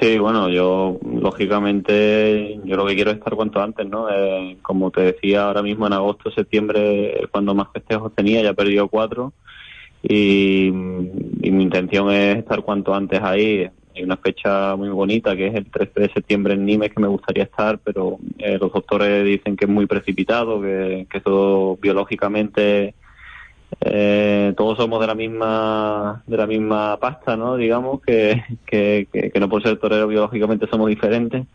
Sí, 0.00 0.16
bueno, 0.16 0.48
yo 0.48 0.98
lógicamente 1.04 2.60
yo 2.64 2.76
lo 2.76 2.86
que 2.86 2.94
quiero 2.94 3.10
es 3.10 3.16
estar 3.16 3.34
cuanto 3.34 3.60
antes, 3.60 3.88
¿no? 3.88 4.08
Eh, 4.08 4.56
como 4.62 4.92
te 4.92 5.00
decía 5.00 5.46
ahora 5.46 5.62
mismo 5.62 5.88
en 5.88 5.92
agosto, 5.92 6.30
septiembre, 6.30 7.28
cuando 7.32 7.52
más 7.54 7.68
festejos 7.72 8.14
tenía, 8.14 8.42
ya 8.42 8.50
he 8.50 8.54
perdido 8.54 8.86
cuatro 8.88 9.32
y, 10.02 10.66
y 10.68 11.50
mi 11.50 11.62
intención 11.64 12.10
es 12.12 12.38
estar 12.38 12.62
cuanto 12.62 12.94
antes 12.94 13.20
ahí. 13.22 13.68
Hay 13.94 14.04
una 14.04 14.16
fecha 14.16 14.76
muy 14.76 14.88
bonita 14.88 15.36
que 15.36 15.48
es 15.48 15.54
el 15.54 15.66
13 15.70 16.00
de 16.00 16.12
septiembre 16.12 16.54
en 16.54 16.64
Nimes 16.64 16.92
que 16.92 17.00
me 17.00 17.08
gustaría 17.08 17.44
estar, 17.44 17.78
pero 17.78 18.18
eh, 18.38 18.58
los 18.60 18.72
doctores 18.72 19.24
dicen 19.24 19.56
que 19.56 19.64
es 19.64 19.70
muy 19.70 19.86
precipitado, 19.86 20.62
que, 20.62 21.06
que 21.10 21.20
todo 21.20 21.76
biológicamente 21.76 22.94
eh, 23.80 24.52
todos 24.56 24.78
somos 24.78 25.00
de 25.00 25.06
la 25.06 25.14
misma 25.14 26.22
de 26.26 26.36
la 26.36 26.46
misma 26.46 26.96
pasta, 26.98 27.36
¿no? 27.36 27.56
Digamos 27.56 28.00
que, 28.02 28.42
que, 28.66 29.32
no 29.40 29.48
por 29.48 29.62
ser 29.62 29.78
torero 29.78 30.06
biológicamente 30.06 30.66
somos 30.70 30.88
diferentes, 30.88 31.46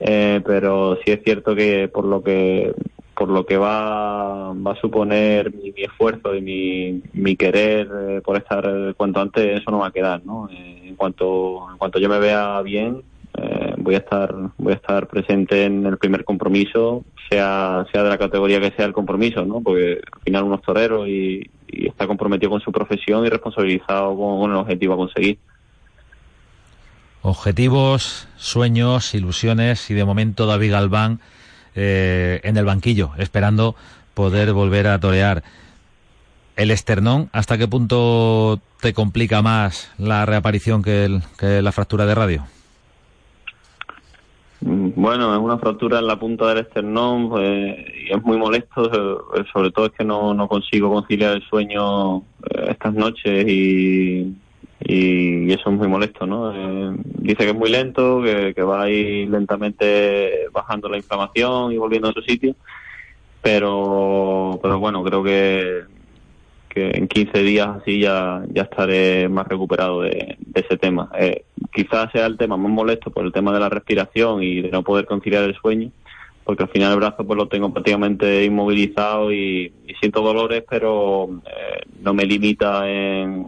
eh, 0.00 0.40
pero 0.44 0.96
sí 1.04 1.10
es 1.10 1.20
cierto 1.24 1.54
que 1.54 1.88
por 1.88 2.04
lo 2.04 2.22
que 2.22 2.74
por 3.14 3.28
lo 3.28 3.44
que 3.44 3.56
va, 3.56 4.52
va 4.52 4.72
a 4.72 4.80
suponer 4.80 5.52
mi, 5.52 5.72
esfuerzo 5.76 6.36
y 6.36 6.40
mi, 6.40 7.02
mi 7.14 7.34
querer 7.34 7.88
eh, 7.92 8.20
por 8.24 8.36
estar 8.36 8.94
cuanto 8.96 9.20
antes, 9.20 9.60
eso 9.60 9.72
no 9.72 9.78
va 9.80 9.88
a 9.88 9.92
quedar, 9.92 10.24
¿no? 10.24 10.48
Eh, 10.50 10.82
en 10.84 10.94
cuanto 10.94 11.66
en 11.72 11.78
cuanto 11.78 11.98
yo 11.98 12.08
me 12.08 12.20
vea 12.20 12.62
bien, 12.62 13.02
eh, 13.40 13.74
voy 13.76 13.94
a 13.94 13.98
estar 13.98 14.34
voy 14.56 14.72
a 14.72 14.76
estar 14.76 15.06
presente 15.06 15.64
en 15.64 15.86
el 15.86 15.98
primer 15.98 16.24
compromiso, 16.24 17.04
sea 17.30 17.86
sea 17.92 18.02
de 18.02 18.08
la 18.08 18.18
categoría 18.18 18.60
que 18.60 18.72
sea 18.72 18.86
el 18.86 18.92
compromiso, 18.92 19.44
¿no? 19.44 19.60
Porque 19.60 20.00
al 20.12 20.20
final 20.22 20.44
uno 20.44 20.56
es 20.56 20.62
torero 20.62 21.06
y, 21.06 21.50
está 21.70 22.06
comprometido 22.06 22.50
con 22.50 22.60
su 22.60 22.72
profesión 22.72 23.26
y 23.26 23.28
responsabilizado 23.28 24.16
con, 24.16 24.50
el 24.50 24.56
objetivo 24.56 24.94
a 24.94 24.96
conseguir. 24.96 25.38
Objetivos, 27.22 28.26
sueños, 28.36 29.14
ilusiones 29.14 29.90
y 29.90 29.94
de 29.94 30.04
momento 30.04 30.46
David 30.46 30.72
Galván 30.72 31.20
eh, 31.74 32.40
en 32.42 32.56
el 32.56 32.64
banquillo, 32.64 33.10
esperando 33.18 33.76
poder 34.14 34.52
volver 34.52 34.86
a 34.86 34.98
torear. 34.98 35.44
El 36.56 36.70
esternón, 36.72 37.28
¿hasta 37.32 37.58
qué 37.58 37.68
punto 37.68 38.60
te 38.80 38.92
complica 38.94 39.42
más 39.42 39.90
la 39.98 40.26
reaparición 40.26 40.82
que, 40.82 41.20
la 41.38 41.72
fractura 41.72 42.06
de 42.06 42.14
radio? 42.14 42.46
Mm, 44.60 44.90
bueno, 44.96 45.32
es 45.34 45.40
una 45.40 45.58
fractura 45.58 46.00
en 46.00 46.06
la 46.06 46.18
punta 46.18 46.48
del 46.48 46.58
esternón 46.58 47.28
pues, 47.30 47.76
y 48.08 48.12
es 48.12 48.22
muy 48.22 48.36
molesto, 48.36 48.90
eh, 49.34 49.44
sobre 49.52 49.70
todo 49.70 49.86
es 49.86 49.92
que 49.92 50.04
no, 50.04 50.34
no 50.34 50.48
consigo 50.48 50.92
conciliar 50.92 51.34
el 51.34 51.42
sueño 51.42 52.18
eh, 52.18 52.66
estas 52.70 52.92
noches 52.94 53.46
y, 53.46 54.34
y, 54.80 55.52
eso 55.52 55.70
es 55.70 55.76
muy 55.76 55.86
molesto, 55.88 56.26
¿no? 56.26 56.52
Eh, 56.52 56.96
dice 57.18 57.44
que 57.44 57.50
es 57.50 57.54
muy 57.54 57.70
lento, 57.70 58.20
que, 58.22 58.62
va 58.62 58.82
a 58.82 58.90
ir 58.90 59.28
lentamente 59.30 60.48
bajando 60.52 60.88
la 60.88 60.96
inflamación 60.96 61.72
y 61.72 61.76
volviendo 61.78 62.08
a 62.08 62.12
su 62.12 62.22
sitio, 62.22 62.56
pero, 63.40 64.58
pero 64.60 64.78
bueno, 64.80 65.04
creo 65.04 65.22
que, 65.22 65.82
que 66.78 66.98
en 66.98 67.08
15 67.08 67.42
días 67.42 67.68
así 67.80 68.00
ya, 68.00 68.42
ya 68.52 68.62
estaré 68.62 69.28
más 69.28 69.46
recuperado 69.48 70.02
de, 70.02 70.36
ese 70.54 70.76
tema. 70.76 71.10
Eh, 71.18 71.44
quizás 71.72 72.10
sea 72.12 72.26
el 72.26 72.36
tema 72.36 72.56
más 72.56 72.70
molesto 72.70 73.10
por 73.10 73.24
el 73.24 73.32
tema 73.32 73.52
de 73.52 73.60
la 73.60 73.68
respiración 73.68 74.42
y 74.42 74.60
de 74.60 74.70
no 74.70 74.82
poder 74.82 75.06
conciliar 75.06 75.44
el 75.44 75.56
sueño, 75.56 75.90
porque 76.44 76.62
al 76.62 76.68
final 76.68 76.92
el 76.92 76.98
brazo 76.98 77.26
pues 77.26 77.36
lo 77.36 77.48
tengo 77.48 77.72
prácticamente 77.72 78.44
inmovilizado 78.44 79.32
y, 79.32 79.72
siento 80.00 80.22
dolores, 80.22 80.62
pero 80.68 81.28
eh, 81.44 81.82
no 82.02 82.14
me 82.14 82.24
limita 82.24 82.88
en, 82.88 83.46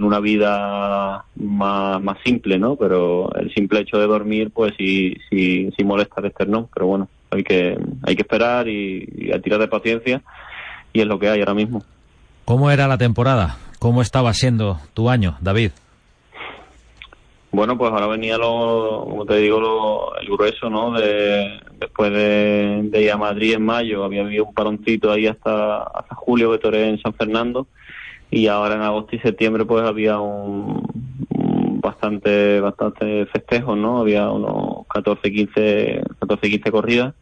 una 0.00 0.20
vida 0.20 1.24
más, 1.36 2.18
simple, 2.24 2.58
¿no? 2.58 2.76
Pero 2.76 3.30
el 3.34 3.52
simple 3.52 3.80
hecho 3.80 3.98
de 3.98 4.06
dormir, 4.06 4.50
pues 4.50 4.72
sí, 4.78 5.16
sí, 5.28 5.70
sí 5.76 5.84
molesta 5.84 6.20
el 6.20 6.28
esternón, 6.28 6.68
pero 6.72 6.86
bueno, 6.86 7.08
hay 7.30 7.44
que, 7.44 7.78
hay 8.04 8.16
que 8.16 8.22
esperar 8.22 8.68
y, 8.68 9.06
y 9.14 9.32
a 9.32 9.40
tirar 9.42 9.60
de 9.60 9.68
paciencia 9.68 10.22
y 10.92 11.00
es 11.00 11.06
lo 11.06 11.18
que 11.18 11.28
hay 11.28 11.40
ahora 11.40 11.54
mismo. 11.54 11.82
¿Cómo 12.44 12.70
era 12.70 12.88
la 12.88 12.98
temporada? 12.98 13.56
¿Cómo 13.78 14.02
estaba 14.02 14.32
siendo 14.34 14.78
tu 14.94 15.08
año, 15.08 15.36
David? 15.40 15.70
Bueno, 17.52 17.76
pues 17.76 17.92
ahora 17.92 18.06
venía 18.06 18.38
lo, 18.38 19.04
como 19.08 19.26
te 19.26 19.36
digo, 19.36 19.60
lo, 19.60 20.16
el 20.18 20.26
grueso, 20.26 20.70
¿no? 20.70 20.92
De, 20.92 21.60
después 21.78 22.10
de, 22.10 22.90
ir 22.94 23.12
a 23.12 23.16
Madrid 23.16 23.54
en 23.54 23.64
mayo, 23.64 24.04
había 24.04 24.22
habido 24.22 24.46
un 24.46 24.54
paroncito 24.54 25.12
ahí 25.12 25.26
hasta, 25.26 25.84
julio 26.14 26.50
que 26.50 26.58
toré 26.58 26.88
en 26.88 27.00
San 27.00 27.12
Fernando 27.12 27.66
y 28.30 28.46
ahora 28.46 28.76
en 28.76 28.82
agosto 28.82 29.16
y 29.16 29.18
septiembre 29.18 29.66
pues 29.66 29.84
había 29.84 30.18
un, 30.18 30.82
bastante 31.82 32.60
bastante 32.60 33.26
festejos, 33.26 33.76
¿no? 33.76 34.00
Había 34.00 34.30
unos 34.30 34.86
14, 34.88 35.30
15, 35.30 36.02
14, 36.20 36.50
15 36.50 36.70
corridas 36.70 37.14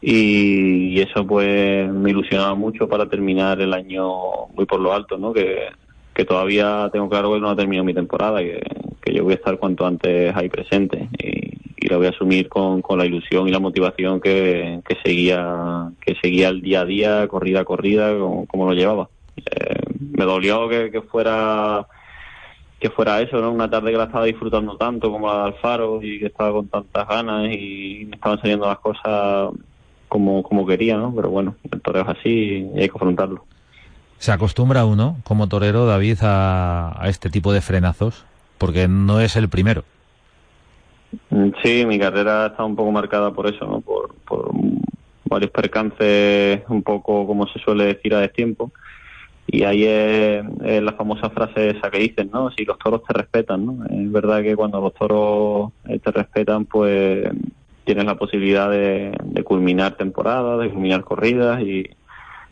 y, 0.00 1.00
eso 1.00 1.26
pues 1.26 1.90
me 1.90 2.10
ilusionaba 2.10 2.54
mucho 2.54 2.88
para 2.88 3.08
terminar 3.08 3.60
el 3.60 3.74
año 3.74 4.08
muy 4.54 4.66
por 4.66 4.80
lo 4.80 4.92
alto, 4.92 5.18
¿no? 5.18 5.32
Que, 5.32 5.68
que 6.14 6.24
todavía 6.24 6.88
tengo 6.92 7.08
claro 7.08 7.32
que 7.32 7.40
no 7.40 7.50
ha 7.50 7.56
terminado 7.56 7.84
mi 7.84 7.94
temporada, 7.94 8.40
que, 8.40 8.60
que 9.02 9.14
yo 9.14 9.24
voy 9.24 9.32
a 9.32 9.36
estar 9.36 9.58
cuanto 9.58 9.86
antes 9.86 10.34
ahí 10.36 10.48
presente 10.48 11.08
y, 11.18 11.50
y 11.80 11.88
lo 11.88 11.98
voy 11.98 12.08
a 12.08 12.10
asumir 12.10 12.48
con, 12.48 12.82
con 12.82 12.98
la 12.98 13.06
ilusión 13.06 13.48
y 13.48 13.50
la 13.50 13.58
motivación 13.58 14.20
que, 14.20 14.80
que 14.86 14.96
seguía 15.02 15.90
que 16.00 16.14
seguía 16.20 16.48
el 16.48 16.60
día 16.60 16.82
a 16.82 16.84
día, 16.84 17.28
corrida 17.28 17.60
a 17.60 17.64
corrida, 17.64 18.12
como, 18.18 18.66
lo 18.66 18.74
llevaba. 18.74 19.08
eh, 19.36 19.80
me 19.98 20.24
dolió 20.24 20.68
que, 20.68 21.00
fuera 21.10 21.86
que 22.78 22.90
fuera 22.90 23.20
eso, 23.20 23.40
¿no? 23.40 23.50
Una 23.50 23.70
tarde 23.70 23.92
que 23.92 23.98
la 23.98 24.04
estaba 24.04 24.24
disfrutando 24.24 24.76
tanto 24.76 25.10
como 25.10 25.28
la 25.28 25.38
de 25.38 25.44
Alfaro 25.44 26.02
y 26.02 26.18
que 26.18 26.26
estaba 26.26 26.52
con 26.52 26.68
tantas 26.68 27.08
ganas 27.08 27.46
y 27.50 28.06
me 28.08 28.16
estaban 28.16 28.40
saliendo 28.40 28.66
las 28.66 28.78
cosas 28.78 29.50
como, 30.10 30.42
como 30.42 30.66
quería, 30.66 30.98
¿no? 30.98 31.14
Pero 31.14 31.30
bueno, 31.30 31.54
el 31.70 31.80
toreo 31.80 32.02
es 32.02 32.08
así 32.08 32.68
y 32.74 32.80
hay 32.80 32.88
que 32.88 32.96
afrontarlo. 32.96 33.46
¿Se 34.18 34.32
acostumbra 34.32 34.84
uno, 34.84 35.16
como 35.24 35.48
torero, 35.48 35.86
David, 35.86 36.18
a, 36.20 37.00
este 37.06 37.30
tipo 37.30 37.54
de 37.54 37.62
frenazos? 37.62 38.26
Porque 38.58 38.86
no 38.86 39.20
es 39.20 39.36
el 39.36 39.48
primero. 39.48 39.84
Mm, 41.30 41.50
sí, 41.62 41.86
mi 41.86 41.98
carrera 41.98 42.48
está 42.48 42.62
un 42.64 42.76
poco 42.76 42.92
marcada 42.92 43.32
por 43.32 43.46
eso, 43.46 43.64
¿no? 43.64 43.80
Por, 43.80 44.14
por 44.28 44.50
varios 45.24 45.50
percances, 45.50 46.60
un 46.68 46.82
poco 46.82 47.26
como 47.26 47.46
se 47.46 47.58
suele 47.60 47.84
decir 47.86 48.14
a 48.14 48.20
destiempo. 48.20 48.70
Y 49.46 49.64
ahí 49.64 49.84
es, 49.84 50.44
la 50.82 50.92
famosa 50.92 51.30
frase 51.30 51.70
esa 51.70 51.90
que 51.90 51.98
dicen, 51.98 52.30
¿no? 52.32 52.50
Si 52.50 52.64
los 52.64 52.78
toros 52.78 53.02
te 53.04 53.14
respetan, 53.14 53.66
¿no? 53.66 53.84
Es 53.86 54.12
verdad 54.12 54.42
que 54.42 54.54
cuando 54.54 54.80
los 54.80 54.94
toros 54.94 55.72
eh, 55.88 55.98
te 55.98 56.10
respetan, 56.12 56.66
pues 56.66 57.28
tienes 57.84 58.04
la 58.04 58.16
posibilidad 58.16 58.70
de, 58.70 59.12
culminar 59.44 59.96
temporadas, 59.96 60.60
de 60.60 60.70
culminar 60.70 61.04
corridas 61.04 61.62
y, 61.62 61.84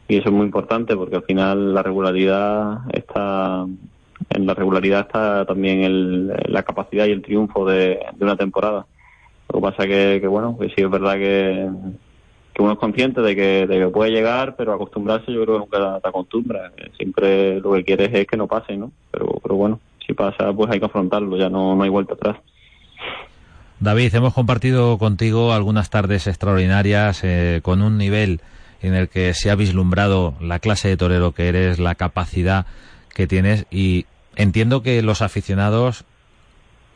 eso 0.08 0.30
es 0.30 0.34
muy 0.34 0.46
importante 0.46 0.96
porque 0.96 1.16
al 1.16 1.24
final 1.24 1.74
la 1.74 1.82
regularidad 1.82 2.78
está 2.94 3.66
en 4.30 4.46
la 4.46 4.54
regularidad 4.54 5.00
está 5.00 5.44
también 5.44 5.82
el, 5.82 6.28
la 6.46 6.62
capacidad 6.62 7.04
y 7.04 7.10
el 7.10 7.20
triunfo 7.20 7.66
de, 7.66 8.00
una 8.18 8.34
temporada. 8.34 8.86
Lo 9.52 9.60
que 9.60 9.62
pasa 9.62 9.86
que, 9.86 10.18
que 10.18 10.26
bueno, 10.26 10.56
que 10.58 10.68
sí 10.68 10.76
es 10.78 10.90
verdad 10.90 11.16
que, 11.16 11.68
que 12.54 12.62
uno 12.62 12.72
es 12.72 12.78
consciente 12.78 13.20
de 13.20 13.36
que, 13.36 13.66
de 13.66 13.78
que 13.78 13.88
puede 13.88 14.10
llegar, 14.10 14.56
pero 14.56 14.72
acostumbrarse 14.72 15.32
yo 15.32 15.44
creo 15.44 15.54
que 15.56 15.60
nunca 15.60 16.00
te 16.00 16.08
acostumbra. 16.08 16.72
Siempre 16.96 17.60
lo 17.60 17.74
que 17.74 17.84
quieres 17.84 18.10
es 18.12 18.26
que 18.26 18.36
no 18.36 18.48
pase, 18.48 18.76
¿no? 18.76 18.90
Pero, 19.10 19.38
pero 19.42 19.54
bueno, 19.54 19.80
si 20.04 20.14
pasa, 20.14 20.52
pues 20.52 20.70
hay 20.70 20.80
que 20.80 20.86
afrontarlo, 20.86 21.36
ya 21.36 21.48
no, 21.48 21.76
no 21.76 21.82
hay 21.82 21.90
vuelta 21.90 22.14
atrás. 22.14 22.38
David, 23.80 24.12
hemos 24.16 24.34
compartido 24.34 24.98
contigo 24.98 25.52
algunas 25.52 25.88
tardes 25.88 26.26
extraordinarias 26.26 27.20
eh, 27.22 27.60
con 27.62 27.80
un 27.80 27.96
nivel 27.96 28.40
en 28.82 28.94
el 28.94 29.08
que 29.08 29.34
se 29.34 29.50
ha 29.50 29.54
vislumbrado 29.54 30.34
la 30.40 30.58
clase 30.58 30.88
de 30.88 30.96
torero 30.96 31.32
que 31.32 31.48
eres, 31.48 31.78
la 31.78 31.94
capacidad 31.94 32.66
que 33.14 33.28
tienes 33.28 33.66
y 33.70 34.06
entiendo 34.34 34.82
que 34.82 35.00
los 35.02 35.22
aficionados 35.22 36.04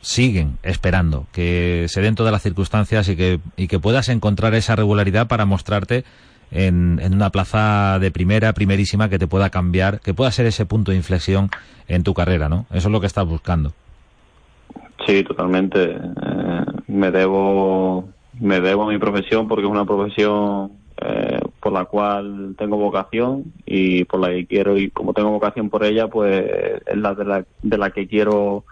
siguen 0.01 0.57
esperando 0.63 1.25
que 1.31 1.85
se 1.87 2.01
den 2.01 2.15
todas 2.15 2.33
las 2.33 2.41
circunstancias 2.41 3.07
y 3.07 3.15
que, 3.15 3.39
y 3.55 3.69
que 3.69 3.79
puedas 3.79 4.09
encontrar 4.09 4.53
esa 4.53 4.75
regularidad 4.75 5.27
para 5.27 5.45
mostrarte 5.45 6.03
en, 6.51 6.99
en, 7.01 7.13
una 7.13 7.29
plaza 7.29 7.97
de 7.99 8.11
primera, 8.11 8.51
primerísima, 8.51 9.09
que 9.09 9.17
te 9.17 9.27
pueda 9.27 9.49
cambiar, 9.49 10.01
que 10.01 10.13
pueda 10.13 10.31
ser 10.31 10.45
ese 10.45 10.65
punto 10.65 10.91
de 10.91 10.97
inflexión 10.97 11.49
en 11.87 12.03
tu 12.03 12.13
carrera, 12.13 12.49
¿no? 12.49 12.67
Eso 12.69 12.89
es 12.89 12.91
lo 12.91 12.99
que 12.99 13.07
estás 13.07 13.25
buscando. 13.25 13.73
Sí, 15.05 15.23
totalmente. 15.23 15.91
Eh, 15.91 16.65
me 16.87 17.11
debo 17.11 18.09
me 18.39 18.59
debo 18.59 18.83
a 18.83 18.87
mi 18.91 18.97
profesión 18.97 19.47
porque 19.47 19.65
es 19.65 19.71
una 19.71 19.85
profesión 19.85 20.71
eh, 20.97 21.39
por 21.59 21.71
la 21.71 21.85
cual 21.85 22.55
tengo 22.57 22.77
vocación 22.77 23.53
y 23.65 24.05
por 24.05 24.19
la 24.19 24.29
que 24.29 24.45
quiero 24.45 24.77
y 24.77 24.89
como 24.89 25.13
tengo 25.13 25.31
vocación 25.31 25.69
por 25.69 25.83
ella 25.83 26.07
pues 26.07 26.45
es 26.85 26.97
la 26.97 27.13
de 27.13 27.25
la, 27.25 27.45
de 27.61 27.77
la 27.77 27.89
que 27.91 28.07
quiero 28.07 28.63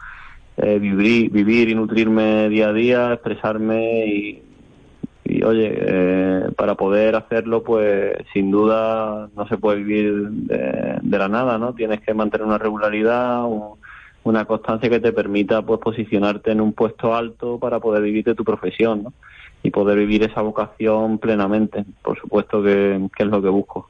eh, 0.58 0.80
vivir 0.80 1.32
vivir 1.32 1.70
y 1.70 1.76
nutrirme 1.76 2.50
día 2.50 2.70
a 2.70 2.74
día 2.74 3.14
expresarme 3.14 4.06
y, 4.06 4.44
y 5.26 5.44
oye 5.44 5.74
eh, 5.74 6.50
para 6.56 6.76
poder 6.76 7.16
hacerlo 7.16 7.64
pues 7.64 8.14
sin 8.34 8.52
duda 8.52 9.30
no 9.36 9.48
se 9.48 9.58
puede 9.58 9.84
vivir 9.84 10.30
de, 10.30 11.00
de 11.02 11.18
la 11.18 11.28
nada 11.28 11.58
no 11.58 11.74
tienes 11.74 12.02
que 12.02 12.14
mantener 12.14 12.46
una 12.46 12.58
regularidad 12.58 13.46
un, 13.46 13.81
una 14.24 14.46
constancia 14.46 14.90
que 14.90 15.00
te 15.00 15.12
permita 15.12 15.62
pues 15.62 15.80
posicionarte 15.80 16.52
en 16.52 16.62
un 16.62 16.74
puesto 16.74 17.16
alto 17.16 17.58
para 17.58 17.80
poder 17.80 18.04
vivir 18.04 18.24
de 18.24 18.36
tu 18.36 18.44
profesión 18.44 19.04
¿no? 19.04 19.14
y 19.64 19.72
poder 19.72 19.98
vivir 19.98 20.24
esa 20.24 20.42
vocación 20.42 21.18
plenamente. 21.18 21.86
Por 22.04 22.20
supuesto 22.20 22.62
que, 22.62 22.96
es 22.96 23.28
lo 23.28 23.42
que 23.42 23.50
busco. 23.50 23.90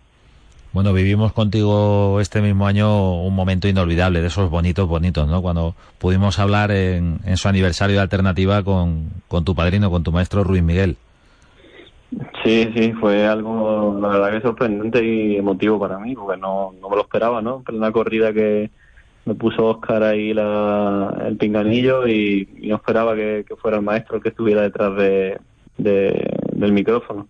Bueno, 0.74 0.94
vivimos 0.94 1.34
contigo 1.34 2.22
este 2.22 2.42
mismo 2.42 2.66
año 2.66 3.22
un 3.24 3.36
momento 3.36 3.68
inolvidable, 3.68 4.22
de 4.22 4.28
esos 4.28 4.50
bonitos, 4.50 4.88
bonitos, 4.88 5.28
¿no? 5.28 5.42
Cuando 5.42 5.76
pudimos 6.00 6.40
hablar 6.40 6.72
en, 6.72 7.20
en 7.26 7.36
su 7.36 7.50
aniversario 7.50 7.98
de 7.98 8.02
alternativa 8.02 8.64
con, 8.64 9.10
con 9.28 9.44
tu 9.44 9.54
padrino, 9.54 9.92
con 9.92 10.04
tu 10.04 10.14
maestro 10.14 10.46
Ruiz 10.46 10.64
Miguel. 10.64 10.96
Sí, 12.44 12.70
sí, 12.76 12.94
fue 12.94 13.26
algo, 13.26 13.98
la 14.02 14.10
verdad 14.10 14.32
que 14.32 14.42
sorprendente 14.42 15.04
y 15.04 15.38
emotivo 15.38 15.80
para 15.80 15.98
mí, 15.98 16.16
porque 16.16 16.40
no, 16.40 16.74
no 16.82 16.90
me 16.90 16.96
lo 16.96 17.04
esperaba, 17.04 17.42
¿no? 17.42 17.64
Pero 17.66 17.78
una 17.78 17.92
corrida 17.92 18.34
que, 18.34 18.70
me 19.26 19.36
puso 19.36 19.66
Oscar 19.66 20.04
ahí 20.04 20.34
la, 20.34 21.16
el 21.28 21.38
pinganillo 21.38 22.08
y, 22.08 22.48
no 22.64 22.76
esperaba 22.76 23.16
que, 23.16 23.46
fuera 23.62 23.78
el 23.78 23.84
maestro 23.84 24.18
el 24.18 24.24
que 24.24 24.30
estuviera 24.30 24.62
detrás 24.62 24.96
de, 24.96 25.40
del 25.78 26.74
micrófono. 26.74 27.28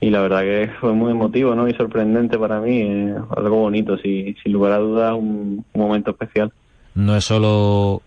Y 0.00 0.10
la 0.10 0.20
verdad 0.20 0.40
que 0.40 0.70
fue 0.80 0.92
muy 0.92 1.12
emotivo 1.12 1.54
¿no? 1.54 1.68
y 1.68 1.74
sorprendente 1.74 2.36
para 2.36 2.60
mí, 2.60 2.80
eh, 2.80 3.14
algo 3.36 3.56
bonito, 3.56 3.96
sin 3.98 4.34
lugar 4.46 4.72
a 4.72 4.78
dudas, 4.78 5.14
un, 5.14 5.64
momento 5.74 6.10
especial. 6.10 6.52
No 6.94 7.16
es 7.16 7.24
solo 7.24 8.02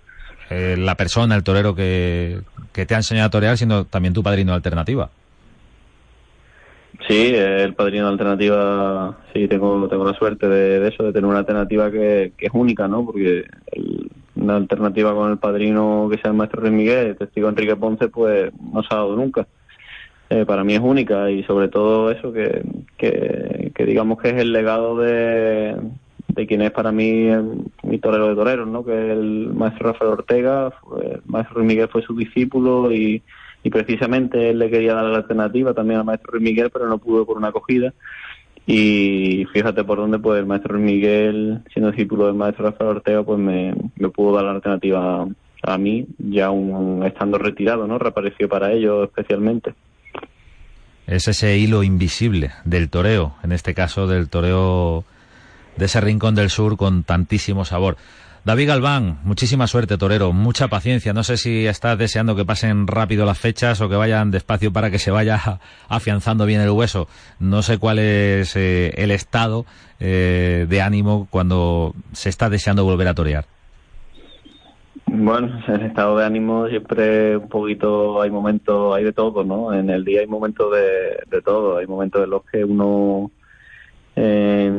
eh, 0.50 0.76
la 0.78 0.96
persona, 0.96 1.36
el 1.36 1.44
torero 1.44 1.74
que, 1.74 2.42
que 2.74 2.86
te 2.86 2.96
ha 2.96 2.98
enseñado 2.98 3.28
a 3.28 3.32
torear, 3.32 3.58
sino 3.58 3.86
también 3.86 4.14
tu 4.14 4.22
padrino 4.22 4.52
de 4.52 4.58
alternativa. 4.58 5.10
Sí, 7.08 7.36
el 7.36 7.76
padrino 7.76 8.06
de 8.06 8.14
alternativa, 8.14 9.18
sí, 9.32 9.48
tengo, 9.48 9.88
tengo 9.88 10.06
la 10.06 10.18
suerte 10.18 10.48
de, 10.48 10.88
eso, 10.88 11.04
de 11.04 11.14
tener 11.14 11.30
una 11.30 11.40
alternativa 11.40 11.92
que, 11.92 12.34
es 12.38 12.52
única, 12.52 12.88
¿no? 12.88 13.06
Porque 13.06 13.46
una 14.36 14.56
alternativa 14.56 15.14
con 15.14 15.32
el 15.32 15.38
padrino 15.38 16.08
que 16.10 16.18
sea 16.18 16.32
el 16.32 16.38
maestro 16.38 16.62
Rey 16.62 16.72
Miguel, 16.72 17.08
el 17.08 17.18
testigo 17.18 17.48
Enrique 17.48 17.76
Ponce, 17.76 18.08
pues 18.08 18.52
no 18.60 18.82
se 18.82 18.88
ha 18.92 18.98
dado 18.98 19.16
nunca. 19.16 19.46
Eh, 20.32 20.46
para 20.48 20.64
mí 20.64 20.74
es 20.74 20.80
única 20.80 21.30
y 21.30 21.44
sobre 21.44 21.68
todo 21.68 22.10
eso 22.10 22.34
que, 22.34 22.64
que, 22.98 23.86
digamos 23.86 24.20
que 24.20 24.30
es 24.30 24.36
el 24.38 24.52
legado 24.52 24.98
de, 24.98 25.76
de 26.30 26.48
quien 26.48 26.64
es 26.64 26.72
para 26.72 26.92
mí 26.92 27.30
mi 27.84 28.00
torero 28.00 28.30
de 28.30 28.36
toreros, 28.36 28.68
¿no? 28.68 28.84
Que 28.84 29.12
el 29.12 29.54
maestro 29.54 29.92
Rafael 29.92 30.12
Ortega, 30.12 30.74
el 31.04 31.22
maestro 31.28 31.58
Rey 31.60 31.68
Miguel 31.68 31.90
fue 31.90 32.02
su 32.02 32.16
discípulo 32.16 32.92
y 32.92 33.22
y 33.66 33.72
precisamente 33.72 34.52
él 34.52 34.60
le 34.60 34.70
quería 34.70 34.94
dar 34.94 35.06
la 35.06 35.18
alternativa 35.18 35.74
también 35.74 36.00
al 36.00 36.06
maestro 36.06 36.40
Miguel, 36.40 36.70
pero 36.70 36.88
no 36.88 37.00
pudo 37.00 37.26
por 37.26 37.36
una 37.36 37.48
acogida. 37.48 37.96
Y 38.68 39.48
fíjate 39.54 39.84
por 39.84 39.98
dónde, 39.98 40.20
pues 40.20 40.38
el 40.40 40.46
maestro 40.46 40.78
Miguel, 40.78 41.64
siendo 41.74 41.90
discípulo 41.90 42.28
del 42.28 42.36
maestro 42.36 42.66
Rafael 42.66 42.92
Ortega, 42.92 43.24
pues 43.24 43.40
me, 43.40 43.74
pudo 44.12 44.36
dar 44.36 44.46
la 44.46 44.52
alternativa 44.52 45.28
a 45.64 45.78
mí, 45.80 46.06
ya 46.20 46.52
un, 46.52 47.04
estando 47.08 47.40
retirado, 47.40 47.88
¿no? 47.88 47.98
Reapareció 47.98 48.48
para 48.48 48.72
ello 48.72 49.04
especialmente. 49.04 49.74
Es 51.08 51.28
ese 51.28 51.58
hilo 51.58 51.82
invisible 51.82 52.52
del 52.66 52.92
toreo, 52.92 53.34
en 53.44 53.52
este 53.52 53.74
caso 53.74 54.06
del 54.06 54.30
toreo 54.30 55.06
de 55.76 55.86
ese 55.86 56.02
rincón 56.02 56.36
del 56.36 56.52
sur 56.52 56.78
con 56.78 57.02
tantísimo 57.02 57.66
sabor. 57.66 57.98
David 58.46 58.68
Galván, 58.68 59.18
muchísima 59.24 59.66
suerte, 59.66 59.98
torero, 59.98 60.32
mucha 60.32 60.68
paciencia. 60.68 61.14
No 61.14 61.24
sé 61.24 61.36
si 61.36 61.66
estás 61.66 61.98
deseando 61.98 62.36
que 62.36 62.46
pasen 62.46 62.86
rápido 62.86 63.26
las 63.26 63.40
fechas 63.40 63.82
o 63.82 63.90
que 63.90 63.96
vayan 63.96 64.30
despacio 64.30 64.72
para 64.72 64.92
que 64.92 65.00
se 65.00 65.10
vaya 65.10 65.40
afianzando 65.90 66.46
bien 66.46 66.62
el 66.62 66.70
hueso. 66.70 67.08
No 67.40 67.64
sé 67.64 67.80
cuál 67.80 67.98
es 67.98 68.56
eh, 68.56 68.94
el 68.98 69.10
estado 69.10 69.66
eh, 70.00 70.68
de 70.70 70.82
ánimo 70.84 71.28
cuando 71.32 71.96
se 72.12 72.30
está 72.30 72.48
deseando 72.52 72.84
volver 72.84 73.08
a 73.08 73.16
torear. 73.16 73.46
Bueno, 75.08 75.64
el 75.68 75.82
estado 75.82 76.20
de 76.20 76.26
ánimo 76.26 76.68
siempre 76.68 77.38
un 77.38 77.50
poquito, 77.50 78.22
hay 78.22 78.30
momentos, 78.30 78.96
hay 78.96 79.06
de 79.06 79.14
todo, 79.14 79.44
¿no? 79.44 79.74
En 79.74 79.90
el 79.90 80.06
día 80.06 80.20
hay 80.20 80.28
momentos 80.28 80.72
de, 80.72 81.42
todo, 81.42 81.78
hay 81.78 81.88
momentos 81.88 82.24
en 82.24 82.30
los 82.30 82.44
que 82.46 82.64
uno 82.64 83.32
eh, 84.16 84.72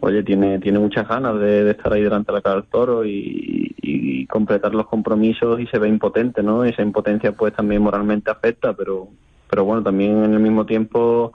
oye, 0.00 0.22
tiene, 0.22 0.58
tiene 0.58 0.78
muchas 0.78 1.06
ganas 1.08 1.38
de, 1.38 1.70
estar 1.70 1.92
ahí 1.92 2.02
delante 2.02 2.32
de 2.32 2.38
la 2.38 2.42
cara 2.42 2.56
del 2.56 2.64
toro 2.64 3.04
y, 3.04 4.26
completar 4.28 4.72
los 4.72 4.86
compromisos 4.86 5.58
y 5.58 5.66
se 5.66 5.78
ve 5.80 5.88
impotente, 5.88 6.40
¿no? 6.40 6.62
Esa 6.62 6.82
impotencia 6.82 7.32
pues 7.32 7.52
también 7.52 7.82
moralmente 7.82 8.30
afecta, 8.30 8.74
pero, 8.74 9.08
pero 9.50 9.64
bueno, 9.64 9.82
también 9.82 10.22
en 10.22 10.34
el 10.34 10.38
mismo 10.38 10.64
tiempo 10.64 11.32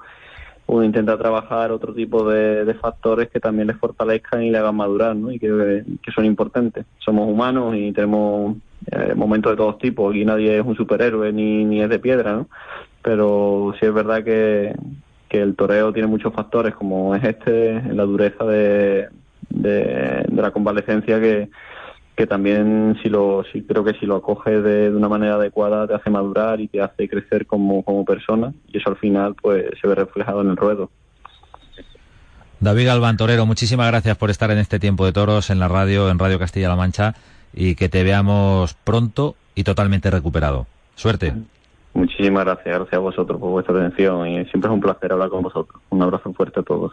uno 0.67 0.83
intenta 0.85 1.17
trabajar 1.17 1.73
otro 1.73 1.93
tipo 1.93 2.29
de, 2.29 2.73
factores 2.75 3.29
que 3.29 3.41
también 3.41 3.67
le 3.67 3.73
fortalezcan 3.73 4.43
y 4.43 4.49
le 4.49 4.59
hagan 4.59 4.77
madurar, 4.77 5.13
¿no? 5.13 5.29
Y 5.29 5.39
que, 5.39 5.83
que 6.01 6.11
son 6.13 6.23
importantes. 6.23 6.85
Somos 6.99 7.27
humanos 7.27 7.75
y 7.75 7.91
tenemos 7.91 8.55
eh, 8.91 9.13
momentos 9.13 9.51
de 9.51 9.57
todos 9.57 9.77
tipos. 9.77 10.11
Aquí 10.11 10.23
nadie 10.23 10.57
es 10.57 10.65
un 10.65 10.77
superhéroe 10.77 11.33
ni, 11.33 11.65
ni 11.65 11.81
es 11.81 11.89
de 11.89 11.99
piedra, 11.99 12.33
¿no? 12.33 12.47
Pero 13.01 13.73
sí 13.79 13.85
es 13.85 13.93
verdad 13.93 14.23
que, 14.23 14.73
que 15.35 15.41
el 15.41 15.55
toreo 15.55 15.91
tiene 15.91 16.07
muchos 16.07 16.33
factores, 16.33 16.73
como 16.75 17.13
es 17.13 17.23
este, 17.25 17.81
la 17.93 18.03
dureza 18.03 18.45
de, 18.45 19.09
de, 19.49 20.25
la 20.29 20.51
convalecencia, 20.51 21.19
que, 21.19 21.49
también 22.25 22.97
si 23.03 23.09
lo 23.09 23.43
si 23.51 23.63
creo 23.63 23.83
que 23.83 23.93
si 23.99 24.05
lo 24.05 24.15
acoges 24.15 24.63
de, 24.63 24.89
de, 24.89 24.95
una 24.95 25.09
manera 25.09 25.35
adecuada 25.35 25.85
te 25.85 25.93
hace 25.93 26.09
madurar 26.09 26.61
y 26.61 26.69
te 26.69 26.81
hace 26.81 27.09
crecer 27.09 27.45
como, 27.45 27.83
como 27.83 28.05
persona 28.05 28.53
y 28.69 28.77
eso 28.77 28.89
al 28.89 28.95
final 28.95 29.35
pues 29.35 29.65
se 29.81 29.85
ve 29.85 29.95
reflejado 29.95 30.41
en 30.41 30.51
el 30.51 30.55
ruedo. 30.55 30.89
David 32.61 32.85
Galván 32.85 33.17
Torero, 33.17 33.45
muchísimas 33.45 33.87
gracias 33.87 34.15
por 34.15 34.29
estar 34.29 34.49
en 34.51 34.59
este 34.59 34.79
tiempo 34.79 35.05
de 35.05 35.11
toros 35.11 35.49
en 35.49 35.59
la 35.59 35.67
radio, 35.67 36.09
en 36.09 36.17
Radio 36.17 36.39
Castilla-La 36.39 36.77
Mancha, 36.77 37.15
y 37.53 37.75
que 37.75 37.89
te 37.89 38.03
veamos 38.03 38.75
pronto 38.75 39.35
y 39.53 39.65
totalmente 39.65 40.09
recuperado. 40.09 40.67
Suerte. 40.95 41.33
Muchísimas 41.95 42.43
gracias, 42.43 42.75
gracias 42.75 42.93
a 42.93 42.99
vosotros 42.99 43.39
por 43.39 43.51
vuestra 43.51 43.73
atención 43.73 44.27
y 44.27 44.45
siempre 44.47 44.69
es 44.69 44.73
un 44.73 44.81
placer 44.81 45.13
hablar 45.13 45.29
con 45.29 45.41
vosotros. 45.41 45.81
Un 45.89 46.03
abrazo 46.03 46.33
fuerte 46.33 46.59
a 46.59 46.63
todos. 46.63 46.91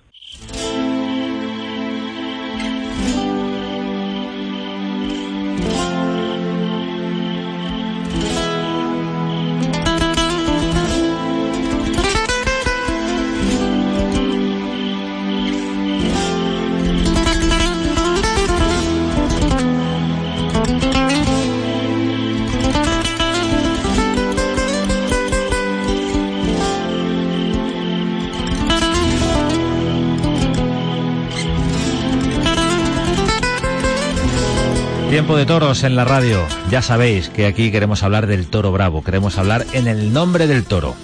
Tiempo 35.22 35.36
de 35.36 35.46
toros 35.46 35.84
en 35.84 35.94
la 35.94 36.04
radio. 36.04 36.40
Ya 36.68 36.82
sabéis 36.82 37.28
que 37.28 37.46
aquí 37.46 37.70
queremos 37.70 38.02
hablar 38.02 38.26
del 38.26 38.48
toro 38.48 38.72
bravo, 38.72 39.04
queremos 39.04 39.38
hablar 39.38 39.64
en 39.72 39.86
el 39.86 40.12
nombre 40.12 40.48
del 40.48 40.64
toro. 40.64 40.96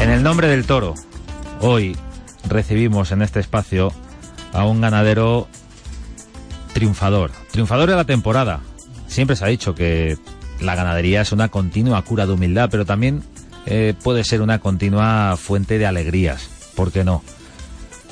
En 0.00 0.10
el 0.10 0.24
nombre 0.24 0.48
del 0.48 0.66
toro, 0.66 0.94
hoy 1.60 1.96
recibimos 2.48 3.12
en 3.12 3.22
este 3.22 3.38
espacio 3.38 3.92
a 4.52 4.64
un 4.64 4.80
ganadero 4.80 5.46
triunfador, 6.72 7.30
triunfador 7.52 7.90
de 7.90 7.94
la 7.94 8.06
temporada. 8.06 8.58
Siempre 9.06 9.36
se 9.36 9.44
ha 9.44 9.48
dicho 9.48 9.76
que 9.76 10.18
la 10.60 10.74
ganadería 10.74 11.20
es 11.20 11.30
una 11.30 11.48
continua 11.48 12.02
cura 12.02 12.26
de 12.26 12.32
humildad, 12.32 12.70
pero 12.72 12.84
también 12.84 13.22
eh, 13.66 13.94
puede 14.02 14.24
ser 14.24 14.42
una 14.42 14.58
continua 14.58 15.36
fuente 15.36 15.78
de 15.78 15.86
alegrías. 15.86 16.50
¿Por 16.74 16.90
qué 16.90 17.04
no? 17.04 17.22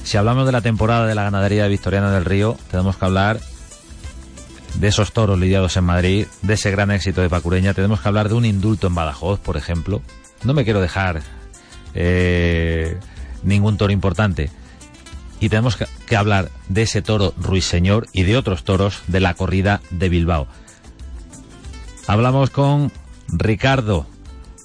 Si 0.05 0.17
hablamos 0.17 0.47
de 0.47 0.53
la 0.53 0.61
temporada 0.61 1.07
de 1.07 1.15
la 1.15 1.25
ganadería 1.25 1.65
de 1.65 1.69
Victoriana 1.69 2.11
del 2.11 2.25
Río, 2.25 2.57
tenemos 2.71 2.97
que 2.97 3.05
hablar 3.05 3.41
de 4.75 4.89
esos 4.89 5.13
toros 5.13 5.39
lidiados 5.39 5.77
en 5.77 5.85
Madrid, 5.85 6.27
de 6.43 6.55
ese 6.55 6.71
gran 6.71 6.91
éxito 6.91 7.21
de 7.21 7.29
Pacureña, 7.29 7.75
tenemos 7.75 8.01
que 8.01 8.09
hablar 8.09 8.29
de 8.29 8.35
un 8.35 8.45
indulto 8.45 8.87
en 8.87 8.95
Badajoz, 8.95 9.41
por 9.41 9.57
ejemplo. 9.57 10.03
No 10.45 10.55
me 10.55 10.65
quiero 10.65 10.81
dejar 10.81 11.23
eh, 11.95 12.99
ningún 13.43 13.77
toro 13.77 13.93
importante. 13.93 14.51
Y 15.39 15.49
tenemos 15.49 15.77
que 15.77 16.17
hablar 16.17 16.51
de 16.69 16.83
ese 16.83 17.01
toro 17.03 17.33
Ruiseñor 17.39 18.07
y 18.13 18.25
de 18.25 18.37
otros 18.37 18.63
toros 18.65 19.03
de 19.07 19.21
la 19.21 19.35
corrida 19.35 19.81
de 19.91 20.09
Bilbao. 20.09 20.47
Hablamos 22.07 22.51
con 22.51 22.93
Ricardo 23.29 24.07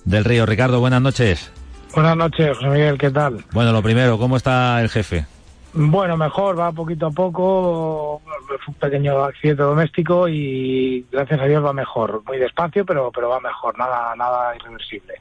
del 0.04 0.26
Río. 0.26 0.46
Ricardo, 0.46 0.80
buenas 0.80 1.02
noches. 1.02 1.52
Buenas 1.96 2.18
noches, 2.18 2.58
José 2.58 2.68
Miguel, 2.68 2.98
¿qué 2.98 3.10
tal? 3.10 3.46
Bueno, 3.54 3.72
lo 3.72 3.82
primero, 3.82 4.18
¿cómo 4.18 4.36
está 4.36 4.82
el 4.82 4.90
jefe? 4.90 5.26
Bueno, 5.74 6.18
mejor, 6.18 6.60
va 6.60 6.74
poquito 6.74 7.08
a 7.08 7.12
poco. 7.12 8.22
Fue 8.48 8.58
un 8.68 8.74
pequeño 8.74 9.24
accidente 9.24 9.64
doméstico 9.64 10.28
y 10.28 11.06
gracias 11.10 11.40
a 11.40 11.46
Dios 11.46 11.64
va 11.64 11.72
mejor. 11.72 12.22
Muy 12.26 12.38
despacio, 12.38 12.86
pero, 12.86 13.12
pero 13.16 13.30
va 13.30 13.40
mejor, 13.40 13.78
nada, 13.78 14.14
nada 14.18 14.54
irreversible. 14.58 15.14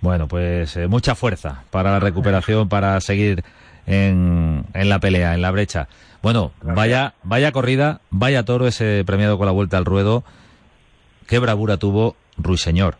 Bueno, 0.00 0.28
pues 0.28 0.76
eh, 0.76 0.86
mucha 0.86 1.16
fuerza 1.16 1.64
para 1.70 1.90
la 1.90 1.98
recuperación, 1.98 2.68
para 2.68 3.00
seguir 3.00 3.42
en, 3.84 4.66
en 4.74 4.88
la 4.88 5.00
pelea, 5.00 5.34
en 5.34 5.42
la 5.42 5.50
brecha. 5.50 5.88
Bueno, 6.22 6.52
vaya, 6.62 7.14
vaya 7.24 7.50
corrida, 7.50 8.00
vaya 8.10 8.44
toro 8.44 8.68
ese 8.68 9.02
premiado 9.04 9.36
con 9.36 9.46
la 9.46 9.52
vuelta 9.52 9.78
al 9.78 9.84
ruedo. 9.84 10.22
Qué 11.26 11.40
bravura 11.40 11.76
tuvo 11.76 12.14
Ruiseñor. 12.36 12.96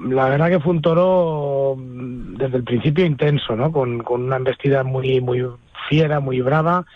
La 0.00 0.28
verdad 0.28 0.48
que 0.48 0.60
fue 0.60 0.72
un 0.72 0.82
toro 0.82 1.76
mm, 1.76 2.36
desde 2.36 2.56
el 2.56 2.64
principio 2.64 3.04
intenso, 3.04 3.54
¿no? 3.54 3.70
Con, 3.70 4.02
con 4.02 4.22
una 4.22 4.36
embestida 4.36 4.82
muy, 4.82 5.20
muy 5.20 5.46
fiera, 5.88 6.20
muy 6.20 6.40
brava. 6.40 6.86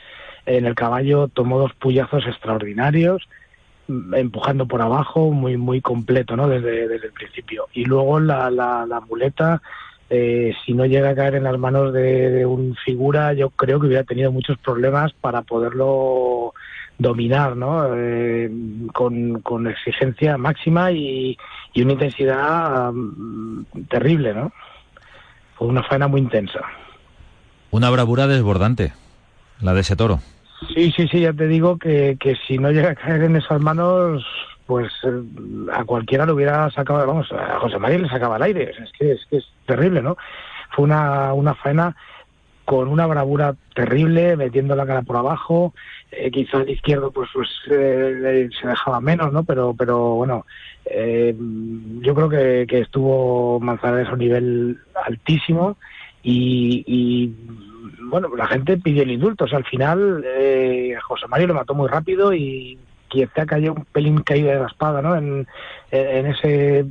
En 0.46 0.64
el 0.66 0.74
caballo 0.74 1.28
tomó 1.28 1.58
dos 1.58 1.72
puyazos 1.74 2.26
extraordinarios, 2.26 3.22
mm, 3.88 4.14
empujando 4.14 4.66
por 4.66 4.80
abajo, 4.80 5.30
muy, 5.30 5.56
muy 5.56 5.80
completo, 5.80 6.36
¿no? 6.36 6.48
Desde, 6.48 6.88
desde 6.88 7.06
el 7.06 7.12
principio. 7.12 7.66
Y 7.74 7.84
luego 7.84 8.20
la, 8.20 8.50
la, 8.50 8.86
la 8.86 9.00
muleta, 9.00 9.60
eh, 10.08 10.54
si 10.64 10.72
no 10.72 10.86
llega 10.86 11.10
a 11.10 11.14
caer 11.14 11.34
en 11.34 11.44
las 11.44 11.58
manos 11.58 11.92
de, 11.92 12.30
de 12.30 12.46
un 12.46 12.74
figura, 12.84 13.34
yo 13.34 13.50
creo 13.50 13.80
que 13.80 13.86
hubiera 13.86 14.04
tenido 14.04 14.32
muchos 14.32 14.56
problemas 14.58 15.12
para 15.12 15.42
poderlo 15.42 16.54
dominar, 16.98 17.56
¿no? 17.56 17.94
Eh, 17.94 18.50
con, 18.92 19.40
con 19.40 19.66
exigencia 19.66 20.38
máxima 20.38 20.92
y, 20.92 21.36
y 21.72 21.82
una 21.82 21.92
intensidad 21.92 22.90
um, 22.90 23.64
terrible, 23.88 24.34
¿no? 24.34 24.52
Fue 25.56 25.68
una 25.68 25.82
faena 25.82 26.08
muy 26.08 26.20
intensa. 26.20 26.60
Una 27.70 27.90
bravura 27.90 28.26
desbordante, 28.26 28.92
la 29.60 29.74
de 29.74 29.80
ese 29.80 29.96
toro. 29.96 30.20
Sí, 30.74 30.92
sí, 30.96 31.08
sí, 31.08 31.20
ya 31.20 31.32
te 31.32 31.48
digo 31.48 31.78
que, 31.78 32.16
que 32.18 32.36
si 32.46 32.58
no 32.58 32.70
llega 32.70 32.90
a 32.90 32.94
caer 32.94 33.24
en 33.24 33.36
esas 33.36 33.60
manos, 33.60 34.24
pues 34.66 34.92
eh, 35.02 35.22
a 35.72 35.84
cualquiera 35.84 36.26
le 36.26 36.32
hubiera 36.32 36.70
sacado, 36.70 37.06
vamos, 37.06 37.30
a 37.32 37.58
José 37.58 37.78
María 37.78 37.98
le 37.98 38.08
sacaba 38.08 38.36
el 38.36 38.44
aire, 38.44 38.70
es 38.70 38.92
que 38.98 39.12
es, 39.12 39.26
que 39.28 39.38
es 39.38 39.44
terrible, 39.66 40.00
¿no? 40.00 40.16
Fue 40.70 40.84
una, 40.84 41.32
una 41.34 41.54
faena 41.54 41.96
con 42.64 42.88
una 42.88 43.06
bravura 43.06 43.54
terrible, 43.74 44.36
metiendo 44.36 44.74
la 44.74 44.86
cara 44.86 45.02
por 45.02 45.16
abajo, 45.16 45.74
eh, 46.16 46.30
quizá 46.30 46.58
el 46.58 46.70
izquierdo 46.70 47.10
pues, 47.10 47.28
pues 47.32 47.48
eh, 47.70 48.48
se 48.60 48.68
dejaba 48.68 49.00
menos, 49.00 49.32
¿no? 49.32 49.44
Pero, 49.44 49.74
pero 49.76 50.14
bueno, 50.14 50.46
eh, 50.84 51.34
yo 52.00 52.14
creo 52.14 52.28
que, 52.28 52.66
que 52.68 52.80
estuvo 52.80 53.60
Manzanares 53.60 54.08
a 54.08 54.12
un 54.12 54.18
nivel 54.18 54.78
altísimo 55.06 55.76
y, 56.22 56.84
y, 56.86 57.34
bueno, 58.10 58.34
la 58.36 58.46
gente 58.46 58.76
pidió 58.76 59.02
el 59.02 59.12
indulto. 59.12 59.44
O 59.44 59.48
sea, 59.48 59.58
al 59.58 59.64
final 59.64 60.24
eh, 60.26 60.96
José 61.02 61.26
Mario 61.28 61.48
lo 61.48 61.54
mató 61.54 61.74
muy 61.74 61.88
rápido 61.88 62.32
y 62.32 62.78
quizá 63.08 63.46
cayó 63.46 63.74
un 63.74 63.84
pelín 63.84 64.18
caído 64.18 64.50
de 64.50 64.60
la 64.60 64.66
espada, 64.66 65.02
¿no? 65.02 65.16
En, 65.16 65.46
en 65.90 66.26
ese 66.26 66.86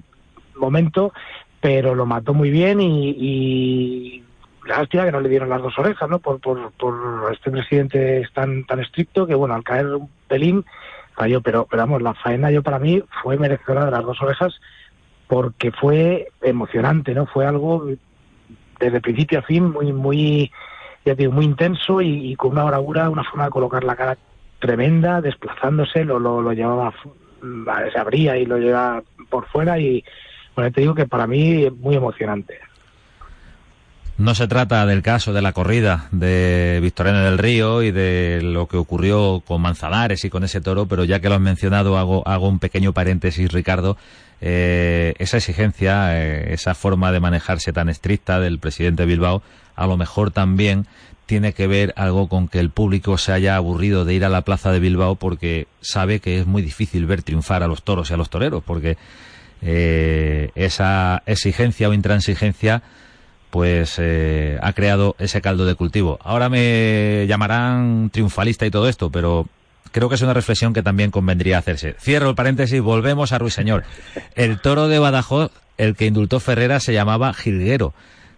momento, 0.55 1.13
pero 1.59 1.95
lo 1.95 2.05
mató 2.05 2.33
muy 2.33 2.49
bien 2.49 2.81
y, 2.81 3.09
y 3.17 4.23
lástima 4.65 5.05
que 5.05 5.11
no 5.11 5.21
le 5.21 5.29
dieron 5.29 5.49
las 5.49 5.61
dos 5.61 5.77
orejas, 5.77 6.09
¿no? 6.09 6.19
Por, 6.19 6.39
por, 6.39 6.71
por 6.73 7.31
este 7.31 7.51
presidente 7.51 8.21
es 8.21 8.31
tan, 8.33 8.65
tan 8.65 8.79
estricto 8.79 9.27
que, 9.27 9.35
bueno, 9.35 9.55
al 9.55 9.63
caer 9.63 9.87
un 9.87 10.09
pelín 10.27 10.65
falló, 11.15 11.41
pero, 11.41 11.67
pero 11.69 11.83
vamos, 11.83 12.01
la 12.01 12.13
faena 12.13 12.51
yo 12.51 12.63
para 12.63 12.79
mí 12.79 13.03
fue 13.21 13.37
merecedora 13.37 13.85
de 13.85 13.91
las 13.91 14.03
dos 14.03 14.21
orejas 14.21 14.59
porque 15.27 15.71
fue 15.71 16.29
emocionante, 16.41 17.13
¿no? 17.13 17.25
Fue 17.25 17.45
algo 17.45 17.87
desde 18.79 19.01
principio 19.01 19.39
a 19.39 19.43
fin 19.43 19.71
muy, 19.71 19.93
muy, 19.93 20.51
ya 21.05 21.15
digo, 21.15 21.31
muy 21.31 21.45
intenso 21.45 22.01
y, 22.01 22.31
y 22.31 22.35
con 22.35 22.51
una 22.51 22.63
bravura, 22.63 23.09
una 23.09 23.23
forma 23.23 23.45
de 23.45 23.51
colocar 23.51 23.83
la 23.83 23.95
cara 23.95 24.17
tremenda, 24.59 25.21
desplazándose, 25.21 26.05
lo, 26.05 26.19
lo, 26.19 26.41
lo 26.41 26.53
llevaba, 26.53 26.93
se 27.91 27.99
abría 27.99 28.37
y 28.37 28.45
lo 28.45 28.57
llevaba 28.57 29.03
por 29.29 29.45
fuera 29.47 29.77
y, 29.79 30.03
bueno, 30.55 30.71
te 30.71 30.81
digo 30.81 30.95
que 30.95 31.07
para 31.07 31.27
mí 31.27 31.63
es 31.65 31.73
muy 31.73 31.95
emocionante. 31.95 32.59
No 34.17 34.35
se 34.35 34.47
trata 34.47 34.85
del 34.85 35.01
caso 35.01 35.33
de 35.33 35.41
la 35.41 35.53
corrida 35.53 36.07
de 36.11 36.79
Victoriano 36.83 37.23
del 37.23 37.39
Río 37.39 37.81
y 37.81 37.91
de 37.91 38.41
lo 38.43 38.67
que 38.67 38.77
ocurrió 38.77 39.41
con 39.45 39.61
Manzanares 39.61 40.23
y 40.23 40.29
con 40.29 40.43
ese 40.43 40.61
toro, 40.61 40.85
pero 40.85 41.03
ya 41.03 41.19
que 41.19 41.29
lo 41.29 41.35
has 41.35 41.41
mencionado, 41.41 41.97
hago, 41.97 42.27
hago 42.27 42.47
un 42.47 42.59
pequeño 42.59 42.93
paréntesis, 42.93 43.51
Ricardo. 43.51 43.97
Eh, 44.39 45.15
esa 45.17 45.37
exigencia, 45.37 46.21
eh, 46.21 46.53
esa 46.53 46.75
forma 46.75 47.11
de 47.11 47.21
manejarse 47.21 47.73
tan 47.73 47.89
estricta 47.89 48.39
del 48.39 48.59
presidente 48.59 49.05
Bilbao, 49.05 49.41
a 49.75 49.87
lo 49.87 49.97
mejor 49.97 50.29
también 50.29 50.85
tiene 51.25 51.53
que 51.53 51.65
ver 51.65 51.93
algo 51.95 52.27
con 52.27 52.47
que 52.47 52.59
el 52.59 52.69
público 52.69 53.17
se 53.17 53.31
haya 53.31 53.55
aburrido 53.55 54.05
de 54.05 54.13
ir 54.13 54.25
a 54.25 54.29
la 54.29 54.41
plaza 54.41 54.71
de 54.71 54.79
Bilbao 54.79 55.15
porque 55.15 55.67
sabe 55.81 56.19
que 56.19 56.39
es 56.39 56.45
muy 56.45 56.61
difícil 56.61 57.07
ver 57.07 57.23
triunfar 57.23 57.63
a 57.63 57.67
los 57.67 57.81
toros 57.81 58.11
y 58.11 58.13
a 58.13 58.17
los 58.17 58.29
toreros, 58.29 58.63
porque 58.63 58.97
eh, 59.61 60.51
esa 60.53 61.23
exigencia 61.25 61.89
o 61.89 61.93
intransigencia 61.93 62.83
pues 63.53 63.99
eh, 63.99 64.57
ha 64.63 64.73
creado 64.73 65.15
ese 65.19 65.39
caldo 65.39 65.67
de 65.67 65.75
cultivo. 65.75 66.17
Ahora 66.23 66.49
me 66.49 67.27
llamarán 67.27 68.09
triunfalista 68.09 68.65
y 68.65 68.71
todo 68.71 68.89
esto, 68.89 69.11
pero 69.11 69.45
creo 69.91 70.09
que 70.09 70.15
es 70.15 70.23
una 70.23 70.33
reflexión 70.33 70.73
que 70.73 70.81
también 70.81 71.11
convendría 71.11 71.59
hacerse. 71.59 71.93
Cierro 71.99 72.29
el 72.29 72.35
paréntesis, 72.35 72.81
volvemos 72.81 73.31
a 73.31 73.37
Ruiseñor. 73.37 73.83
El 74.33 74.59
toro 74.59 74.87
de 74.87 74.97
Badajoz, 74.97 75.51
el 75.77 75.95
que 75.95 76.07
indultó 76.07 76.39
Ferrera, 76.39 76.79
se 76.79 76.93
llamaba 76.93 77.31
Jilguero. 77.31 77.93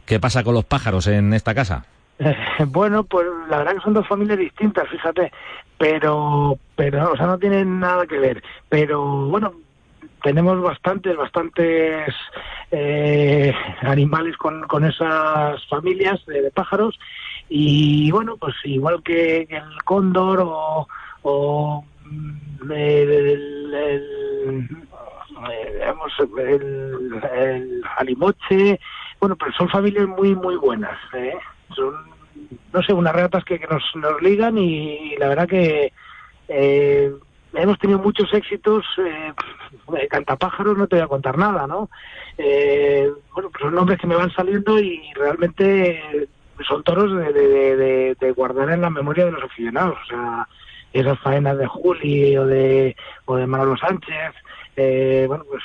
¿Qué 0.05 0.19
pasa 0.19 0.43
con 0.43 0.53
los 0.53 0.65
pájaros 0.65 1.07
en 1.07 1.33
esta 1.33 1.55
casa? 1.55 1.85
bueno, 2.67 3.05
pues 3.05 3.25
la 3.49 3.59
verdad 3.59 3.75
que 3.75 3.81
son 3.83 3.93
dos 3.93 4.05
familias 4.09 4.37
distintas, 4.37 4.89
fíjate, 4.89 5.31
pero, 5.77 6.59
pero, 6.75 7.13
o 7.13 7.15
sea, 7.15 7.27
no 7.27 7.37
tienen 7.37 7.79
nada 7.79 8.05
que 8.05 8.19
ver. 8.19 8.43
Pero 8.67 9.27
bueno, 9.27 9.53
tenemos 10.25 10.59
bastantes, 10.59 11.15
bastantes 11.15 12.11
eh, 12.71 13.53
animales 13.81 14.35
con, 14.37 14.63
con 14.63 14.83
esas 14.83 15.63
familias 15.67 16.19
de, 16.25 16.49
pájaros 16.49 16.97
y 17.47 18.09
bueno, 18.09 18.35
pues 18.35 18.55
igual 18.63 19.03
que, 19.03 19.41
el 19.47 19.83
cóndor 19.83 20.43
o, 21.21 21.85
mm, 22.05 22.71
el, 22.71 24.15
alimoche, 27.97 28.79
bueno, 29.19 29.35
pero 29.35 29.51
son 29.51 29.69
familias 29.69 30.07
muy, 30.07 30.33
muy 30.33 30.55
buenas. 30.55 30.97
¿eh? 31.13 31.35
Son, 31.75 31.93
no 32.73 32.81
sé, 32.81 32.93
unas 32.93 33.13
ratas 33.13 33.45
que, 33.45 33.59
nos, 33.69 33.83
nos 33.93 34.19
ligan 34.23 34.57
y, 34.57 35.15
la 35.17 35.27
verdad 35.27 35.47
que 35.47 35.93
eh, 36.47 37.13
hemos 37.55 37.79
tenido 37.79 37.99
muchos 37.99 38.33
éxitos. 38.33 38.85
Eh, 38.97 40.07
cantapájaros 40.09 40.77
no 40.77 40.87
te 40.87 40.95
voy 40.95 41.05
a 41.05 41.07
contar 41.07 41.37
nada, 41.37 41.67
¿no? 41.67 41.89
Eh, 42.37 43.09
bueno, 43.33 43.49
pues 43.49 43.61
son 43.61 43.75
nombres 43.75 43.99
que 43.99 44.07
me 44.07 44.15
van 44.15 44.31
saliendo 44.31 44.79
y 44.79 45.01
realmente 45.15 46.27
son 46.67 46.83
toros 46.83 47.15
de, 47.33 48.15
de, 48.19 48.31
guardar 48.31 48.69
en 48.71 48.81
la 48.81 48.89
memoria 48.89 49.25
de 49.25 49.31
los 49.31 49.43
aficionados. 49.43 49.97
O 50.03 50.07
sea, 50.07 50.47
esas 50.93 51.19
faenas 51.19 51.57
de 51.57 51.67
Juli 51.67 52.37
o 52.37 52.45
de, 52.45 52.95
o 53.25 53.35
de 53.35 53.47
Manolo 53.47 53.77
Sánchez, 53.77 54.33
eh, 54.77 55.25
bueno, 55.27 55.43
pues 55.49 55.63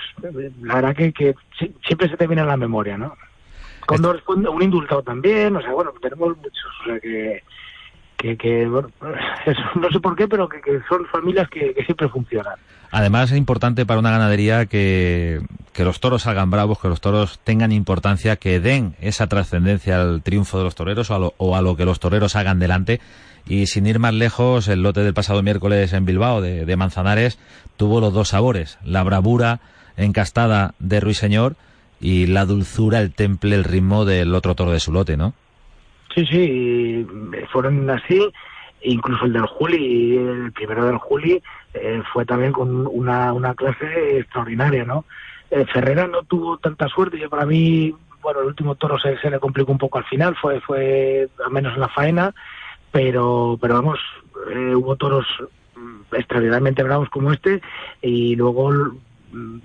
la 0.63 0.75
verdad 0.77 0.97
que, 0.97 1.13
que 1.13 1.35
siempre 1.87 2.09
se 2.09 2.17
te 2.17 2.27
viene 2.27 2.43
en 2.43 2.49
la 2.49 2.57
memoria, 2.57 2.99
¿no? 2.99 3.17
Condor, 3.87 4.23
un 4.27 4.63
indultado 4.63 5.03
también, 5.03 5.57
o 5.57 5.63
sea, 5.63 5.73
bueno, 5.73 5.93
tenemos 6.01 6.37
muchos, 6.37 6.65
o 6.83 6.85
sea 6.85 7.01
que 7.01 7.43
que, 8.21 8.67
bueno, 8.67 8.91
no 9.75 9.91
sé 9.91 10.01
por 10.01 10.17
qué, 10.17 10.29
pero 10.29 10.49
que, 10.49 10.61
son 10.89 11.07
familias 11.07 11.49
que, 11.49 11.75
siempre 11.85 12.09
funcionan. 12.09 12.55
Además 12.93 13.31
es 13.31 13.39
importante 13.39 13.87
para 13.87 14.01
una 14.01 14.11
ganadería 14.11 14.67
que, 14.67 15.41
que 15.73 15.85
los 15.85 16.01
toros 16.01 16.23
salgan 16.23 16.51
bravos, 16.51 16.81
que 16.81 16.89
los 16.89 17.01
toros 17.01 17.41
tengan 17.45 17.73
importancia, 17.73 18.37
que 18.37 18.61
den 18.61 18.95
esa 19.01 19.29
trascendencia 19.29 20.01
al 20.01 20.23
triunfo 20.23 20.59
de 20.59 20.65
los 20.65 20.75
toreros 20.75 21.11
o 21.11 21.15
a, 21.15 21.19
lo, 21.19 21.35
o 21.37 21.57
a 21.57 21.63
lo 21.63 21.77
que 21.77 21.85
los 21.85 22.01
toreros 22.01 22.37
hagan 22.37 22.59
delante. 22.59 23.01
Y 23.47 23.67
sin 23.67 23.87
ir 23.87 23.99
más 23.99 24.13
lejos, 24.13 24.69
el 24.69 24.83
lote 24.83 25.01
del 25.03 25.15
pasado 25.15 25.43
miércoles 25.43 25.93
en 25.93 26.05
Bilbao 26.05 26.41
de, 26.41 26.67
de 26.67 26.77
Manzanares 26.77 27.39
tuvo 27.77 28.01
los 28.01 28.13
dos 28.13 28.29
sabores, 28.29 28.79
la 28.85 29.03
bravura 29.03 29.61
encastada 29.97 30.75
de 30.79 31.01
Ruiseñor 31.01 31.57
y 32.01 32.27
la 32.27 32.45
dulzura, 32.45 33.01
el 33.01 33.13
temple, 33.13 33.55
el 33.55 33.65
ritmo 33.65 34.05
del 34.05 34.35
otro 34.35 34.55
toro 34.55 34.73
de 34.73 34.81
su 34.81 34.93
lote, 34.93 35.17
¿no? 35.17 35.35
Sí, 36.15 36.27
sí, 36.27 37.07
fueron 37.53 37.89
así. 37.91 38.21
Incluso 38.83 39.27
el 39.27 39.35
del 39.35 39.47
Juli, 39.47 40.17
el 40.17 40.53
primero 40.53 40.87
del 40.87 40.97
Juli, 40.97 41.43
eh, 41.75 42.03
fue 42.13 42.25
también 42.25 42.53
con 42.53 42.87
una, 42.87 43.33
una 43.33 43.55
clase 43.55 44.19
extraordinaria, 44.19 44.85
¿no? 44.85 45.05
Eh, 45.51 45.67
Ferrera 45.67 46.07
no 46.07 46.23
tuvo 46.23 46.57
tanta 46.59 46.89
suerte. 46.89 47.19
Yo 47.19 47.29
para 47.29 47.45
mí, 47.45 47.95
bueno, 48.23 48.41
el 48.41 48.47
último 48.47 48.77
toro 48.77 48.99
se, 48.99 49.31
le 49.31 49.39
complicó 49.39 49.71
un 49.71 49.79
poco 49.79 49.99
al 49.99 50.05
final, 50.05 50.35
fue, 50.37 50.61
fue 50.61 51.29
al 51.45 51.53
menos 51.53 51.75
en 51.75 51.81
la 51.81 51.89
faena, 51.89 52.35
pero, 52.91 53.59
pero 53.61 53.75
vamos, 53.75 53.99
eh, 54.51 54.75
hubo 54.75 54.97
toros 54.97 55.27
extraordinariamente 56.13 56.83
bravos 56.83 57.09
como 57.11 57.33
este 57.33 57.61
y 58.03 58.35
luego 58.37 58.73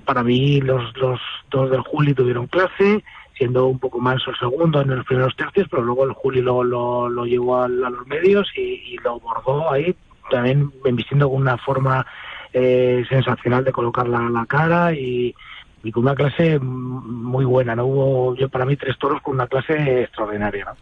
para 0.06 0.24
mí 0.24 0.62
los, 0.62 0.96
los 0.98 1.20
dos 1.50 1.72
del 1.72 1.82
Juli 1.82 2.14
tuvieron 2.14 2.48
clase 2.48 3.04
siendo 3.38 3.68
un 3.68 3.80
poco 3.80 4.00
más 4.00 4.22
el 4.28 4.36
segundo 4.38 4.82
en 4.82 4.96
los 4.96 5.06
primeros 5.06 5.36
tercios, 5.36 5.68
pero 5.70 5.84
luego 5.84 6.06
el 6.06 6.14
Juli 6.14 6.42
lo, 6.42 6.64
lo, 6.64 7.26
llevó 7.26 7.62
a, 7.62 7.68
los 7.68 8.08
medios 8.08 8.48
y, 8.56 8.98
lo 9.04 9.20
bordó 9.20 9.72
ahí, 9.72 9.96
también 10.30 10.72
vistiendo 10.94 11.30
con 11.30 11.42
una 11.42 11.58
forma 11.58 12.06
eh, 12.54 13.04
sensacional 13.10 13.64
de 13.64 13.72
colocar 13.72 14.08
la, 14.08 14.46
cara 14.48 14.94
y, 14.94 15.36
con 15.94 16.04
una 16.04 16.16
clase 16.16 16.58
muy 16.60 17.46
buena. 17.46 17.76
no 17.76 17.86
Hubo 17.86 18.36
yo 18.36 18.50
para 18.50 18.66
mí 18.66 18.76
tres 18.76 18.98
toros 18.98 19.22
con 19.22 19.36
una 19.36 19.48
clase 19.48 20.04
extraordinaria. 20.04 20.74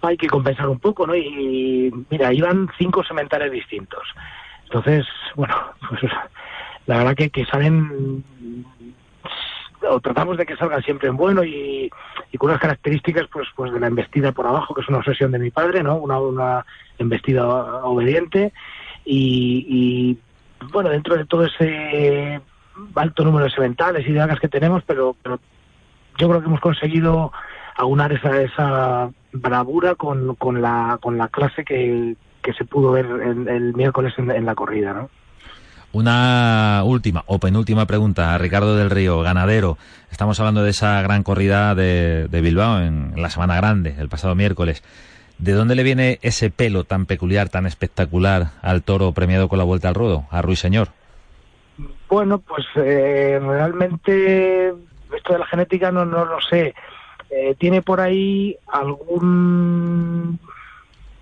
Hay 0.00 0.16
que 0.16 0.26
compensar 0.26 0.68
un 0.68 0.78
poco, 0.78 1.06
¿no? 1.06 1.14
Y 1.14 1.92
mira, 2.10 2.32
iban 2.32 2.68
cinco 2.78 3.04
sementales 3.04 3.52
distintos. 3.52 4.02
Entonces, 4.64 5.06
bueno, 5.36 5.54
pues 5.88 6.00
la 6.86 6.98
verdad 6.98 7.14
que, 7.14 7.30
que 7.30 7.44
salen 7.44 8.24
o 9.88 10.00
tratamos 10.00 10.36
de 10.36 10.46
que 10.46 10.56
salgan 10.56 10.82
siempre 10.82 11.08
en 11.08 11.16
bueno 11.16 11.44
y, 11.44 11.90
con 12.38 12.50
unas 12.50 12.60
características 12.60 13.26
pues 13.32 13.48
pues 13.54 13.72
de 13.72 13.80
la 13.80 13.86
embestida 13.86 14.32
por 14.32 14.46
abajo, 14.46 14.74
que 14.74 14.80
es 14.80 14.88
una 14.88 14.98
obsesión 14.98 15.30
de 15.32 15.38
mi 15.38 15.50
padre, 15.50 15.82
¿no? 15.82 15.96
Una, 15.96 16.18
una 16.18 16.66
embestida 16.98 17.46
obediente 17.46 18.52
y, 19.04 20.18
bueno, 20.72 20.90
dentro 20.90 21.16
de 21.16 21.26
todo 21.26 21.44
ese 21.44 22.40
alto 22.94 23.24
número 23.24 23.44
de 23.44 23.50
sementales 23.50 24.06
y 24.06 24.12
de 24.12 24.20
hagas 24.20 24.40
que 24.40 24.48
tenemos, 24.48 24.82
pero, 24.86 25.16
pero 25.22 25.38
yo 26.18 26.28
creo 26.28 26.40
que 26.40 26.46
hemos 26.46 26.60
conseguido 26.60 27.32
aunar 27.76 28.12
esa, 28.12 28.40
esa 28.42 29.10
bravura 29.32 29.94
con, 29.94 30.36
con, 30.36 30.62
la, 30.62 30.98
con 31.00 31.18
la 31.18 31.28
clase 31.28 31.64
que, 31.64 32.16
que 32.42 32.52
se 32.52 32.64
pudo 32.64 32.92
ver 32.92 33.06
el, 33.06 33.74
miércoles 33.74 34.14
en, 34.18 34.30
en 34.30 34.46
la 34.46 34.54
corrida, 34.54 34.92
¿no? 34.92 35.10
Una 35.92 36.82
última 36.86 37.22
o 37.26 37.38
penúltima 37.38 37.84
pregunta 37.84 38.34
a 38.34 38.38
Ricardo 38.38 38.76
del 38.76 38.88
Río, 38.88 39.20
ganadero. 39.20 39.76
Estamos 40.10 40.40
hablando 40.40 40.62
de 40.62 40.70
esa 40.70 41.02
gran 41.02 41.22
corrida 41.22 41.74
de, 41.74 42.26
Bilbao 42.30 42.80
en 42.80 43.12
la 43.16 43.28
Semana 43.28 43.56
Grande, 43.56 43.94
el 43.98 44.08
pasado 44.08 44.34
miércoles. 44.34 44.82
¿De 45.36 45.52
dónde 45.52 45.74
le 45.74 45.82
viene 45.82 46.18
ese 46.22 46.48
pelo 46.48 46.84
tan 46.84 47.04
peculiar, 47.04 47.50
tan 47.50 47.66
espectacular 47.66 48.52
al 48.62 48.82
toro 48.82 49.12
premiado 49.12 49.48
con 49.48 49.58
la 49.58 49.64
vuelta 49.64 49.88
al 49.88 49.94
ruedo, 49.94 50.24
a 50.30 50.40
Ruiseñor? 50.40 50.88
Bueno, 52.08 52.38
pues 52.38 52.64
eh, 52.76 53.38
realmente 53.42 54.68
esto 55.14 55.32
de 55.34 55.38
la 55.38 55.46
genética 55.46 55.92
no, 55.92 56.06
no 56.06 56.24
lo 56.24 56.40
sé. 56.40 56.74
Eh, 57.28 57.54
tiene 57.58 57.82
por 57.82 58.00
ahí 58.00 58.56
algún... 58.66 60.38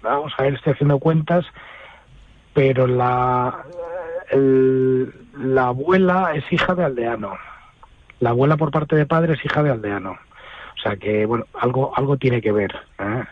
Vamos 0.01 0.33
a 0.39 0.45
ver, 0.45 0.55
estoy 0.55 0.75
haciendo 0.75 0.99
cuentas, 1.01 1.45
pero 2.55 2.87
la, 2.87 3.65
la 4.33 5.67
abuela 5.67 6.33
es 6.35 6.45
hija 6.53 6.75
de 6.75 6.85
aldeano. 6.85 7.37
La 8.21 8.31
abuela 8.31 8.57
por 8.57 8.71
parte 8.71 8.97
de 8.97 9.07
padre 9.07 9.35
es 9.35 9.45
hija 9.45 9.63
de 9.63 9.71
aldeano. 9.71 10.13
O 10.13 10.83
sea 10.83 10.97
que, 10.97 11.27
bueno, 11.27 11.47
algo, 11.61 11.93
algo 11.97 12.17
tiene 12.17 12.41
que 12.41 12.53
ver. 12.53 12.75
¿eh? 12.99 13.25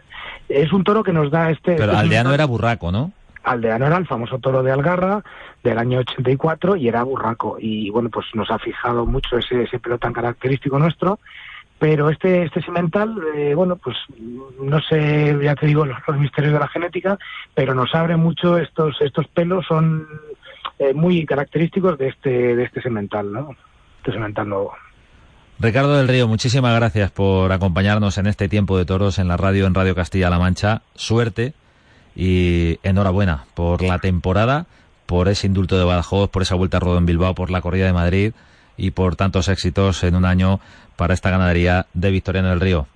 Es 0.48 0.72
un 0.72 0.84
toro 0.84 1.02
que 1.02 1.12
nos 1.12 1.30
da 1.30 1.50
este... 1.50 1.76
Pero 1.76 1.92
este 1.92 1.96
aldeano 1.96 2.32
era 2.34 2.46
burraco, 2.46 2.92
¿no? 2.92 3.12
Aldeano 3.44 3.86
era 3.86 3.96
el 3.96 4.06
famoso 4.06 4.38
toro 4.38 4.62
de 4.62 4.72
Algarra 4.72 5.22
del 5.62 5.78
año 5.78 6.00
84 6.00 6.76
y 6.76 6.88
era 6.88 7.02
burraco. 7.02 7.56
Y 7.58 7.90
bueno, 7.90 8.10
pues 8.10 8.26
nos 8.34 8.50
ha 8.50 8.58
fijado 8.58 9.06
mucho 9.06 9.38
ese, 9.38 9.62
ese 9.62 9.78
pelo 9.78 9.98
tan 9.98 10.12
característico 10.12 10.78
nuestro. 10.78 11.18
Pero 11.78 12.10
este, 12.10 12.42
este 12.42 12.60
semental, 12.62 13.16
eh, 13.36 13.54
bueno, 13.54 13.76
pues 13.76 13.96
no 14.60 14.80
sé, 14.80 15.36
ya 15.40 15.54
te 15.54 15.66
digo, 15.66 15.86
los, 15.86 15.96
los, 16.08 16.18
misterios 16.18 16.52
de 16.52 16.58
la 16.58 16.66
genética, 16.66 17.16
pero 17.54 17.72
nos 17.72 17.94
abre 17.94 18.16
mucho 18.16 18.58
estos, 18.58 19.00
estos 19.00 19.28
pelos, 19.28 19.64
son 19.66 20.08
eh, 20.78 20.94
muy 20.94 21.26
característicos 21.26 21.98
de 21.98 22.08
este, 22.08 22.56
de 22.56 22.64
este 22.64 22.80
semental, 22.80 23.32
¿no? 23.32 23.56
Este 23.98 24.12
semental 24.12 24.48
nuevo. 24.48 24.74
Ricardo 25.60 25.96
del 25.96 26.06
Río, 26.06 26.28
muchísimas 26.28 26.72
gracias 26.76 27.10
por 27.10 27.50
acompañarnos 27.50 28.16
en 28.18 28.28
este 28.28 28.48
tiempo 28.48 28.78
de 28.78 28.84
toros 28.84 29.18
en 29.18 29.26
la 29.26 29.36
radio, 29.36 29.66
en 29.66 29.74
Radio 29.74 29.96
Castilla-La 29.96 30.38
Mancha. 30.38 30.82
Suerte 30.94 31.52
y 32.14 32.78
enhorabuena 32.84 33.44
por 33.54 33.82
la 33.82 33.98
temporada, 33.98 34.66
por 35.06 35.26
ese 35.28 35.48
indulto 35.48 35.76
de 35.76 35.84
Badajoz, 35.84 36.30
por 36.30 36.42
esa 36.42 36.54
vuelta 36.54 36.76
a 36.76 36.80
Rodo 36.80 36.98
en 36.98 37.06
Bilbao, 37.06 37.34
por 37.34 37.50
la 37.50 37.60
corrida 37.60 37.86
de 37.86 37.92
Madrid 37.92 38.32
y 38.76 38.92
por 38.92 39.16
tantos 39.16 39.48
éxitos 39.48 40.04
en 40.04 40.14
un 40.14 40.24
año 40.24 40.60
para 40.94 41.12
esta 41.12 41.30
ganadería 41.30 41.86
de 41.92 42.12
Victoriano 42.12 42.50
del 42.50 42.60
Río. 42.60 42.86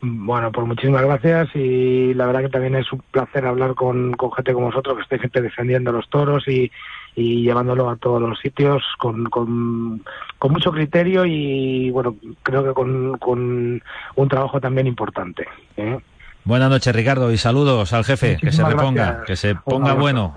Bueno, 0.00 0.52
pues 0.52 0.64
muchísimas 0.64 1.02
gracias 1.02 1.48
y 1.56 2.14
la 2.14 2.26
verdad 2.26 2.42
que 2.42 2.50
también 2.50 2.76
es 2.76 2.92
un 2.92 3.02
placer 3.10 3.46
hablar 3.46 3.74
con, 3.74 4.12
con 4.12 4.30
gente 4.32 4.52
como 4.52 4.66
vosotros 4.66 4.96
que 4.96 5.02
estáis 5.02 5.22
gente 5.22 5.42
defendiendo 5.42 5.90
los 5.90 6.08
toros 6.08 6.46
y, 6.46 6.70
y 7.16 7.42
llevándolo 7.42 7.88
a 7.88 7.96
todos 7.96 8.20
los 8.20 8.38
sitios 8.38 8.84
con, 8.98 9.24
con, 9.24 10.02
mucho 10.50 10.70
criterio 10.70 11.24
y 11.24 11.90
bueno, 11.90 12.14
creo 12.42 12.62
que 12.62 12.72
con, 12.72 13.16
con 13.18 13.82
un 14.14 14.28
trabajo 14.28 14.60
también 14.60 14.86
importante. 14.86 15.48
¿eh? 15.78 15.98
Buenas 16.44 16.70
noches, 16.70 16.94
Ricardo, 16.94 17.32
y 17.32 17.38
saludos 17.38 17.92
al 17.94 18.04
jefe, 18.04 18.36
que 18.36 18.52
se 18.52 18.62
reponga, 18.62 19.24
que 19.24 19.34
se 19.34 19.54
ponga 19.56 19.94
bueno. 19.94 20.36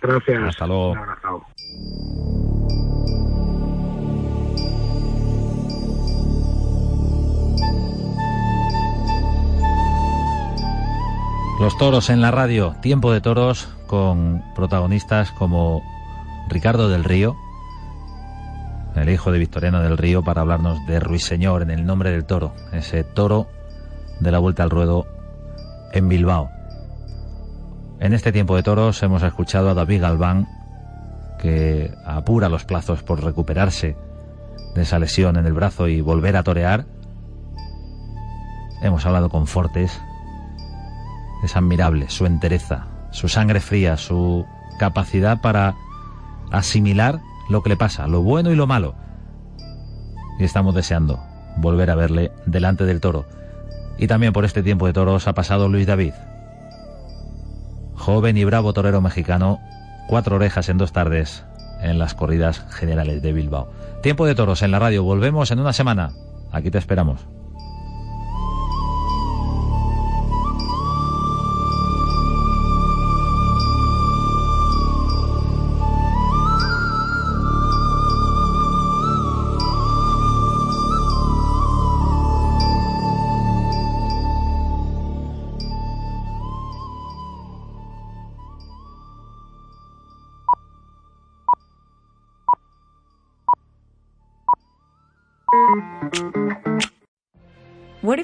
Gracias. 0.00 0.42
Hasta 0.44 0.66
luego. 0.66 0.94
Los 11.60 11.76
toros 11.78 12.10
en 12.10 12.20
la 12.20 12.30
radio, 12.30 12.74
tiempo 12.80 13.12
de 13.12 13.20
toros 13.20 13.68
con 13.86 14.42
protagonistas 14.54 15.32
como 15.32 15.82
Ricardo 16.48 16.88
del 16.88 17.04
Río, 17.04 17.36
el 18.94 19.08
hijo 19.08 19.32
de 19.32 19.38
Victoriano 19.38 19.80
del 19.80 19.98
Río, 19.98 20.22
para 20.22 20.42
hablarnos 20.42 20.84
de 20.86 21.00
Ruiseñor 21.00 21.62
en 21.62 21.70
el 21.70 21.86
nombre 21.86 22.10
del 22.10 22.24
toro, 22.24 22.54
ese 22.72 23.04
toro 23.04 23.48
de 24.20 24.30
la 24.30 24.38
vuelta 24.38 24.62
al 24.62 24.70
ruedo 24.70 25.06
en 25.92 26.08
Bilbao. 26.08 26.50
En 28.00 28.12
este 28.12 28.32
tiempo 28.32 28.56
de 28.56 28.62
toros 28.62 29.02
hemos 29.02 29.22
escuchado 29.22 29.70
a 29.70 29.74
David 29.74 30.02
Galván, 30.02 30.48
que 31.38 31.94
apura 32.04 32.48
los 32.48 32.64
plazos 32.64 33.02
por 33.02 33.22
recuperarse 33.22 33.96
de 34.74 34.82
esa 34.82 34.98
lesión 34.98 35.36
en 35.36 35.46
el 35.46 35.52
brazo 35.52 35.88
y 35.88 36.00
volver 36.00 36.36
a 36.36 36.42
torear. 36.42 36.84
Hemos 38.82 39.06
hablado 39.06 39.28
con 39.28 39.46
Fortes. 39.46 40.00
Es 41.44 41.56
admirable 41.56 42.08
su 42.10 42.26
entereza, 42.26 42.86
su 43.10 43.28
sangre 43.28 43.60
fría, 43.60 43.96
su 43.96 44.44
capacidad 44.78 45.40
para 45.40 45.74
asimilar 46.52 47.20
lo 47.48 47.62
que 47.62 47.70
le 47.70 47.76
pasa, 47.76 48.06
lo 48.06 48.22
bueno 48.22 48.52
y 48.52 48.56
lo 48.56 48.66
malo. 48.66 48.94
Y 50.38 50.44
estamos 50.44 50.74
deseando 50.74 51.18
volver 51.56 51.90
a 51.90 51.94
verle 51.94 52.30
delante 52.46 52.84
del 52.84 53.00
toro. 53.00 53.26
Y 53.98 54.06
también 54.06 54.32
por 54.32 54.44
este 54.44 54.62
tiempo 54.62 54.86
de 54.86 54.92
toros 54.92 55.26
ha 55.28 55.34
pasado 55.34 55.68
Luis 55.68 55.86
David. 55.86 56.14
Joven 57.94 58.36
y 58.36 58.44
bravo 58.44 58.72
torero 58.72 59.00
mexicano, 59.00 59.60
cuatro 60.08 60.36
orejas 60.36 60.68
en 60.68 60.78
dos 60.78 60.92
tardes 60.92 61.44
en 61.82 61.98
las 61.98 62.14
corridas 62.14 62.64
generales 62.70 63.22
de 63.22 63.32
Bilbao. 63.32 63.70
Tiempo 64.02 64.26
de 64.26 64.34
toros 64.34 64.62
en 64.62 64.70
la 64.70 64.78
radio. 64.78 65.04
Volvemos 65.04 65.50
en 65.50 65.60
una 65.60 65.72
semana. 65.72 66.12
Aquí 66.52 66.70
te 66.70 66.78
esperamos. 66.78 67.26